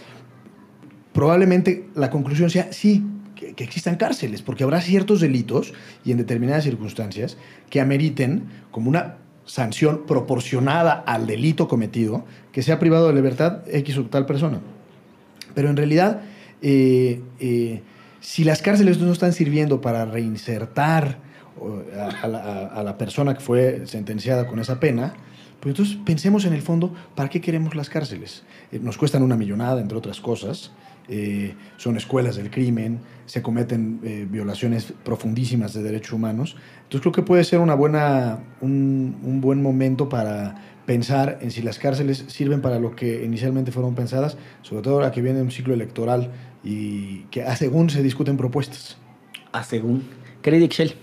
probablemente 1.13 1.89
la 1.95 2.11
conclusión 2.11 2.51
sea 2.51 2.73
sí, 2.73 3.05
que, 3.35 3.65
existan 3.65 3.97
cárceles, 3.97 4.43
porque 4.43 4.65
habrá 4.65 4.81
ciertos 4.81 5.21
delitos 5.21 5.73
y 6.05 6.13
en 6.13 6.19
determinadas 6.19 6.65
circunstancias 6.65 7.37
que 7.71 7.81
ameriten 7.81 8.45
como 8.71 8.89
una 8.89 9.17
sanción 9.45 10.07
proporcionada 10.07 10.93
al 10.93 11.27
delito 11.27 11.67
cometido 11.69 12.25
que 12.53 12.63
sea 12.63 12.79
privado 12.79 13.09
de 13.09 13.15
libertad 13.15 13.63
X 13.67 13.99
o 13.99 14.07
tal 14.07 14.27
persona. 14.27 14.61
Pero 15.55 15.69
en 15.69 15.77
realidad, 15.77 16.23
eh, 16.63 17.21
eh, 17.41 17.83
si 18.21 18.45
las 18.45 18.63
cárceles 18.63 18.99
no 18.99 19.13
están 19.13 19.33
sirviendo 19.33 19.81
para 19.81 20.05
reinsertar 20.05 21.19
a, 22.23 22.29
la, 22.29 22.67
a 22.67 22.83
la 22.83 22.97
persona 22.97 23.35
que 23.35 23.41
fue 23.41 23.83
sentenciada 23.87 24.47
con 24.47 24.59
esa 24.59 24.81
pena, 24.81 25.15
pues 25.63 25.75
entonces 25.75 25.97
pensemos 26.05 26.45
en 26.45 26.55
el 26.55 26.63
fondo, 26.63 26.93
¿para 27.15 27.29
qué 27.29 27.41
queremos 27.41 27.77
las 27.77 27.89
cárceles? 27.89 28.43
Eh, 28.73 28.81
nos 28.83 28.99
cuestan 28.99 29.23
una 29.23 29.37
millonada, 29.37 29.81
entre 29.81 29.97
otras 29.97 30.21
cosas. 30.21 30.73
Eh, 31.09 31.55
son 31.77 31.97
escuelas 31.97 32.37
del 32.37 32.51
crimen, 32.51 33.01
se 33.27 33.43
cometen 33.43 34.01
eh, 34.05 34.27
violaciones 34.29 34.93
profundísimas 35.05 35.73
de 35.75 35.83
derechos 35.83 36.13
humanos. 36.13 36.57
Entonces 36.85 37.01
creo 37.01 37.13
que 37.13 37.23
puede 37.23 37.45
ser 37.45 37.59
una 37.61 37.75
buena, 37.75 38.41
un, 38.61 39.41
buen 39.41 39.63
momento 39.63 40.09
para 40.09 40.55
pensar 40.87 41.39
en 41.41 41.51
si 41.51 41.63
las 41.63 41.79
cárceles 41.79 42.25
sirven 42.29 42.61
para 42.61 42.79
lo 42.79 42.95
que 42.95 43.25
inicialmente 43.25 43.73
fueron 43.73 43.95
pensadas, 43.95 44.37
sobre 44.63 44.83
todo 44.83 44.95
ahora 44.95 45.13
que 45.13 45.23
viene 45.23 45.43
un 45.43 45.51
ciclo 45.51 45.75
electoral 45.75 46.31
y 46.65 47.23
que 47.31 47.43
a 47.43 47.57
según 47.57 47.91
se 47.91 48.03
discuten 48.03 48.37
propuestas. 48.37 48.97
A 49.53 49.65
según. 49.65 50.03
Querida 50.43 50.65
Ixchel, 50.65 50.95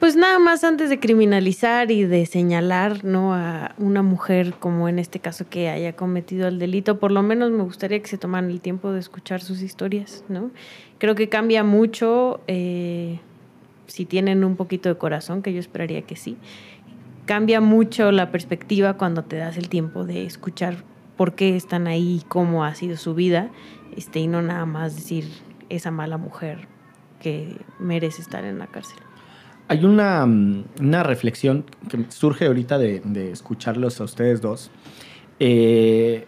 Pues 0.00 0.16
nada 0.16 0.38
más 0.38 0.64
antes 0.64 0.88
de 0.88 0.98
criminalizar 0.98 1.90
y 1.90 2.04
de 2.04 2.24
señalar 2.24 3.04
¿no? 3.04 3.34
a 3.34 3.74
una 3.76 4.00
mujer 4.00 4.54
como 4.58 4.88
en 4.88 4.98
este 4.98 5.20
caso 5.20 5.44
que 5.50 5.68
haya 5.68 5.94
cometido 5.94 6.48
el 6.48 6.58
delito, 6.58 6.98
por 6.98 7.12
lo 7.12 7.22
menos 7.22 7.50
me 7.50 7.62
gustaría 7.64 8.00
que 8.00 8.08
se 8.08 8.16
tomaran 8.16 8.50
el 8.50 8.62
tiempo 8.62 8.92
de 8.92 8.98
escuchar 8.98 9.42
sus 9.42 9.60
historias, 9.60 10.24
¿no? 10.30 10.52
Creo 10.96 11.14
que 11.14 11.28
cambia 11.28 11.64
mucho 11.64 12.40
eh, 12.46 13.20
si 13.88 14.06
tienen 14.06 14.42
un 14.42 14.56
poquito 14.56 14.88
de 14.88 14.96
corazón, 14.96 15.42
que 15.42 15.52
yo 15.52 15.60
esperaría 15.60 16.00
que 16.00 16.16
sí. 16.16 16.38
Cambia 17.26 17.60
mucho 17.60 18.10
la 18.10 18.30
perspectiva 18.30 18.94
cuando 18.94 19.24
te 19.24 19.36
das 19.36 19.58
el 19.58 19.68
tiempo 19.68 20.06
de 20.06 20.24
escuchar 20.24 20.76
por 21.18 21.34
qué 21.34 21.56
están 21.56 21.86
ahí, 21.86 22.22
cómo 22.26 22.64
ha 22.64 22.74
sido 22.74 22.96
su 22.96 23.14
vida, 23.14 23.50
este, 23.94 24.20
y 24.20 24.28
no 24.28 24.40
nada 24.40 24.64
más 24.64 24.96
decir 24.96 25.26
esa 25.68 25.90
mala 25.90 26.16
mujer 26.16 26.68
que 27.20 27.54
merece 27.78 28.22
estar 28.22 28.46
en 28.46 28.58
la 28.58 28.66
cárcel. 28.66 28.96
Hay 29.70 29.84
una, 29.84 30.26
mm, 30.26 30.64
una 30.80 31.04
reflexión 31.04 31.64
que 31.88 32.04
surge 32.08 32.46
ahorita 32.46 32.76
de, 32.76 33.30
escucharlos 33.30 34.00
a 34.00 34.04
ustedes 34.04 34.40
dos. 34.40 34.68
Eh, 35.38 36.26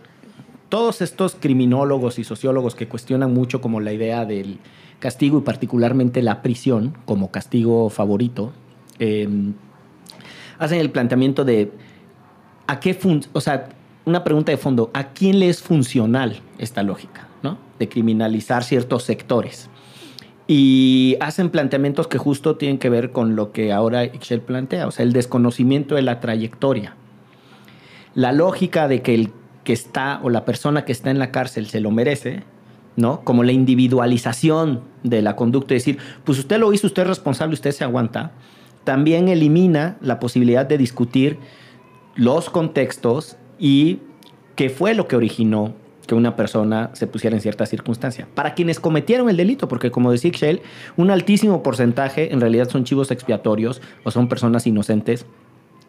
todos 0.68 1.02
estos 1.02 1.34
criminólogos 1.34 2.20
y 2.20 2.24
sociólogos 2.24 2.76
que 2.76 2.86
cuestionan 2.86 3.34
mucho 3.34 3.60
como 3.60 3.80
la 3.80 3.92
idea 3.92 4.24
del 4.24 4.60
castigo 5.00 5.38
y 5.38 5.40
particularmente 5.40 6.22
la 6.22 6.40
prisión 6.40 6.96
como 7.04 7.32
castigo 7.32 7.90
favorito, 7.90 8.52
eh, 9.00 9.28
hacen 10.60 10.78
el 10.78 10.92
planteamiento 10.92 11.44
de 11.44 11.72
a 12.68 12.78
qué 12.78 12.96
o 13.32 13.40
sea, 13.40 13.70
una 14.04 14.22
pregunta 14.22 14.52
de 14.52 14.56
fondo, 14.56 14.92
¿a 14.94 15.08
quién 15.08 15.40
le 15.40 15.48
es 15.48 15.60
funcional 15.60 16.40
esta 16.58 16.84
lógica, 16.84 17.26
¿no? 17.42 17.58
De 17.80 17.88
criminalizar 17.88 18.62
ciertos 18.62 19.02
sectores. 19.02 19.68
Y 20.46 21.16
hacen 21.20 21.50
planteamientos 21.50 22.08
que 22.08 22.18
justo 22.18 22.56
tienen 22.56 22.78
que 22.78 22.90
ver 22.90 23.10
con 23.10 23.36
lo 23.36 23.52
que 23.52 23.72
ahora 23.72 24.04
Ixchel 24.04 24.40
plantea, 24.40 24.86
o 24.86 24.90
sea, 24.90 25.04
el 25.04 25.12
desconocimiento 25.12 25.94
de 25.94 26.02
la 26.02 26.20
trayectoria. 26.20 26.96
La 28.14 28.32
lógica 28.32 28.88
de 28.88 29.02
que 29.02 29.14
el 29.14 29.30
que 29.64 29.72
está 29.72 30.20
o 30.22 30.30
la 30.30 30.44
persona 30.44 30.84
que 30.84 30.92
está 30.92 31.10
en 31.10 31.18
la 31.18 31.30
cárcel 31.30 31.66
se 31.66 31.80
lo 31.80 31.90
merece, 31.90 32.42
¿no? 32.96 33.22
Como 33.22 33.44
la 33.44 33.52
individualización 33.52 34.82
de 35.02 35.22
la 35.22 35.36
conducta 35.36 35.74
y 35.74 35.78
decir, 35.78 35.98
pues 36.24 36.38
usted 36.38 36.58
lo 36.58 36.72
hizo, 36.72 36.86
usted 36.86 37.02
es 37.02 37.08
responsable, 37.08 37.54
usted 37.54 37.70
se 37.70 37.84
aguanta, 37.84 38.32
también 38.84 39.28
elimina 39.28 39.96
la 40.00 40.18
posibilidad 40.18 40.66
de 40.66 40.78
discutir 40.78 41.38
los 42.14 42.50
contextos 42.50 43.36
y 43.58 44.00
qué 44.56 44.68
fue 44.68 44.94
lo 44.94 45.08
que 45.08 45.16
originó 45.16 45.74
que 46.06 46.14
una 46.14 46.36
persona 46.36 46.90
se 46.94 47.06
pusiera 47.06 47.36
en 47.36 47.42
cierta 47.42 47.66
circunstancia. 47.66 48.28
Para 48.34 48.54
quienes 48.54 48.80
cometieron 48.80 49.28
el 49.28 49.36
delito, 49.36 49.68
porque 49.68 49.90
como 49.90 50.10
decía 50.10 50.30
Shell, 50.32 50.60
un 50.96 51.10
altísimo 51.10 51.62
porcentaje 51.62 52.32
en 52.32 52.40
realidad 52.40 52.68
son 52.68 52.84
chivos 52.84 53.10
expiatorios 53.10 53.80
o 54.04 54.10
son 54.10 54.28
personas 54.28 54.66
inocentes 54.66 55.26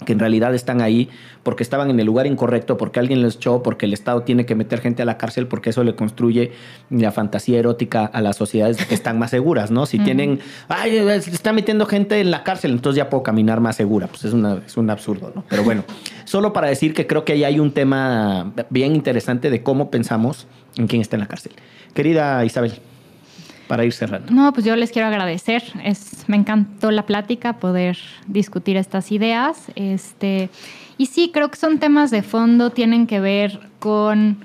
que 0.05 0.14
en 0.14 0.20
realidad 0.20 0.53
están 0.53 0.82
ahí 0.82 1.09
porque 1.43 1.64
estaban 1.64 1.89
en 1.89 1.99
el 1.99 2.05
lugar 2.05 2.28
incorrecto, 2.28 2.78
porque 2.78 2.99
alguien 2.99 3.22
les 3.22 3.36
echó, 3.36 3.64
porque 3.64 3.86
el 3.86 3.93
Estado 3.93 4.24
tiene 4.24 4.45
que 4.45 4.55
meter 4.55 4.82
gente 4.82 5.01
a 5.01 5.05
la 5.05 5.18
cárcel, 5.18 5.47
porque 5.47 5.70
eso 5.72 5.84
le 5.84 5.95
construye 5.95 6.51
la 6.89 7.11
fantasía 7.11 7.59
erótica 7.59 8.05
a 8.05 8.22
las 8.22 8.36
sociedades 8.36 8.78
de 8.78 8.86
que 8.86 8.93
están 8.93 9.20
más 9.20 9.32
seguras, 9.32 9.72
¿no? 9.72 9.86
Si 9.86 9.99
tienen, 9.99 10.39
ay, 10.68 10.97
se 11.22 11.32
está 11.32 11.53
metiendo 11.53 11.86
gente 11.86 12.20
en 12.20 12.32
la 12.32 12.43
cárcel, 12.43 12.72
entonces 12.72 12.97
ya 12.97 13.09
puedo 13.09 13.24
caminar 13.24 13.59
más 13.61 13.76
segura. 13.76 14.07
Pues 14.07 14.26
es, 14.26 14.34
una, 14.34 14.61
es 14.66 14.78
un 14.78 14.89
absurdo, 14.89 15.32
¿no? 15.36 15.43
Pero 15.49 15.64
bueno, 15.64 15.84
solo 16.26 16.53
para 16.53 16.67
decir 16.67 16.93
que 16.93 17.07
creo 17.07 17.26
que 17.26 17.34
ahí 17.34 17.43
hay 17.43 17.59
un 17.59 17.71
tema 17.71 18.53
bien 18.69 18.95
interesante 18.95 19.49
de 19.49 19.63
cómo 19.63 19.89
pensamos 19.91 20.47
en 20.78 20.88
quién 20.88 21.01
está 21.01 21.15
en 21.15 21.21
la 21.21 21.28
cárcel. 21.28 21.53
Querida 21.93 22.43
Isabel, 22.45 22.74
para 23.67 23.86
ir 23.86 23.93
cerrando. 23.93 24.32
No, 24.32 24.51
pues 24.53 24.65
yo 24.65 24.76
les 24.76 24.91
quiero 24.91 25.07
agradecer. 25.07 25.63
Es, 25.84 26.28
me 26.28 26.38
encantó 26.38 26.91
la 26.91 27.05
plática, 27.05 27.53
poder 27.53 27.97
discutir 28.28 28.78
estas 28.78 29.11
ideas. 29.11 29.67
Este, 29.76 30.49
y 30.97 31.07
sí, 31.07 31.32
creo 31.34 31.49
que 31.49 31.57
son 31.57 31.80
temas 31.80 32.11
de 32.11 32.24
fondo, 32.24 32.69
tienen 32.69 33.07
que 33.07 33.19
ver 33.19 33.59
con... 33.80 34.43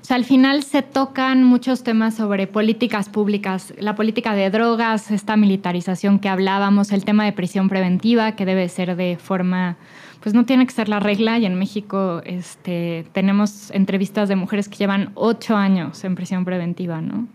O 0.00 0.04
sea, 0.04 0.16
al 0.16 0.24
final 0.24 0.62
se 0.62 0.82
tocan 0.82 1.44
muchos 1.44 1.82
temas 1.82 2.14
sobre 2.14 2.46
políticas 2.46 3.08
públicas, 3.08 3.74
la 3.78 3.94
política 3.94 4.34
de 4.34 4.48
drogas, 4.50 5.10
esta 5.10 5.36
militarización 5.36 6.18
que 6.18 6.28
hablábamos, 6.28 6.90
el 6.92 7.04
tema 7.04 7.24
de 7.24 7.32
prisión 7.32 7.68
preventiva, 7.68 8.32
que 8.32 8.46
debe 8.46 8.68
ser 8.68 8.96
de 8.96 9.18
forma, 9.20 9.76
pues 10.20 10.34
no 10.34 10.46
tiene 10.46 10.66
que 10.66 10.72
ser 10.72 10.88
la 10.88 11.00
regla. 11.00 11.38
Y 11.38 11.44
en 11.44 11.54
México 11.54 12.22
este, 12.24 13.06
tenemos 13.12 13.70
entrevistas 13.72 14.28
de 14.28 14.36
mujeres 14.36 14.68
que 14.68 14.76
llevan 14.76 15.10
ocho 15.14 15.56
años 15.56 16.02
en 16.04 16.14
prisión 16.14 16.44
preventiva, 16.44 17.00
¿no? 17.00 17.28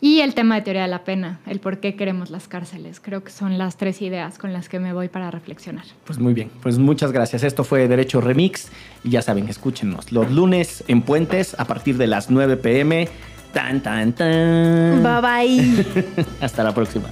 Y 0.00 0.20
el 0.20 0.34
tema 0.34 0.56
de 0.56 0.62
teoría 0.62 0.82
de 0.82 0.88
la 0.88 1.04
pena, 1.04 1.40
el 1.46 1.58
por 1.58 1.80
qué 1.80 1.96
queremos 1.96 2.30
las 2.30 2.48
cárceles. 2.48 3.00
Creo 3.00 3.24
que 3.24 3.30
son 3.30 3.56
las 3.56 3.76
tres 3.76 4.02
ideas 4.02 4.38
con 4.38 4.52
las 4.52 4.68
que 4.68 4.78
me 4.78 4.92
voy 4.92 5.08
para 5.08 5.30
reflexionar. 5.30 5.84
Pues 6.04 6.18
muy 6.18 6.34
bien, 6.34 6.50
pues 6.62 6.78
muchas 6.78 7.12
gracias. 7.12 7.42
Esto 7.42 7.64
fue 7.64 7.88
Derecho 7.88 8.20
Remix 8.20 8.68
y 9.04 9.10
ya 9.10 9.22
saben, 9.22 9.48
escúchenos 9.48 10.12
los 10.12 10.30
lunes 10.30 10.84
en 10.86 11.02
Puentes 11.02 11.58
a 11.58 11.64
partir 11.64 11.96
de 11.96 12.06
las 12.06 12.30
9 12.30 12.58
pm. 12.58 13.08
Tan, 13.54 13.82
tan, 13.82 14.12
tan. 14.12 15.02
Bye 15.02 15.20
bye. 15.22 16.24
Hasta 16.40 16.62
la 16.62 16.74
próxima. 16.74 17.08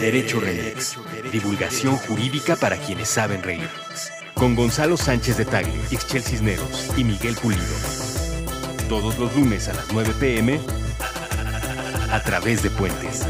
Derecho 0.00 0.40
Remix. 0.40 0.98
Divulgación 1.30 1.94
jurídica 1.94 2.56
para 2.56 2.76
quienes 2.76 3.08
saben 3.08 3.44
reír. 3.44 3.81
Con 4.42 4.56
Gonzalo 4.56 4.96
Sánchez 4.96 5.36
de 5.36 5.44
Tagle, 5.44 5.72
Ixchel 5.92 6.20
Cisneros 6.20 6.90
y 6.96 7.04
Miguel 7.04 7.36
Pulido. 7.36 7.62
Todos 8.88 9.16
los 9.16 9.32
lunes 9.36 9.68
a 9.68 9.72
las 9.72 9.92
9 9.92 10.14
pm 10.18 10.58
a 12.10 12.20
través 12.24 12.60
de 12.60 12.70
Puentes. 12.70 13.24